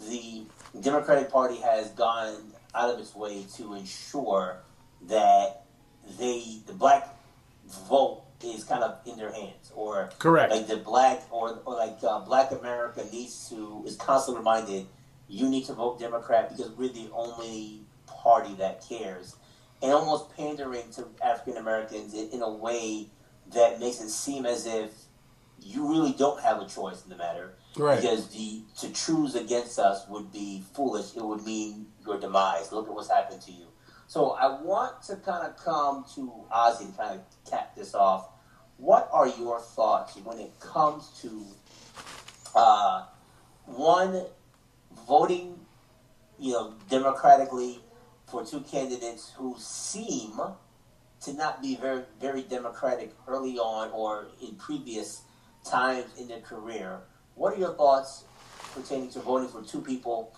the 0.09 0.43
Democratic 0.81 1.31
Party 1.31 1.57
has 1.57 1.89
gone 1.91 2.53
out 2.75 2.93
of 2.93 2.99
its 2.99 3.15
way 3.15 3.45
to 3.55 3.73
ensure 3.73 4.59
that 5.07 5.63
they 6.19 6.59
the 6.65 6.73
black 6.73 7.15
vote 7.89 8.23
is 8.43 8.63
kind 8.63 8.83
of 8.83 8.99
in 9.05 9.17
their 9.17 9.31
hands, 9.31 9.71
or 9.75 10.09
Correct. 10.19 10.51
like 10.51 10.67
the 10.67 10.77
black 10.77 11.23
or, 11.31 11.59
or 11.65 11.75
like 11.75 11.97
uh, 12.03 12.19
Black 12.19 12.51
America 12.51 13.03
needs 13.11 13.49
to 13.49 13.83
is 13.85 13.95
constantly 13.95 14.39
reminded 14.39 14.87
you 15.27 15.49
need 15.49 15.65
to 15.65 15.73
vote 15.73 15.99
Democrat 15.99 16.55
because 16.55 16.71
we're 16.71 16.89
the 16.89 17.09
only 17.13 17.81
party 18.05 18.53
that 18.55 18.85
cares, 18.87 19.35
and 19.81 19.91
almost 19.91 20.35
pandering 20.35 20.89
to 20.91 21.07
African 21.23 21.57
Americans 21.57 22.13
in, 22.13 22.29
in 22.29 22.41
a 22.41 22.49
way 22.49 23.07
that 23.53 23.79
makes 23.79 23.99
it 24.01 24.09
seem 24.09 24.45
as 24.45 24.65
if 24.65 24.91
you 25.61 25.89
really 25.89 26.13
don't 26.13 26.41
have 26.41 26.61
a 26.61 26.67
choice 26.67 27.03
in 27.03 27.09
the 27.09 27.15
matter. 27.15 27.55
Right. 27.77 28.01
Because 28.01 28.27
the 28.29 28.63
to 28.79 28.91
choose 28.91 29.35
against 29.35 29.77
us 29.77 30.07
would 30.09 30.31
be 30.31 30.63
foolish. 30.73 31.15
It 31.15 31.23
would 31.23 31.45
mean 31.45 31.87
your 32.05 32.19
demise. 32.19 32.71
Look 32.71 32.87
at 32.87 32.93
what's 32.93 33.09
happened 33.09 33.41
to 33.43 33.51
you. 33.51 33.67
So 34.07 34.31
I 34.31 34.61
want 34.61 35.03
to 35.03 35.17
kind 35.17 35.45
of 35.45 35.57
come 35.57 36.05
to 36.15 36.31
Ozzy 36.51 36.85
and 36.85 36.97
kind 36.97 37.19
of 37.19 37.49
cap 37.49 37.75
this 37.75 37.93
off. 37.93 38.29
What 38.77 39.09
are 39.11 39.27
your 39.27 39.59
thoughts 39.59 40.15
when 40.23 40.39
it 40.39 40.59
comes 40.59 41.09
to 41.21 41.45
uh, 42.55 43.05
one 43.65 44.23
voting, 45.07 45.59
you 46.39 46.53
know, 46.53 46.73
democratically 46.89 47.79
for 48.27 48.45
two 48.45 48.61
candidates 48.61 49.33
who 49.37 49.55
seem 49.57 50.39
to 51.21 51.33
not 51.33 51.61
be 51.61 51.75
very 51.75 52.03
very 52.19 52.43
democratic 52.43 53.13
early 53.27 53.57
on 53.57 53.91
or 53.91 54.27
in 54.41 54.55
previous 54.55 55.21
times 55.63 56.05
in 56.19 56.27
their 56.27 56.41
career? 56.41 57.01
What 57.37 57.53
are 57.53 57.59
your 57.59 57.75
thoughts 57.75 58.23
pertaining 58.73 59.11
to 59.11 59.19
voting 59.19 59.47
for 59.47 59.61
two 59.61 59.81
people 59.81 60.35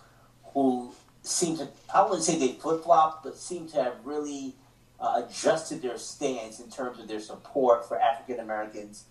who 0.52 0.92
seem 1.22 1.56
to, 1.56 1.68
I 1.94 2.02
wouldn't 2.02 2.24
say 2.24 2.38
they 2.38 2.52
flip 2.52 2.84
flop, 2.84 3.22
but 3.24 3.38
seem 3.38 3.66
to 3.68 3.82
have 3.82 3.94
really 4.04 4.54
uh, 5.00 5.22
adjusted 5.24 5.80
their 5.80 5.96
stance 5.96 6.60
in 6.60 6.70
terms 6.70 6.98
of 6.98 7.08
their 7.08 7.20
support 7.20 7.88
for 7.88 7.98
African 7.98 8.38
Americans, 8.38 9.04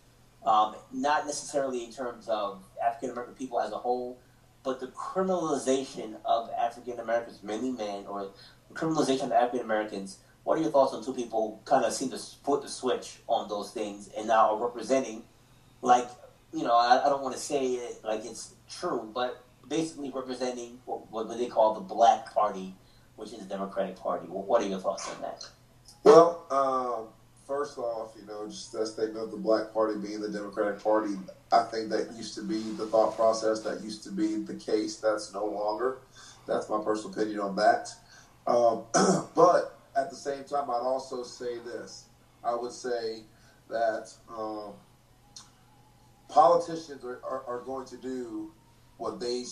um, 0.46 0.76
not 0.94 1.26
necessarily 1.26 1.84
in 1.84 1.92
terms 1.92 2.28
of 2.28 2.64
African 2.86 3.10
American 3.10 3.34
people 3.34 3.60
as 3.60 3.72
a 3.72 3.78
whole, 3.78 4.20
but 4.64 4.80
the 4.80 4.88
criminalization 4.88 6.14
of 6.26 6.52
African 6.60 7.00
Americans, 7.00 7.42
mainly 7.42 7.72
men, 7.72 8.06
or 8.08 8.30
criminalization 8.74 9.24
of 9.24 9.32
African 9.32 9.62
Americans. 9.62 10.20
What 10.44 10.60
are 10.60 10.62
your 10.62 10.72
thoughts 10.72 10.94
on 10.94 11.04
two 11.04 11.14
people 11.14 11.62
kind 11.66 11.84
of 11.84 11.94
seem 11.94 12.12
to 12.12 12.20
put 12.44 12.62
the 12.62 12.70
switch 12.70 13.18
on 13.28 13.50
those 13.50 13.72
things 13.72 14.10
and 14.16 14.28
now 14.28 14.56
are 14.56 14.64
representing, 14.64 15.24
like, 15.82 16.08
you 16.54 16.64
know, 16.64 16.76
I, 16.76 17.06
I 17.06 17.10
don't 17.10 17.22
want 17.22 17.36
to 17.36 17.42
say 17.42 17.66
it 17.66 18.02
like 18.04 18.26
it's 18.26 18.54
true, 18.70 19.10
but 19.14 19.44
basically 19.68 20.12
representing 20.14 20.80
what, 20.86 21.12
what 21.12 21.38
they 21.38 21.48
call 21.48 21.76
the 21.76 21.82
Black 21.82 22.34
Party, 22.34 22.76
which 23.16 23.32
is 23.32 23.40
the 23.40 23.46
Democratic 23.46 23.96
Party. 23.96 24.28
What 24.28 24.62
are 24.62 24.68
your 24.68 24.80
thoughts 24.80 25.10
on 25.10 25.22
that? 25.22 25.48
Well, 26.04 26.46
um, 26.50 27.14
first 27.48 27.78
off, 27.78 28.14
you 28.20 28.26
know, 28.26 28.48
just 28.48 28.72
that 28.74 28.88
statement 28.88 29.24
of 29.24 29.32
the 29.32 29.38
Black 29.38 29.74
Party 29.74 30.00
being 30.00 30.22
the 30.22 30.30
Democratic 30.30 30.84
Party, 30.84 31.16
I 31.52 31.64
think 31.64 31.90
that 31.90 32.12
used 32.16 32.36
to 32.36 32.44
be 32.44 32.62
the 32.78 32.86
thought 32.88 33.16
process. 33.16 33.62
That 33.62 33.82
used 33.82 34.04
to 34.04 34.12
be 34.12 34.36
the 34.36 34.56
case. 34.56 34.98
That's 34.98 35.34
no 35.34 35.46
longer. 35.46 36.00
That's 36.48 36.70
my 36.70 36.82
personal 36.84 37.12
opinion 37.12 37.40
on 37.40 37.56
that. 37.58 37.90
Um, 38.48 38.84
but 39.36 39.78
at 39.96 40.10
the 40.10 40.16
same 40.16 40.44
time, 40.44 40.70
I'd 40.70 40.82
also 40.82 41.24
say 41.24 41.60
this. 41.60 42.06
I 42.44 42.56
would 42.56 42.72
say 42.72 43.24
that 43.70 44.12
um, 44.30 44.74
politicians 46.30 47.04
are, 47.04 47.20
are, 47.24 47.44
are, 47.48 47.62
going 47.66 47.86
to 47.88 47.98
do 47.98 48.52
what 48.98 49.20
they 49.20 49.44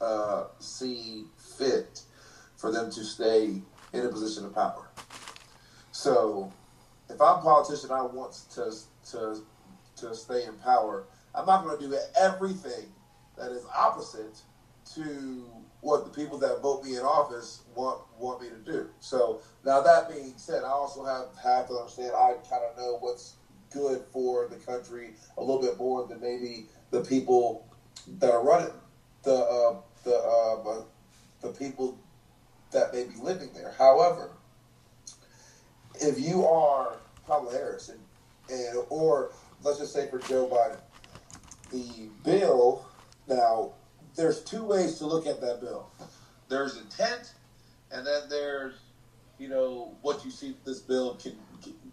uh, 0.00 0.44
see 0.58 1.24
fit 1.58 2.02
for 2.56 2.70
them 2.72 2.90
to 2.90 3.04
stay 3.04 3.62
in 3.92 4.04
a 4.04 4.08
position 4.08 4.44
of 4.44 4.54
power. 4.54 4.88
So, 5.92 6.52
if 7.08 7.20
I'm 7.20 7.38
a 7.38 7.42
politician, 7.42 7.90
I 7.90 8.02
want 8.02 8.38
to 8.54 8.72
to 9.12 9.40
to 9.96 10.14
stay 10.14 10.44
in 10.44 10.54
power. 10.54 11.04
I'm 11.34 11.46
not 11.46 11.64
going 11.64 11.78
to 11.78 11.88
do 11.88 11.96
everything 12.20 12.92
that 13.36 13.52
is 13.52 13.64
opposite 13.74 14.40
to 14.94 15.44
what 15.80 16.04
the 16.04 16.10
people 16.10 16.38
that 16.38 16.60
vote 16.60 16.84
me 16.84 16.96
in 16.96 17.02
office 17.02 17.62
want 17.74 18.00
want 18.18 18.42
me 18.42 18.48
to 18.48 18.72
do. 18.72 18.88
So 19.00 19.40
now 19.64 19.80
that 19.80 20.08
being 20.08 20.34
said, 20.36 20.64
I 20.64 20.70
also 20.70 21.04
have 21.04 21.26
have 21.42 21.68
to 21.68 21.74
understand 21.74 22.12
I 22.16 22.34
kind 22.48 22.62
of 22.64 22.76
know 22.76 22.98
what's 23.00 23.34
good 23.70 24.02
for 24.12 24.48
the 24.48 24.56
country 24.56 25.10
a 25.36 25.40
little 25.40 25.60
bit 25.60 25.78
more 25.78 26.06
than 26.06 26.20
maybe 26.20 26.66
the 26.90 27.02
people 27.02 27.66
that 28.18 28.30
are 28.30 28.44
running 28.44 28.72
the 29.22 29.34
uh, 29.34 29.76
the 30.04 30.14
uh, 30.14 30.82
the 31.40 31.48
people 31.52 31.98
that 32.70 32.92
may 32.92 33.04
be 33.04 33.14
living 33.20 33.50
there. 33.54 33.74
However, 33.78 34.32
if 35.94 36.20
you 36.20 36.44
are 36.46 36.96
Kamala 37.26 37.52
Harris 37.52 37.88
and, 37.88 38.00
and 38.50 38.78
or 38.88 39.32
let's 39.62 39.78
just 39.78 39.92
say 39.92 40.08
for 40.08 40.18
Joe 40.18 40.48
Biden, 40.48 40.80
the 41.70 42.08
bill 42.24 42.86
now 43.26 43.72
there's 44.16 44.42
two 44.42 44.64
ways 44.64 44.98
to 44.98 45.06
look 45.06 45.26
at 45.26 45.40
that 45.40 45.60
bill. 45.60 45.90
There's 46.48 46.78
intent, 46.78 47.34
and 47.92 48.06
then 48.06 48.22
there's 48.28 48.74
you 49.38 49.48
know 49.48 49.94
what 50.02 50.24
you 50.24 50.30
see 50.30 50.56
this 50.64 50.80
bill 50.80 51.16
can 51.16 51.36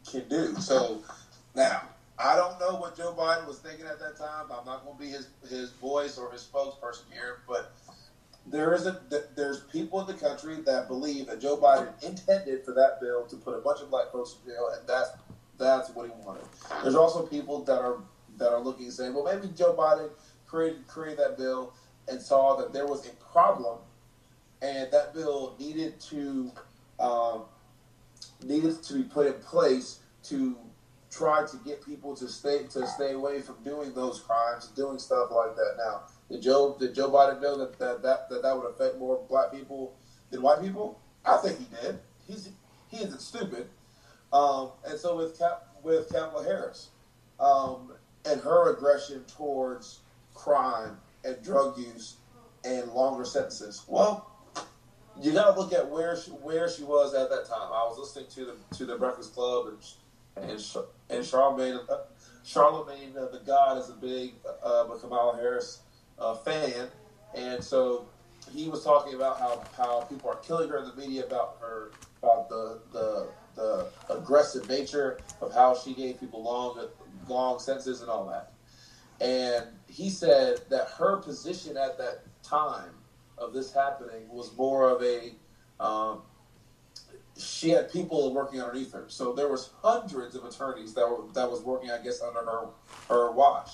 can 0.09 0.27
do. 0.29 0.55
So 0.55 1.03
now 1.55 1.81
I 2.17 2.35
don't 2.35 2.59
know 2.59 2.77
what 2.79 2.95
Joe 2.95 3.13
Biden 3.17 3.45
was 3.47 3.59
thinking 3.59 3.85
at 3.85 3.99
that 3.99 4.17
time. 4.17 4.45
I'm 4.51 4.65
not 4.65 4.85
going 4.85 4.97
to 4.97 5.03
be 5.03 5.09
his 5.09 5.27
his 5.49 5.71
voice 5.71 6.17
or 6.17 6.31
his 6.31 6.43
spokesperson 6.43 7.11
here, 7.11 7.41
but 7.47 7.73
there 8.47 8.73
is 8.73 8.85
a 8.85 9.01
there's 9.35 9.61
people 9.63 9.99
in 9.99 10.07
the 10.07 10.13
country 10.13 10.55
that 10.65 10.87
believe 10.87 11.27
that 11.27 11.41
Joe 11.41 11.57
Biden 11.57 11.91
intended 12.03 12.63
for 12.63 12.73
that 12.73 13.01
bill 13.01 13.25
to 13.25 13.35
put 13.35 13.55
a 13.55 13.59
bunch 13.59 13.81
of 13.81 13.89
black 13.89 14.11
folks 14.11 14.37
in 14.45 14.51
jail, 14.51 14.71
and 14.77 14.87
that's 14.87 15.09
that's 15.57 15.89
what 15.89 16.05
he 16.05 16.13
wanted. 16.23 16.43
There's 16.83 16.95
also 16.95 17.25
people 17.25 17.63
that 17.63 17.79
are 17.79 17.97
that 18.37 18.51
are 18.51 18.61
looking 18.61 18.85
and 18.85 18.93
saying, 18.93 19.13
well, 19.13 19.23
maybe 19.25 19.51
Joe 19.53 19.75
Biden 19.77 20.09
created 20.47 20.87
created 20.87 21.19
that 21.19 21.37
bill 21.37 21.73
and 22.07 22.21
saw 22.21 22.55
that 22.57 22.71
there 22.71 22.87
was 22.87 23.07
a 23.07 23.11
problem, 23.31 23.79
and 24.61 24.89
that 24.91 25.13
bill 25.13 25.55
needed 25.59 25.99
to 26.11 26.51
um, 26.99 27.43
needed 28.41 28.81
to 28.83 28.93
be 28.93 29.03
put 29.03 29.27
in 29.27 29.33
place 29.33 29.99
to 30.23 30.55
try 31.15 31.45
to 31.45 31.57
get 31.57 31.85
people 31.85 32.15
to 32.15 32.27
stay 32.27 32.63
to 32.63 32.85
stay 32.87 33.13
away 33.13 33.41
from 33.41 33.55
doing 33.63 33.93
those 33.93 34.19
crimes, 34.21 34.67
doing 34.75 34.99
stuff 34.99 35.29
like 35.31 35.55
that. 35.55 35.75
Now, 35.77 36.03
did 36.29 36.41
Joe 36.41 36.75
did 36.79 36.93
Joe 36.93 37.09
Biden 37.11 37.41
know 37.41 37.57
that 37.57 37.79
that 37.79 38.01
that, 38.03 38.29
that, 38.29 38.41
that 38.41 38.55
would 38.55 38.69
affect 38.69 38.97
more 38.97 39.23
black 39.29 39.51
people 39.51 39.95
than 40.31 40.41
white 40.41 40.61
people? 40.61 40.99
I 41.25 41.37
think 41.37 41.59
he 41.59 41.65
did. 41.81 41.99
He's 42.27 42.49
he 42.89 42.97
isn't 42.97 43.21
stupid. 43.21 43.69
Um, 44.33 44.71
and 44.85 44.99
so 44.99 45.15
with 45.15 45.37
Cap, 45.37 45.67
with 45.83 46.09
Kamala 46.09 46.43
Harris 46.43 46.89
um, 47.39 47.93
and 48.25 48.41
her 48.41 48.75
aggression 48.75 49.23
towards 49.25 50.01
crime 50.33 50.97
and 51.23 51.41
drug 51.41 51.77
use 51.77 52.17
and 52.65 52.91
longer 52.91 53.23
sentences. 53.23 53.83
Well, 53.87 54.29
you 55.21 55.31
got 55.31 55.53
to 55.53 55.59
look 55.59 55.71
at 55.71 55.89
where 55.89 56.17
she, 56.17 56.31
where 56.31 56.69
she 56.69 56.83
was 56.83 57.13
at 57.13 57.29
that 57.29 57.47
time. 57.47 57.69
I 57.71 57.85
was 57.85 57.97
listening 57.97 58.29
to 58.31 58.51
the 58.51 58.75
to 58.75 58.85
the 58.85 58.97
Breakfast 58.97 59.33
Club 59.33 59.67
and 59.67 60.49
and 60.49 60.59
and 61.09 61.23
Charlamagne 61.23 61.79
uh, 61.89 61.97
Charlamagne 62.45 63.15
uh, 63.17 63.27
the 63.29 63.41
God 63.45 63.77
is 63.77 63.89
a 63.89 63.93
big 63.93 64.33
uh, 64.63 64.85
Kamala 64.99 65.35
Harris 65.37 65.81
uh, 66.19 66.35
fan, 66.35 66.87
and 67.35 67.63
so 67.63 68.07
he 68.53 68.69
was 68.69 68.83
talking 68.83 69.15
about 69.15 69.39
how, 69.39 69.63
how 69.75 70.01
people 70.01 70.29
are 70.29 70.37
killing 70.37 70.69
her 70.69 70.77
in 70.77 70.85
the 70.85 70.95
media 70.95 71.25
about 71.25 71.57
her 71.59 71.91
about 72.19 72.49
the 72.49 72.79
the 72.91 73.27
the 73.55 73.87
aggressive 74.09 74.67
nature 74.67 75.19
of 75.41 75.53
how 75.53 75.75
she 75.75 75.93
gave 75.93 76.19
people 76.19 76.43
long 76.43 76.79
long 77.27 77.59
sentences 77.59 78.01
and 78.01 78.09
all 78.09 78.25
that. 78.27 78.51
And 79.21 79.65
he 79.87 80.09
said 80.09 80.59
that 80.69 80.89
her 80.97 81.17
position 81.17 81.77
at 81.77 81.97
that 81.97 82.23
time 82.43 82.91
of 83.37 83.53
this 83.53 83.73
happening 83.73 84.27
was 84.29 84.55
more 84.57 84.89
of 84.89 85.01
a 85.01 85.31
um, 85.79 86.21
she 87.37 87.69
had 87.69 87.91
people 87.91 88.33
working 88.33 88.61
underneath 88.61 88.93
her. 88.93 89.05
So 89.07 89.33
there 89.33 89.49
was 89.49 89.71
hundreds 89.81 90.35
of 90.35 90.45
attorneys 90.45 90.93
that 90.93 91.07
were 91.07 91.31
that 91.33 91.49
was 91.49 91.61
working, 91.61 91.91
I 91.91 92.01
guess, 92.01 92.21
under 92.21 92.39
her 92.39 92.67
her 93.09 93.31
watch. 93.31 93.71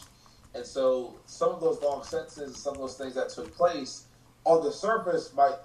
And 0.53 0.65
so 0.65 1.15
some 1.25 1.49
of 1.49 1.61
those 1.61 1.81
long 1.81 2.03
sentences, 2.03 2.57
some 2.57 2.73
of 2.73 2.79
those 2.79 2.97
things 2.97 3.15
that 3.15 3.29
took 3.29 3.55
place 3.55 4.05
on 4.45 4.63
the 4.63 4.71
surface 4.71 5.33
might 5.35 5.55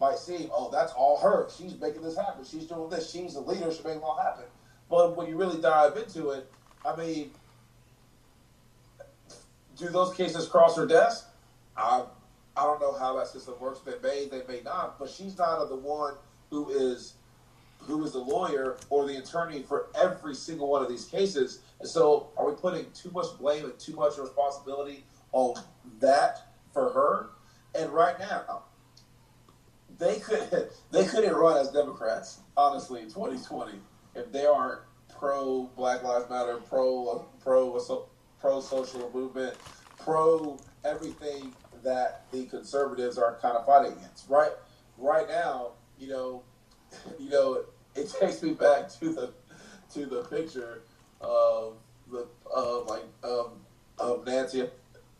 might 0.00 0.18
seem, 0.18 0.50
oh, 0.52 0.70
that's 0.70 0.92
all 0.92 1.18
her. 1.20 1.48
She's 1.56 1.78
making 1.80 2.02
this 2.02 2.16
happen. 2.16 2.44
She's 2.44 2.66
doing 2.66 2.90
this. 2.90 3.10
She's 3.10 3.34
the 3.34 3.40
leader. 3.40 3.70
She's 3.70 3.84
making 3.84 4.00
it 4.00 4.04
all 4.04 4.18
happen. 4.20 4.44
But 4.90 5.16
when 5.16 5.28
you 5.28 5.36
really 5.36 5.60
dive 5.60 5.96
into 5.96 6.30
it, 6.30 6.50
I 6.84 6.96
mean, 6.96 7.30
do 9.78 9.88
those 9.88 10.12
cases 10.14 10.48
cross 10.48 10.76
her 10.76 10.86
desk? 10.86 11.26
I 11.76 12.04
I 12.56 12.64
don't 12.64 12.80
know 12.80 12.92
how 12.92 13.16
that 13.18 13.28
system 13.28 13.54
works. 13.60 13.80
They 13.80 13.98
may, 14.02 14.28
they 14.28 14.42
may 14.46 14.60
not. 14.62 14.98
But 14.98 15.10
she's 15.10 15.36
not 15.38 15.64
the 15.68 15.76
one 15.76 16.14
who 16.50 16.70
is 16.70 17.14
who 17.78 18.02
is 18.04 18.12
the 18.12 18.18
lawyer 18.18 18.78
or 18.88 19.06
the 19.06 19.18
attorney 19.18 19.62
for 19.62 19.88
every 19.94 20.34
single 20.34 20.70
one 20.70 20.82
of 20.82 20.88
these 20.88 21.04
cases. 21.04 21.60
And 21.80 21.88
so, 21.88 22.28
are 22.36 22.48
we 22.48 22.56
putting 22.56 22.86
too 22.92 23.10
much 23.10 23.26
blame 23.38 23.64
and 23.64 23.78
too 23.78 23.94
much 23.94 24.16
responsibility 24.18 25.04
on 25.32 25.54
that 26.00 26.46
for 26.72 26.90
her? 26.90 27.30
And 27.78 27.90
right 27.92 28.18
now, 28.18 28.62
they 29.98 30.18
could 30.18 30.70
they 30.90 31.04
couldn't 31.04 31.34
run 31.34 31.58
as 31.58 31.70
Democrats, 31.70 32.40
honestly, 32.56 33.00
in 33.00 33.08
2020 33.08 33.72
if 34.14 34.30
they 34.32 34.46
aren't 34.46 34.80
pro 35.08 35.64
Black 35.76 36.02
Lives 36.02 36.28
Matter, 36.30 36.56
pro 36.56 37.26
pro 37.42 37.78
pro 38.40 38.60
social 38.60 39.10
movement, 39.12 39.56
pro 39.98 40.58
everything 40.84 41.52
that 41.82 42.24
the 42.30 42.46
conservatives 42.46 43.18
are 43.18 43.38
kind 43.40 43.56
of 43.56 43.66
fighting 43.66 43.92
against. 43.92 44.28
Right, 44.28 44.52
right 44.98 45.28
now, 45.28 45.72
you 46.04 46.10
know, 46.10 46.42
you 47.18 47.30
know, 47.30 47.64
it 47.94 48.12
takes 48.20 48.42
me 48.42 48.52
back 48.52 48.90
to 49.00 49.12
the 49.12 49.32
to 49.94 50.06
the 50.06 50.22
picture 50.24 50.82
of 51.20 51.76
the 52.10 52.26
of 52.54 52.86
like 52.86 53.04
of 53.22 53.52
of 53.98 54.26
Nancy 54.26 54.68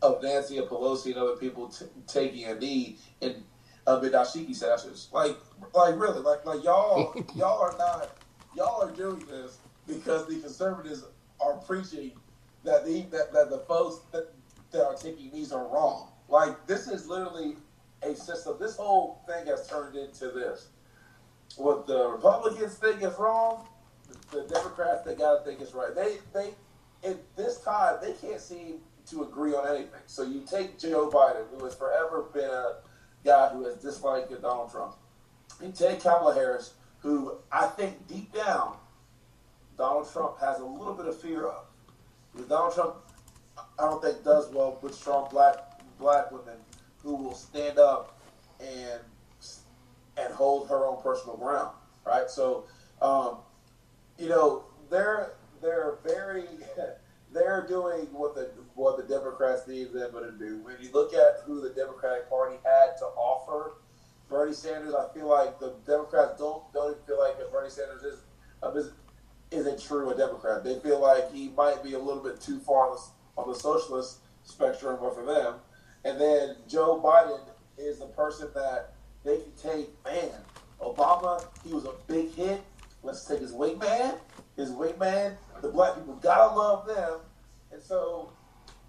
of 0.01 0.21
Nancy 0.21 0.57
and 0.59 0.67
Pelosi 0.67 1.07
and 1.07 1.17
other 1.17 1.37
people 1.37 1.69
t- 1.69 1.85
taking 2.07 2.45
a 2.45 2.55
knee 2.55 2.97
in 3.21 3.43
uh, 3.87 3.99
Dashiki 3.99 4.55
sessions. 4.55 5.09
Like, 5.11 5.37
like 5.73 5.99
really, 5.99 6.19
like 6.19 6.45
like 6.45 6.63
y'all 6.63 7.15
y'all 7.35 7.61
are 7.61 7.75
not 7.77 8.17
y'all 8.55 8.83
are 8.83 8.91
doing 8.91 9.25
this 9.25 9.57
because 9.87 10.27
the 10.27 10.39
conservatives 10.39 11.03
are 11.39 11.57
preaching 11.57 12.11
that 12.63 12.85
the 12.85 13.01
that, 13.11 13.33
that 13.33 13.49
the 13.49 13.59
folks 13.67 14.01
that, 14.11 14.31
that 14.71 14.85
are 14.85 14.95
taking 14.95 15.31
knees 15.31 15.51
are 15.51 15.67
wrong. 15.67 16.11
Like 16.29 16.67
this 16.67 16.87
is 16.87 17.07
literally 17.07 17.55
a 18.03 18.15
system. 18.15 18.57
This 18.59 18.75
whole 18.77 19.21
thing 19.27 19.47
has 19.47 19.67
turned 19.67 19.95
into 19.95 20.29
this. 20.29 20.67
What 21.57 21.87
the 21.87 22.09
Republicans 22.09 22.75
think 22.75 23.01
is 23.01 23.17
wrong, 23.17 23.67
the 24.31 24.41
Democrats 24.43 25.03
they 25.03 25.15
gotta 25.15 25.43
think 25.43 25.61
is 25.61 25.73
right. 25.73 25.95
They 25.95 26.17
they 26.33 26.53
at 27.07 27.35
this 27.35 27.61
time 27.61 27.97
they 28.01 28.13
can't 28.13 28.41
seem 28.41 28.79
to 29.07 29.23
agree 29.23 29.53
on 29.53 29.67
anything. 29.67 30.01
So 30.07 30.23
you 30.23 30.43
take 30.49 30.79
Joe 30.79 31.09
Biden, 31.09 31.45
who 31.55 31.63
has 31.65 31.75
forever 31.75 32.25
been 32.33 32.49
a 32.49 32.77
guy 33.23 33.49
who 33.49 33.65
has 33.65 33.75
disliked 33.75 34.29
Donald 34.41 34.71
Trump. 34.71 34.95
You 35.61 35.71
take 35.71 36.01
Kamala 36.01 36.33
Harris, 36.33 36.73
who 36.99 37.37
I 37.51 37.67
think 37.67 38.07
deep 38.07 38.33
down 38.33 38.77
Donald 39.77 40.11
Trump 40.11 40.39
has 40.39 40.59
a 40.59 40.65
little 40.65 40.93
bit 40.93 41.05
of 41.05 41.19
fear 41.19 41.47
of. 41.47 41.65
Because 42.33 42.49
Donald 42.49 42.73
Trump, 42.73 42.95
I 43.57 43.83
don't 43.83 44.01
think 44.01 44.23
does 44.23 44.49
well 44.51 44.77
with 44.81 44.95
strong 44.95 45.29
black 45.29 45.57
black 45.99 46.31
women 46.31 46.57
who 47.01 47.15
will 47.15 47.35
stand 47.35 47.79
up 47.79 48.19
and 48.59 48.99
and 50.17 50.33
hold 50.33 50.69
her 50.69 50.85
own 50.85 51.01
personal 51.01 51.37
ground, 51.37 51.75
right? 52.05 52.29
So, 52.29 52.65
um, 53.01 53.37
you 54.17 54.29
know, 54.29 54.65
they're 54.89 55.33
they're 55.61 55.97
very 56.03 56.45
they're 57.33 57.65
doing 57.67 58.07
what 58.11 58.35
the 58.35 58.51
what 58.75 58.97
the 58.97 59.03
Democrats 59.03 59.67
need 59.67 59.91
them 59.93 60.11
to 60.13 60.31
do. 60.37 60.59
When 60.63 60.75
you 60.81 60.91
look 60.93 61.13
at 61.13 61.41
who 61.45 61.61
the 61.61 61.69
Democratic 61.69 62.29
Party 62.29 62.55
had 62.63 62.97
to 62.99 63.05
offer, 63.05 63.73
Bernie 64.29 64.53
Sanders, 64.53 64.93
I 64.93 65.13
feel 65.13 65.27
like 65.27 65.59
the 65.59 65.73
Democrats 65.85 66.39
don't 66.39 66.63
don't 66.73 67.05
feel 67.05 67.19
like 67.19 67.37
that 67.37 67.51
Bernie 67.51 67.69
Sanders 67.69 68.03
is 68.03 68.19
is 68.75 68.91
isn't 69.51 69.81
true 69.81 70.09
a 70.09 70.17
Democrat. 70.17 70.63
They 70.63 70.79
feel 70.79 70.99
like 70.99 71.31
he 71.31 71.49
might 71.49 71.83
be 71.83 71.93
a 71.93 71.99
little 71.99 72.23
bit 72.23 72.41
too 72.41 72.59
far 72.59 72.89
on 72.89 72.95
the, 72.95 73.41
on 73.41 73.47
the 73.47 73.57
socialist 73.57 74.19
spectrum 74.43 74.97
for 74.99 75.25
them. 75.25 75.55
And 76.03 76.19
then 76.19 76.57
Joe 76.67 77.01
Biden 77.03 77.39
is 77.77 77.99
the 77.99 78.07
person 78.07 78.49
that 78.55 78.94
they 79.25 79.37
can 79.37 79.51
take. 79.61 79.89
Man, 80.05 80.29
Obama, 80.79 81.43
he 81.65 81.73
was 81.73 81.85
a 81.85 81.93
big 82.07 82.33
hit. 82.33 82.61
Let's 83.03 83.25
take 83.25 83.41
his 83.41 83.51
wingman. 83.51 84.17
His 84.55 84.71
wingman. 84.71 85.35
The 85.61 85.69
black 85.69 85.95
people 85.95 86.15
gotta 86.15 86.55
love 86.55 86.87
them. 86.87 87.19
And 87.71 87.81
so, 87.81 88.31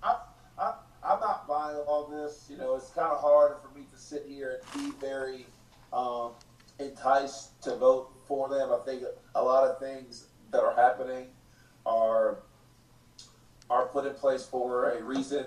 I, 0.02 0.16
I, 0.58 0.74
I'm 1.02 1.20
not 1.20 1.48
buying 1.48 1.76
all 1.78 2.06
this. 2.06 2.46
You 2.50 2.58
know, 2.58 2.76
it's 2.76 2.90
kind 2.90 3.10
of 3.10 3.20
hard 3.20 3.56
for 3.62 3.76
me 3.76 3.86
to 3.90 3.98
sit 3.98 4.24
here 4.28 4.60
and 4.74 4.84
be 4.84 4.96
very 5.00 5.46
um, 5.92 6.32
enticed 6.78 7.60
to 7.62 7.76
vote 7.76 8.12
for 8.26 8.48
them. 8.48 8.70
I 8.72 8.78
think 8.84 9.02
a 9.34 9.42
lot 9.42 9.68
of 9.68 9.78
things 9.78 10.26
that 10.50 10.62
are 10.62 10.74
happening 10.74 11.26
are 11.84 12.38
are 13.68 13.86
put 13.86 14.06
in 14.06 14.14
place 14.14 14.44
for 14.44 14.90
a 14.90 15.02
reason. 15.02 15.46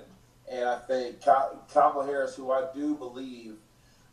And 0.52 0.66
I 0.68 0.80
think 0.80 1.22
Kamala 1.22 2.06
Harris, 2.06 2.36
who 2.36 2.52
I 2.52 2.68
do 2.74 2.96
believe 2.96 3.56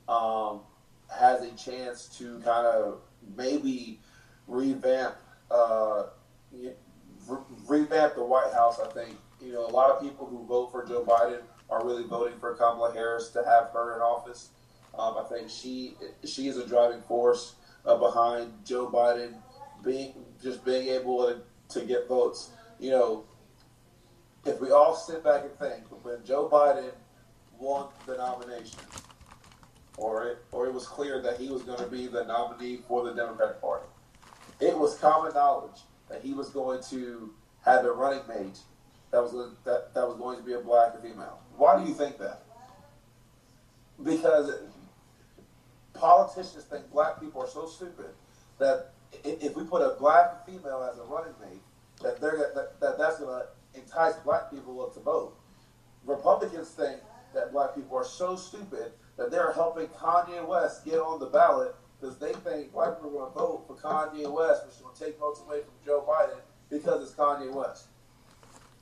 um, 0.09 0.61
has 1.09 1.43
a 1.43 1.51
chance 1.53 2.07
to 2.19 2.39
kind 2.41 2.67
of 2.67 3.01
maybe 3.37 4.01
revamp 4.47 5.15
uh, 5.51 6.05
re- 6.53 7.39
revamp 7.67 8.15
the 8.15 8.25
White 8.25 8.53
House. 8.53 8.81
I 8.81 8.89
think 8.89 9.17
you 9.41 9.53
know 9.53 9.67
a 9.67 9.69
lot 9.71 9.91
of 9.91 10.03
people 10.03 10.27
who 10.27 10.45
vote 10.47 10.73
for 10.73 10.85
Joe 10.87 11.05
Biden 11.05 11.41
are 11.69 11.85
really 11.85 12.05
voting 12.05 12.39
for 12.39 12.55
Kamala 12.55 12.93
Harris 12.93 13.31
to 13.31 13.45
have 13.45 13.71
her 13.73 13.97
in 13.97 14.01
office. 14.01 14.51
Um, 14.99 15.17
I 15.19 15.25
think 15.25 15.51
she 15.51 15.95
she 16.25 16.49
is 16.49 16.57
a 16.57 16.67
driving 16.67 17.03
force 17.03 17.55
uh, 17.85 17.97
behind 17.97 18.53
Joe 18.65 18.89
Biden 18.89 19.35
being 19.85 20.15
just 20.43 20.65
being 20.65 20.89
able 20.89 21.27
to, 21.27 21.41
to 21.81 21.87
get 21.87 22.09
votes. 22.09 22.51
You 22.79 22.91
know, 22.91 23.25
if 24.45 24.61
we 24.61 24.71
all 24.71 24.95
sit 24.95 25.25
back 25.25 25.43
and 25.43 25.59
think, 25.59 25.85
when 26.05 26.25
Joe 26.25 26.49
Biden 26.49 26.93
won 27.59 27.89
the 28.07 28.17
nomination, 28.17 28.79
or 29.97 30.27
it, 30.29 30.39
or 30.53 30.67
it 30.67 30.75
was 30.75 30.87
clear 30.87 31.21
that 31.23 31.39
he 31.39 31.49
was 31.49 31.63
going 31.63 31.79
to 31.79 31.87
be 31.87 32.07
the 32.07 32.25
nominee 32.25 32.81
for 32.89 33.05
the 33.05 33.13
Democratic 33.13 33.61
Party, 33.61 33.87
it 34.61 34.77
was 34.77 34.99
common 34.99 35.33
knowledge 35.35 35.81
that 36.09 36.23
he 36.23 36.33
was 36.33 36.51
going 36.51 36.83
to 36.91 37.33
have 37.65 37.85
a 37.85 37.93
running 37.93 38.23
mate 38.29 38.59
that 39.11 39.23
was 39.23 39.35
a, 39.35 39.51
that, 39.65 39.95
that 39.95 40.07
was 40.07 40.17
going 40.17 40.39
to 40.39 40.45
be 40.45 40.53
a 40.53 40.61
black 40.61 41.01
female. 41.01 41.41
Why 41.57 41.81
do 41.81 41.89
you 41.89 41.95
think 41.95 42.19
that? 42.19 42.43
Because 44.03 44.53
politicians 45.95 46.65
think 46.65 46.91
black 46.91 47.21
people 47.21 47.41
are 47.41 47.49
so 47.49 47.67
stupid 47.67 48.11
that 48.59 48.93
if 49.25 49.57
we 49.57 49.65
put 49.65 49.83
a 49.83 49.99
black 49.99 50.45
female 50.47 50.89
as 50.91 50.99
a 50.99 51.05
running 51.05 51.35
mate, 51.41 51.63
that 52.03 52.21
they're 52.21 52.53
that, 52.55 52.79
that 52.81 52.99
that's 52.99 53.19
going 53.19 53.43
to 53.43 53.81
entice 53.81 54.15
black 54.17 54.51
people 54.51 54.83
up 54.83 54.93
to 54.95 55.01
vote. 55.01 55.35
Republicans 56.05 56.69
think 56.71 57.01
that 57.35 57.53
black 57.53 57.75
people 57.75 57.97
are 57.97 58.05
so 58.05 58.37
stupid 58.37 58.93
that 59.17 59.31
they're 59.31 59.53
helping 59.53 59.87
Kanye 59.89 60.47
West 60.47 60.85
get 60.85 60.99
on 60.99 61.19
the 61.19 61.27
ballot 61.27 61.75
because 61.99 62.19
they 62.19 62.33
think 62.33 62.75
white 62.75 62.97
people 62.97 63.11
are 63.11 63.31
going 63.31 63.33
to 63.33 63.39
vote 63.39 63.65
for 63.67 63.75
Kanye 63.75 64.31
West, 64.31 64.67
which 64.67 64.77
to 64.77 65.05
take 65.05 65.19
votes 65.19 65.41
away 65.47 65.61
from 65.61 65.73
Joe 65.85 66.05
Biden 66.07 66.39
because 66.71 67.03
it's 67.03 67.19
Kanye 67.19 67.53
West. 67.53 67.87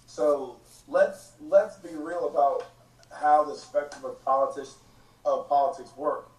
So 0.07 0.57
let's 0.89 1.33
let's 1.41 1.77
be 1.77 1.95
real 1.95 2.29
about 2.29 2.67
how 3.13 3.45
the 3.45 3.55
spectrum 3.55 4.05
of 4.05 4.23
politics 4.25 4.77
of 5.25 5.49
politics 5.49 5.91
work. 5.97 6.31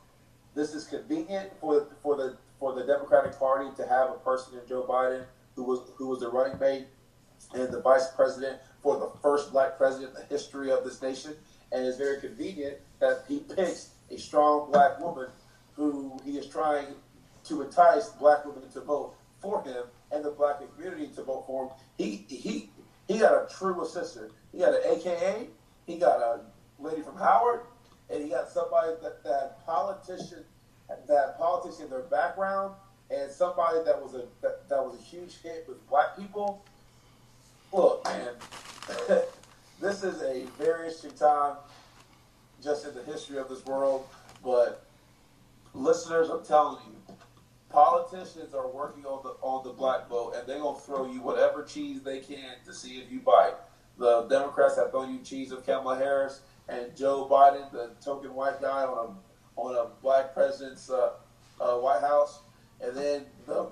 This 0.54 0.74
is 0.74 0.86
convenient 0.86 1.52
for 1.60 1.88
for 2.02 2.16
the 2.16 2.38
for 2.60 2.74
the 2.74 2.84
Democratic 2.84 3.38
Party 3.38 3.70
to 3.76 3.88
have 3.88 4.10
a 4.10 4.20
person 4.20 4.60
in 4.60 4.68
Joe 4.68 4.86
Biden 4.88 5.26
who 5.56 5.64
was 5.64 5.80
who 5.96 6.08
was 6.08 6.20
the 6.20 6.30
running 6.30 6.60
mate 6.60 6.88
and 7.54 7.72
the 7.72 7.82
vice 7.82 8.08
president 8.16 8.60
for 8.82 8.98
the 8.98 9.10
first 9.22 9.52
black 9.52 9.78
president 9.78 10.14
in 10.14 10.22
the 10.22 10.26
history 10.28 10.72
of 10.72 10.84
this 10.84 11.02
nation. 11.02 11.34
And 11.76 11.86
it's 11.86 11.98
very 11.98 12.22
convenient 12.22 12.78
that 13.00 13.26
he 13.28 13.40
picks 13.40 13.90
a 14.10 14.18
strong 14.18 14.72
black 14.72 14.98
woman 15.02 15.28
who 15.74 16.18
he 16.24 16.38
is 16.38 16.48
trying 16.48 16.88
to 17.44 17.64
entice 17.64 18.08
black 18.12 18.46
women 18.46 18.70
to 18.72 18.80
vote 18.80 19.14
for 19.42 19.62
him 19.62 19.84
and 20.10 20.24
the 20.24 20.32
black 20.32 20.62
community 20.74 21.08
to 21.16 21.24
vote 21.24 21.44
for 21.46 21.66
him. 21.66 21.72
He 21.98 22.26
he 22.34 22.70
he 23.10 23.20
got 23.20 23.34
a 23.34 23.54
true 23.54 23.84
assistant. 23.84 24.32
He 24.54 24.60
got 24.60 24.74
an 24.74 24.82
AKA. 24.86 25.50
He 25.86 25.98
got 25.98 26.22
a 26.22 26.40
lady 26.80 27.02
from 27.02 27.18
Howard, 27.18 27.62
and 28.10 28.24
he 28.24 28.30
got 28.30 28.50
somebody 28.50 28.94
that 29.04 29.22
that 29.26 29.66
politician 29.66 30.46
that 30.88 31.38
politics 31.38 31.82
in 31.82 31.90
their 31.90 32.04
background 32.04 32.74
and 33.12 33.30
somebody 33.30 33.80
that 33.84 34.02
was 34.02 34.14
a 34.16 34.24
that, 34.42 34.70
that 34.70 34.82
was 34.82 34.98
a 34.98 35.04
huge 35.04 35.42
hit 35.42 35.66
with 35.68 35.86
black 35.90 36.18
people. 36.18 36.64
Look, 37.74 38.06
man, 38.06 38.30
this 39.80 40.04
is 40.04 40.22
a 40.22 40.46
very 40.58 40.88
interesting 40.88 41.12
time 41.12 41.58
just 42.64 42.86
in 42.88 42.94
the 42.94 43.04
history 43.04 43.38
of 43.38 43.50
this 43.50 43.66
world. 43.66 44.08
But 44.44 44.86
listeners, 45.74 46.30
I'm 46.30 46.44
telling 46.44 46.78
you, 46.88 47.16
politicians 47.70 48.54
are 48.54 48.68
working 48.68 49.06
on 49.06 49.24
the 49.24 49.32
on 49.42 49.64
the 49.64 49.74
black 49.74 50.08
vote, 50.08 50.34
and 50.36 50.48
they're 50.48 50.60
gonna 50.60 50.80
throw 50.80 51.12
you 51.12 51.22
whatever 51.22 51.64
cheese 51.64 52.02
they 52.02 52.20
can 52.20 52.56
to 52.66 52.74
see 52.74 53.00
if 53.00 53.12
you 53.12 53.20
bite. 53.20 53.56
The 53.98 54.24
Democrats 54.24 54.76
have 54.78 54.92
thrown 54.92 55.14
you 55.14 55.20
cheese 55.20 55.52
of 55.52 55.66
Kamala 55.66 55.98
Harris 55.98 56.42
and 56.68 56.96
Joe 56.96 57.28
Biden, 57.30 57.72
the 57.72 57.92
token 58.04 58.34
white 58.34 58.62
guy 58.62 58.84
on 58.84 59.08
a 59.08 59.60
on 59.60 59.76
a 59.76 59.90
black 60.02 60.34
president's 60.34 60.90
uh, 60.90 61.12
uh, 61.62 61.78
White 61.78 62.02
House, 62.02 62.42
and 62.82 62.96
then 62.96 63.26
the 63.46 63.64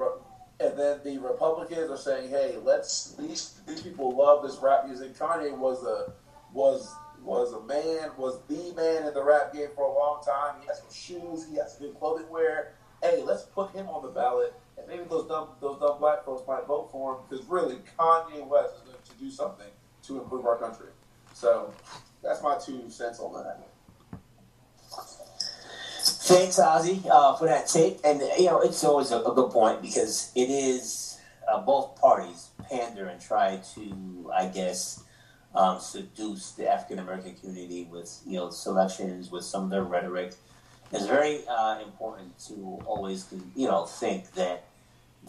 and 0.59 0.77
then 0.77 0.99
the 1.03 1.17
Republicans 1.17 1.89
are 1.89 1.97
saying, 1.97 2.29
"Hey, 2.29 2.57
let's 2.63 3.15
these 3.15 3.59
these 3.67 3.81
people 3.81 4.15
love 4.15 4.43
this 4.43 4.57
rap 4.57 4.85
music." 4.85 5.17
Kanye 5.17 5.57
was 5.57 5.83
a 5.83 6.13
was 6.53 6.93
was 7.23 7.53
a 7.53 7.61
man, 7.61 8.11
was 8.17 8.41
the 8.47 8.73
man 8.75 9.07
in 9.07 9.13
the 9.13 9.23
rap 9.23 9.53
game 9.53 9.69
for 9.75 9.85
a 9.85 9.93
long 9.93 10.21
time. 10.23 10.61
He 10.61 10.67
has 10.67 10.79
some 10.79 10.91
shoes, 10.91 11.47
he 11.49 11.55
has 11.55 11.75
good 11.77 11.97
clothing 11.97 12.29
wear. 12.29 12.73
Hey, 13.01 13.23
let's 13.23 13.43
put 13.43 13.71
him 13.71 13.87
on 13.87 14.01
the 14.03 14.09
ballot, 14.09 14.53
and 14.77 14.87
maybe 14.87 15.03
those 15.09 15.27
dumb 15.27 15.49
those 15.61 15.79
dumb 15.79 15.99
black 15.99 16.25
folks 16.25 16.45
might 16.47 16.65
vote 16.67 16.89
for 16.91 17.15
him 17.15 17.21
because 17.29 17.45
really, 17.47 17.77
Kanye 17.97 18.45
West 18.47 18.75
is 18.75 18.81
going 18.81 18.97
to 19.03 19.15
do 19.19 19.31
something 19.31 19.67
to 20.03 20.21
improve 20.21 20.45
our 20.45 20.57
country. 20.57 20.89
So 21.33 21.73
that's 22.21 22.41
my 22.43 22.57
two 22.57 22.89
cents 22.89 23.19
on 23.19 23.33
that. 23.33 23.72
Thanks, 26.25 26.57
Ozzy, 26.57 27.05
uh, 27.11 27.35
for 27.35 27.47
that 27.47 27.67
take. 27.67 27.99
And, 28.05 28.21
you 28.39 28.45
know, 28.45 28.61
it's 28.61 28.81
always 28.85 29.11
a, 29.11 29.19
a 29.19 29.35
good 29.35 29.51
point 29.51 29.81
because 29.81 30.31
it 30.35 30.49
is 30.49 31.19
uh, 31.51 31.59
both 31.59 31.99
parties 31.99 32.47
pander 32.69 33.07
and 33.07 33.19
try 33.19 33.59
to, 33.75 34.31
I 34.33 34.45
guess, 34.45 35.03
um, 35.53 35.81
seduce 35.81 36.51
the 36.51 36.71
African 36.71 36.99
American 36.99 37.35
community 37.35 37.89
with, 37.91 38.21
you 38.25 38.37
know, 38.37 38.51
selections, 38.51 39.31
with 39.31 39.43
some 39.43 39.65
of 39.65 39.69
their 39.69 39.83
rhetoric. 39.83 40.35
It's 40.93 41.07
very 41.07 41.41
uh, 41.45 41.81
important 41.83 42.39
to 42.47 42.79
always, 42.85 43.27
you 43.53 43.67
know, 43.67 43.83
think 43.83 44.31
that 44.35 44.63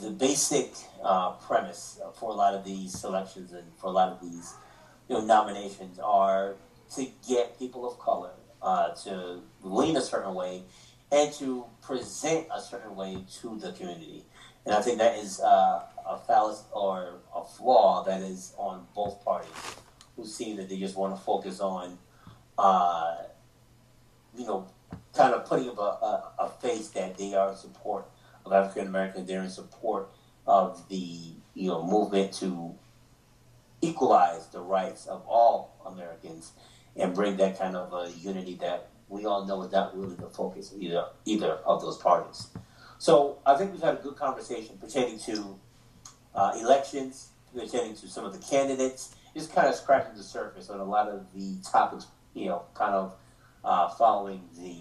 the 0.00 0.10
basic 0.10 0.74
uh, 1.02 1.32
premise 1.32 1.98
for 2.14 2.30
a 2.30 2.34
lot 2.34 2.54
of 2.54 2.64
these 2.64 2.96
selections 2.96 3.52
and 3.52 3.64
for 3.78 3.88
a 3.88 3.90
lot 3.90 4.12
of 4.12 4.20
these, 4.20 4.54
you 5.08 5.16
know, 5.16 5.24
nominations 5.24 5.98
are 5.98 6.54
to 6.94 7.08
get 7.26 7.58
people 7.58 7.84
of 7.84 7.98
color 7.98 8.30
uh, 8.64 8.94
to 8.94 9.40
lean 9.62 9.96
a 9.96 10.00
certain 10.00 10.34
way 10.34 10.62
and 11.12 11.32
to 11.34 11.64
present 11.82 12.48
a 12.52 12.60
certain 12.60 12.96
way 12.96 13.18
to 13.40 13.56
the 13.58 13.72
community. 13.72 14.24
And 14.64 14.74
I 14.74 14.80
think 14.80 14.98
that 14.98 15.18
is 15.18 15.40
uh, 15.40 15.82
a 16.06 16.18
fallacy 16.26 16.64
or 16.72 17.20
a 17.36 17.44
flaw 17.44 18.02
that 18.04 18.22
is 18.22 18.54
on 18.56 18.86
both 18.94 19.22
parties 19.24 19.52
who 20.16 20.26
seem 20.26 20.56
that 20.56 20.68
they 20.68 20.78
just 20.78 20.96
want 20.96 21.14
to 21.14 21.22
focus 21.22 21.60
on, 21.60 21.98
uh, 22.58 23.16
you 24.36 24.46
know, 24.46 24.66
kind 25.14 25.34
of 25.34 25.44
putting 25.44 25.68
up 25.68 25.78
a, 25.78 25.82
a, 25.82 26.32
a, 26.40 26.48
face 26.48 26.88
that 26.88 27.16
they 27.18 27.34
are 27.34 27.50
in 27.50 27.56
support 27.56 28.06
of 28.44 28.52
African 28.52 28.88
Americans, 28.88 29.28
they're 29.28 29.42
in 29.42 29.50
support 29.50 30.08
of 30.46 30.88
the 30.88 31.32
you 31.54 31.68
know 31.68 31.86
movement 31.86 32.32
to 32.32 32.74
equalize 33.80 34.46
the 34.48 34.60
rights 34.60 35.06
of 35.06 35.22
all 35.26 35.76
Americans 35.86 36.52
and 36.96 37.14
bring 37.14 37.36
that 37.36 37.58
kind 37.58 37.76
of 37.76 37.92
a 37.92 38.10
unity 38.18 38.56
that 38.60 38.90
we 39.08 39.26
all 39.26 39.44
know 39.44 39.62
is 39.62 39.72
not 39.72 39.96
really 39.96 40.14
the 40.16 40.28
focus 40.28 40.72
of 40.72 40.80
either 40.80 41.06
either 41.24 41.52
of 41.66 41.80
those 41.82 41.98
parties. 41.98 42.48
So 42.98 43.38
I 43.44 43.56
think 43.56 43.72
we've 43.72 43.82
had 43.82 43.94
a 43.94 44.02
good 44.02 44.16
conversation 44.16 44.78
pertaining 44.78 45.18
to 45.20 45.58
uh, 46.34 46.56
elections, 46.60 47.30
pertaining 47.54 47.94
to 47.96 48.08
some 48.08 48.24
of 48.24 48.32
the 48.32 48.38
candidates, 48.38 49.14
just 49.34 49.52
kind 49.54 49.68
of 49.68 49.74
scratching 49.74 50.16
the 50.16 50.22
surface 50.22 50.70
on 50.70 50.80
a 50.80 50.84
lot 50.84 51.08
of 51.08 51.32
the 51.34 51.56
topics, 51.70 52.06
you 52.34 52.46
know, 52.46 52.62
kind 52.74 52.94
of 52.94 53.14
uh, 53.64 53.88
following 53.90 54.42
the 54.56 54.76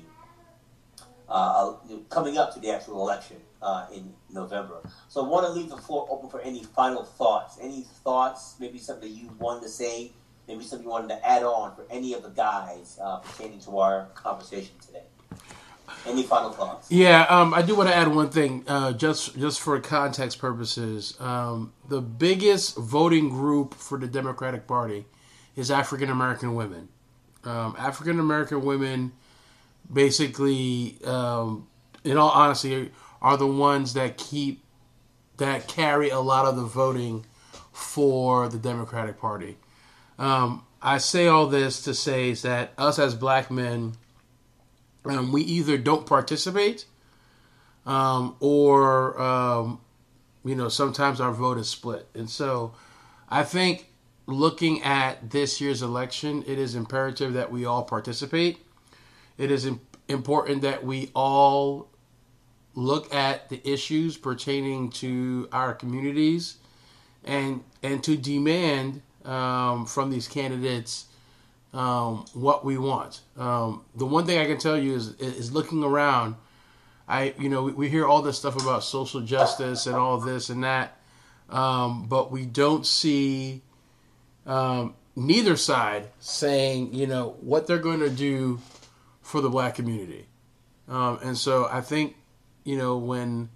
uh, 1.30 1.74
coming 2.10 2.38
up 2.38 2.54
to 2.54 2.60
the 2.60 2.70
actual 2.70 3.02
election 3.02 3.38
uh, 3.62 3.88
in 3.94 4.14
November. 4.30 4.82
So 5.08 5.26
I 5.26 5.28
want 5.28 5.46
to 5.48 5.52
leave 5.52 5.70
the 5.70 5.78
floor 5.78 6.08
open 6.10 6.30
for 6.30 6.42
any 6.42 6.64
final 6.64 7.04
thoughts. 7.04 7.58
Any 7.62 7.82
thoughts, 8.04 8.56
maybe 8.60 8.78
something 8.78 9.10
that 9.10 9.18
you 9.18 9.32
wanted 9.40 9.64
to 9.64 9.70
say, 9.70 10.12
maybe 10.48 10.64
something 10.64 10.86
you 10.86 10.92
wanted 10.92 11.10
to 11.10 11.28
add 11.28 11.44
on 11.44 11.76
for 11.76 11.86
any 11.90 12.14
of 12.14 12.24
the 12.24 12.30
guys 12.30 13.00
uh, 13.02 13.18
pertaining 13.18 13.60
to 13.62 13.78
our 13.78 14.08
conversation 14.16 14.74
today. 14.86 15.04
Any 16.08 16.24
final 16.24 16.52
thoughts? 16.52 16.92
Yeah, 16.92 17.24
um, 17.30 17.54
I 17.54 17.62
do 17.62 17.76
want 17.76 17.90
to 17.90 17.96
add 17.96 18.08
one 18.08 18.30
thing, 18.30 18.64
uh, 18.68 18.94
just 18.94 19.38
just 19.38 19.62
for 19.62 19.80
context 19.80 20.40
purposes. 20.40 21.20
Um, 21.20 21.74
the 21.88 22.02
biggest 22.02 22.78
voting 22.78 23.30
group 23.30 23.74
for 23.74 23.98
the 23.98 24.08
Democratic 24.08 24.66
Party 24.68 25.06
is 25.56 25.72
African 25.72 26.10
American 26.10 26.56
women. 26.56 26.90
Um, 27.44 27.76
African 27.78 28.20
American 28.20 28.64
women, 28.64 29.12
basically, 29.92 30.98
um, 31.06 31.68
in 32.04 32.18
all 32.18 32.32
honesty, 32.32 32.92
are 33.22 33.38
the 33.38 33.48
ones 33.48 33.94
that 33.94 34.18
keep 34.18 34.64
that 35.38 35.68
carry 35.68 36.10
a 36.10 36.20
lot 36.20 36.46
of 36.46 36.56
the 36.56 36.64
voting 36.64 37.26
for 37.72 38.48
the 38.50 38.58
Democratic 38.58 39.20
Party. 39.20 39.58
Um, 40.24 40.64
I 40.82 41.00
say 41.00 41.28
all 41.28 41.48
this 41.48 41.82
to 41.82 41.94
say 41.94 42.30
is 42.30 42.44
that 42.44 42.72
us 42.78 42.98
as 42.98 43.14
black 43.14 43.52
men 43.52 43.92
um, 45.04 45.34
we 45.34 45.42
either 45.42 45.78
don't 45.78 46.06
participate 46.06 46.86
um, 47.86 48.38
or 48.40 49.22
um, 49.22 49.82
you 50.46 50.56
know 50.56 50.70
sometimes 50.70 51.20
our 51.20 51.34
vote 51.34 51.58
is 51.58 51.68
split. 51.68 52.08
And 52.16 52.30
so 52.30 52.74
i 53.30 53.44
think 53.44 53.90
looking 54.26 54.82
at 54.84 55.32
this 55.32 55.60
year's 55.60 55.82
election 55.82 56.42
it 56.48 56.58
is 56.58 56.74
imperative 56.74 57.34
that 57.34 57.52
we 57.52 57.66
all 57.66 57.84
participate. 57.84 58.66
It 59.38 59.52
is 59.52 59.70
important 60.08 60.62
that 60.62 60.86
we 60.86 61.12
all 61.14 61.90
look 62.76 63.14
at 63.14 63.50
the 63.50 63.60
issues 63.70 64.16
pertaining 64.16 64.90
to 64.92 65.50
our 65.52 65.74
communities 65.74 66.60
and 67.26 67.62
and 67.82 68.02
to 68.06 68.16
demand 68.16 69.02
um, 69.26 69.86
from 69.86 70.12
these 70.12 70.28
candidates 70.28 71.06
um, 71.74 72.26
what 72.34 72.64
we 72.64 72.78
want. 72.78 73.22
Um, 73.38 73.84
the 73.96 74.06
one 74.06 74.26
thing 74.26 74.40
I 74.40 74.46
can 74.46 74.58
tell 74.58 74.78
you 74.78 74.94
is 74.96 75.16
is 75.20 75.52
looking 75.52 75.84
around. 75.84 76.36
I 77.08 77.34
you 77.38 77.50
know 77.50 77.64
we, 77.64 77.74
we 77.74 77.90
hear 77.90 78.06
all 78.06 78.22
this 78.22 78.38
stuff 78.38 78.62
about 78.62 78.84
social 78.84 79.22
justice 79.22 79.88
and 79.88 79.96
all 79.96 80.20
this 80.20 80.50
and 80.50 80.64
that, 80.64 80.98
um, 81.50 82.08
but 82.08 82.32
we 82.32 82.46
don't 82.46 82.86
see 82.86 83.64
um, 84.46 84.96
neither 85.16 85.56
side 85.56 86.10
saying 86.20 86.94
you 86.94 87.08
know 87.08 87.36
what 87.42 87.68
they're 87.68 87.80
going 87.80 88.00
to 88.00 88.10
do 88.10 88.60
for 89.22 89.42
the 89.42 89.50
black 89.50 89.76
community. 89.76 90.28
Um, 90.88 91.20
and 91.24 91.38
so 91.38 91.68
I 91.72 91.82
think 91.82 92.16
you 92.64 92.78
know 92.78 92.98
when 92.98 93.50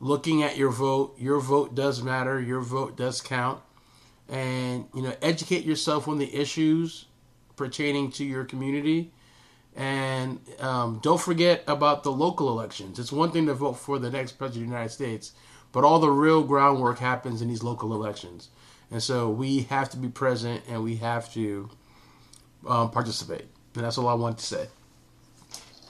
looking 0.00 0.42
at 0.42 0.56
your 0.56 0.70
vote, 0.70 1.14
your 1.18 1.40
vote 1.40 1.74
does 1.74 2.02
matter. 2.02 2.40
Your 2.40 2.60
vote 2.60 2.96
does 2.96 3.20
count 3.20 3.60
and 4.32 4.86
you 4.92 5.02
know 5.02 5.14
educate 5.22 5.64
yourself 5.64 6.08
on 6.08 6.18
the 6.18 6.34
issues 6.34 7.04
pertaining 7.54 8.10
to 8.12 8.24
your 8.24 8.44
community. 8.44 9.12
And 9.76 10.40
um, 10.58 10.98
don't 11.02 11.20
forget 11.20 11.62
about 11.68 12.02
the 12.02 12.12
local 12.12 12.48
elections. 12.48 12.98
It's 12.98 13.12
one 13.12 13.30
thing 13.30 13.46
to 13.46 13.54
vote 13.54 13.74
for 13.74 13.98
the 13.98 14.10
next 14.10 14.32
president 14.32 14.64
of 14.64 14.70
the 14.70 14.74
united 14.74 14.90
states 14.90 15.32
but 15.72 15.84
all 15.84 15.98
the 15.98 16.10
real 16.10 16.42
groundwork 16.42 16.98
happens 16.98 17.42
in 17.42 17.48
these 17.48 17.62
local 17.62 17.94
elections. 17.94 18.50
And 18.90 19.02
so 19.02 19.30
we 19.30 19.62
have 19.62 19.88
to 19.90 19.96
be 19.96 20.08
present 20.08 20.62
and 20.68 20.84
we 20.84 20.96
have 20.96 21.32
to 21.32 21.70
um, 22.68 22.90
participate. 22.90 23.46
And 23.74 23.84
that's 23.84 23.96
all 23.96 24.06
i 24.06 24.14
want 24.14 24.38
to 24.38 24.44
say. 24.44 24.68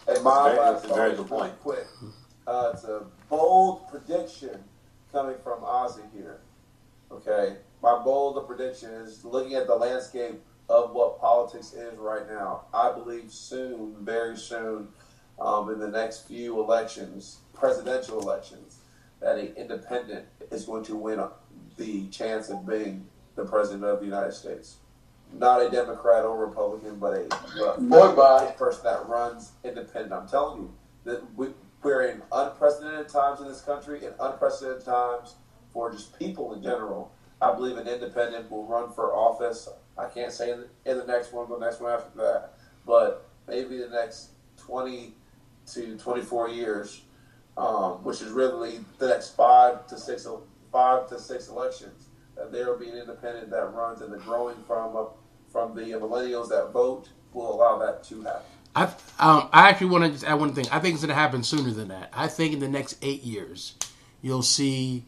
Hey, 0.06 0.22
my 0.22 0.56
last 0.56 0.86
very 0.86 1.16
good 1.16 1.28
point 1.28 1.52
quick 1.60 1.86
uh, 2.46 2.70
it's 2.74 2.84
a 2.84 3.04
bold 3.28 3.88
prediction 3.88 4.62
coming 5.12 5.36
from 5.44 5.60
ozzy 5.60 6.02
here 6.12 6.40
okay 7.10 7.56
my 7.82 7.98
bold 7.98 8.46
prediction 8.46 8.90
is 8.90 9.24
looking 9.24 9.54
at 9.54 9.66
the 9.66 9.74
landscape 9.74 10.40
of 10.68 10.92
what 10.92 11.20
politics 11.20 11.72
is 11.72 11.98
right 11.98 12.28
now. 12.28 12.62
I 12.72 12.92
believe 12.92 13.30
soon, 13.30 13.96
very 14.00 14.36
soon, 14.36 14.88
um, 15.40 15.70
in 15.70 15.80
the 15.80 15.88
next 15.88 16.28
few 16.28 16.60
elections, 16.60 17.38
presidential 17.52 18.20
elections, 18.20 18.78
that 19.20 19.38
an 19.38 19.52
independent 19.56 20.26
is 20.50 20.64
going 20.64 20.84
to 20.84 20.96
win 20.96 21.20
the 21.76 22.06
chance 22.08 22.50
of 22.50 22.66
being 22.66 23.06
the 23.34 23.44
president 23.44 23.84
of 23.84 23.98
the 23.98 24.06
United 24.06 24.32
States. 24.32 24.76
Not 25.32 25.62
a 25.62 25.70
Democrat 25.70 26.24
or 26.24 26.38
Republican, 26.38 26.98
but 26.98 27.14
a, 27.14 27.28
a 28.48 28.52
person 28.52 28.84
that 28.84 29.08
runs 29.08 29.52
independent. 29.64 30.12
I'm 30.12 30.28
telling 30.28 30.62
you 30.62 30.74
that 31.04 31.34
we, 31.34 31.48
we're 31.82 32.02
in 32.02 32.22
unprecedented 32.30 33.08
times 33.08 33.40
in 33.40 33.48
this 33.48 33.62
country 33.62 34.04
and 34.04 34.14
unprecedented 34.20 34.84
times 34.84 35.34
for 35.72 35.90
just 35.90 36.16
people 36.18 36.52
in 36.52 36.62
general 36.62 37.10
I 37.42 37.52
believe 37.54 37.76
an 37.76 37.88
independent 37.88 38.50
will 38.50 38.64
run 38.64 38.92
for 38.92 39.14
office. 39.14 39.68
I 39.98 40.06
can't 40.06 40.32
say 40.32 40.52
in 40.52 40.60
the, 40.60 40.90
in 40.90 40.98
the 40.98 41.04
next 41.04 41.32
one, 41.32 41.48
the 41.50 41.58
next 41.58 41.80
one 41.80 41.92
after 41.92 42.16
that, 42.18 42.54
but 42.86 43.28
maybe 43.48 43.78
the 43.78 43.88
next 43.88 44.30
20 44.58 45.14
to 45.74 45.98
24 45.98 46.50
years, 46.50 47.02
um, 47.56 48.04
which 48.04 48.22
is 48.22 48.30
really 48.30 48.80
the 48.98 49.08
next 49.08 49.30
five 49.30 49.86
to 49.88 49.98
six, 49.98 50.26
five 50.70 51.08
to 51.08 51.18
six 51.18 51.48
elections, 51.48 52.06
that 52.36 52.52
there 52.52 52.70
will 52.70 52.78
be 52.78 52.88
an 52.88 52.96
independent 52.96 53.50
that 53.50 53.74
runs, 53.74 54.00
and 54.00 54.12
the 54.12 54.18
growing 54.18 54.56
from 54.66 54.96
uh, 54.96 55.04
from 55.50 55.74
the 55.74 55.82
millennials 55.82 56.48
that 56.48 56.70
vote 56.72 57.10
will 57.34 57.52
allow 57.54 57.76
that 57.78 58.02
to 58.04 58.22
happen. 58.22 58.42
I 58.74 58.84
um, 59.18 59.48
I 59.52 59.68
actually 59.68 59.88
want 59.88 60.04
to 60.04 60.10
just 60.10 60.24
add 60.24 60.40
one 60.40 60.54
thing. 60.54 60.66
I 60.70 60.78
think 60.78 60.94
it's 60.94 61.02
going 61.02 61.14
to 61.14 61.14
happen 61.14 61.42
sooner 61.42 61.72
than 61.72 61.88
that. 61.88 62.10
I 62.14 62.28
think 62.28 62.54
in 62.54 62.60
the 62.60 62.68
next 62.68 62.96
eight 63.02 63.22
years, 63.22 63.74
you'll 64.22 64.42
see 64.42 65.04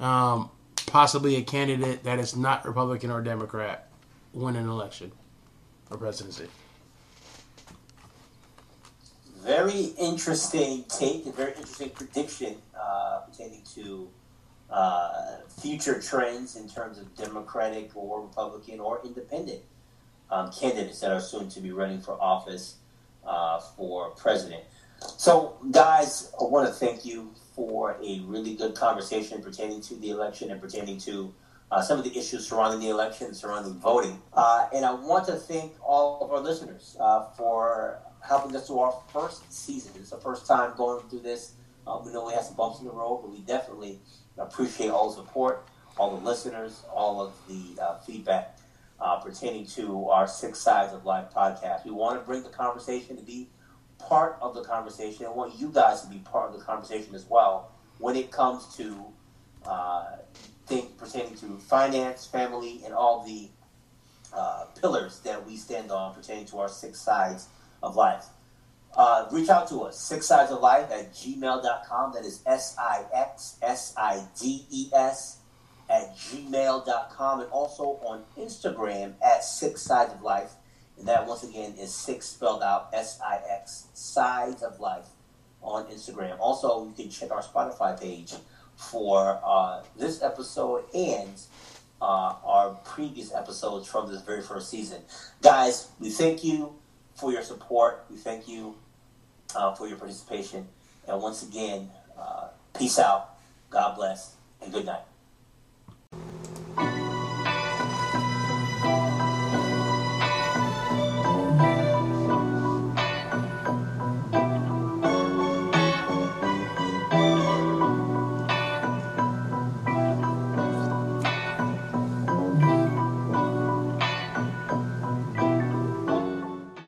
um, 0.00 0.50
possibly 0.86 1.36
a 1.36 1.42
candidate 1.42 2.04
that 2.04 2.18
is 2.18 2.36
not 2.36 2.64
Republican 2.64 3.10
or 3.10 3.22
Democrat 3.22 3.88
win 4.32 4.56
an 4.56 4.68
election 4.68 5.12
or 5.90 5.96
presidency. 5.96 6.48
Very 9.42 9.92
interesting 9.98 10.84
take 10.88 11.26
and 11.26 11.34
very 11.34 11.52
interesting 11.52 11.90
prediction 11.90 12.56
uh, 12.78 13.20
pertaining 13.20 13.62
to 13.74 14.08
uh, 14.70 15.36
future 15.60 16.00
trends 16.00 16.56
in 16.56 16.68
terms 16.68 16.98
of 16.98 17.14
Democratic 17.16 17.90
or 17.94 18.22
Republican 18.22 18.80
or 18.80 19.00
Independent 19.04 19.60
um, 20.30 20.50
candidates 20.50 21.00
that 21.00 21.12
are 21.12 21.20
soon 21.20 21.48
to 21.50 21.60
be 21.60 21.70
running 21.70 22.00
for 22.00 22.20
office 22.20 22.76
uh, 23.26 23.60
for 23.60 24.10
president. 24.10 24.64
So, 25.16 25.58
guys, 25.70 26.32
I 26.40 26.44
want 26.44 26.66
to 26.68 26.74
thank 26.74 27.04
you 27.04 27.30
for 27.54 27.96
a 28.02 28.20
really 28.20 28.54
good 28.54 28.74
conversation 28.74 29.42
pertaining 29.42 29.80
to 29.82 29.94
the 29.96 30.10
election 30.10 30.50
and 30.50 30.60
pertaining 30.60 30.98
to 30.98 31.32
uh, 31.70 31.80
some 31.80 31.98
of 31.98 32.04
the 32.04 32.16
issues 32.16 32.46
surrounding 32.46 32.80
the 32.80 32.88
election, 32.88 33.34
surrounding 33.34 33.74
voting. 33.74 34.20
Uh, 34.32 34.68
and 34.74 34.84
I 34.84 34.92
want 34.92 35.26
to 35.26 35.34
thank 35.34 35.72
all 35.82 36.20
of 36.20 36.30
our 36.30 36.40
listeners 36.40 36.96
uh, 37.00 37.24
for 37.36 38.00
helping 38.20 38.54
us 38.56 38.66
through 38.66 38.80
our 38.80 38.94
first 39.12 39.52
season. 39.52 39.92
It's 39.96 40.10
the 40.10 40.16
first 40.16 40.46
time 40.46 40.72
going 40.76 41.06
through 41.08 41.20
this. 41.20 41.52
Uh, 41.86 42.00
we 42.04 42.12
know 42.12 42.26
we 42.26 42.32
have 42.32 42.44
some 42.44 42.56
bumps 42.56 42.80
in 42.80 42.86
the 42.86 42.92
road, 42.92 43.20
but 43.22 43.30
we 43.30 43.38
definitely 43.40 44.00
appreciate 44.38 44.90
all 44.90 45.10
the 45.10 45.16
support, 45.16 45.66
all 45.98 46.16
the 46.16 46.24
listeners, 46.24 46.82
all 46.92 47.20
of 47.20 47.32
the 47.48 47.80
uh, 47.80 47.98
feedback 47.98 48.58
uh, 49.00 49.16
pertaining 49.16 49.66
to 49.66 50.08
our 50.08 50.26
Six 50.26 50.58
Sides 50.58 50.92
of 50.92 51.04
Life 51.04 51.26
podcast. 51.34 51.84
We 51.84 51.90
want 51.90 52.18
to 52.18 52.26
bring 52.26 52.42
the 52.42 52.48
conversation 52.48 53.16
to 53.16 53.22
be 53.22 53.48
part 54.08 54.38
of 54.40 54.54
the 54.54 54.62
conversation. 54.62 55.26
I 55.26 55.30
want 55.30 55.58
you 55.58 55.68
guys 55.68 56.02
to 56.02 56.08
be 56.08 56.18
part 56.18 56.52
of 56.52 56.58
the 56.58 56.64
conversation 56.64 57.14
as 57.14 57.24
well 57.28 57.70
when 57.98 58.16
it 58.16 58.30
comes 58.30 58.74
to 58.76 59.04
uh, 59.66 60.16
things 60.66 60.90
pertaining 60.98 61.36
to 61.36 61.58
finance, 61.58 62.26
family, 62.26 62.80
and 62.84 62.94
all 62.94 63.24
the 63.24 63.48
uh, 64.32 64.64
pillars 64.80 65.20
that 65.20 65.46
we 65.46 65.56
stand 65.56 65.90
on 65.90 66.14
pertaining 66.14 66.46
to 66.46 66.58
our 66.58 66.68
six 66.68 67.00
sides 67.00 67.48
of 67.82 67.96
life. 67.96 68.26
Uh, 68.96 69.26
reach 69.32 69.48
out 69.48 69.68
to 69.68 69.82
us, 69.82 69.98
six 69.98 70.26
sides 70.26 70.52
of 70.52 70.60
life 70.60 70.90
at 70.90 71.12
gmail.com. 71.12 72.12
That 72.14 72.24
is 72.24 72.42
S 72.46 72.76
I 72.78 73.04
X 73.12 73.58
S 73.60 73.92
I 73.96 74.24
D 74.40 74.66
E 74.70 74.88
S 74.94 75.38
at 75.90 76.16
gmail.com 76.16 77.40
and 77.40 77.50
also 77.50 77.98
on 78.04 78.22
Instagram 78.38 79.14
at 79.24 79.44
six 79.44 79.82
sides 79.82 80.12
of 80.12 80.22
life. 80.22 80.52
And 80.98 81.08
that 81.08 81.26
once 81.26 81.42
again 81.42 81.74
is 81.78 81.92
six 81.92 82.26
spelled 82.26 82.62
out 82.62 82.90
S 82.92 83.18
I 83.24 83.40
X 83.50 83.88
sides 83.94 84.62
of 84.62 84.80
life 84.80 85.06
on 85.62 85.86
Instagram. 85.86 86.38
Also, 86.38 86.86
you 86.86 86.92
can 86.92 87.10
check 87.10 87.30
our 87.30 87.42
Spotify 87.42 87.98
page 88.00 88.34
for 88.76 89.40
uh, 89.44 89.82
this 89.96 90.22
episode 90.22 90.84
and 90.94 91.32
uh, 92.02 92.34
our 92.44 92.70
previous 92.84 93.32
episodes 93.32 93.88
from 93.88 94.10
this 94.12 94.22
very 94.22 94.42
first 94.42 94.68
season. 94.68 95.00
Guys, 95.42 95.88
we 96.00 96.10
thank 96.10 96.44
you 96.44 96.74
for 97.14 97.32
your 97.32 97.42
support. 97.42 98.04
We 98.10 98.16
thank 98.16 98.46
you 98.48 98.74
uh, 99.54 99.74
for 99.74 99.88
your 99.88 99.96
participation. 99.96 100.66
And 101.08 101.22
once 101.22 101.42
again, 101.42 101.90
uh, 102.18 102.48
peace 102.76 102.98
out, 102.98 103.36
God 103.70 103.96
bless, 103.96 104.34
and 104.60 104.72
good 104.72 104.86
night. 104.86 105.02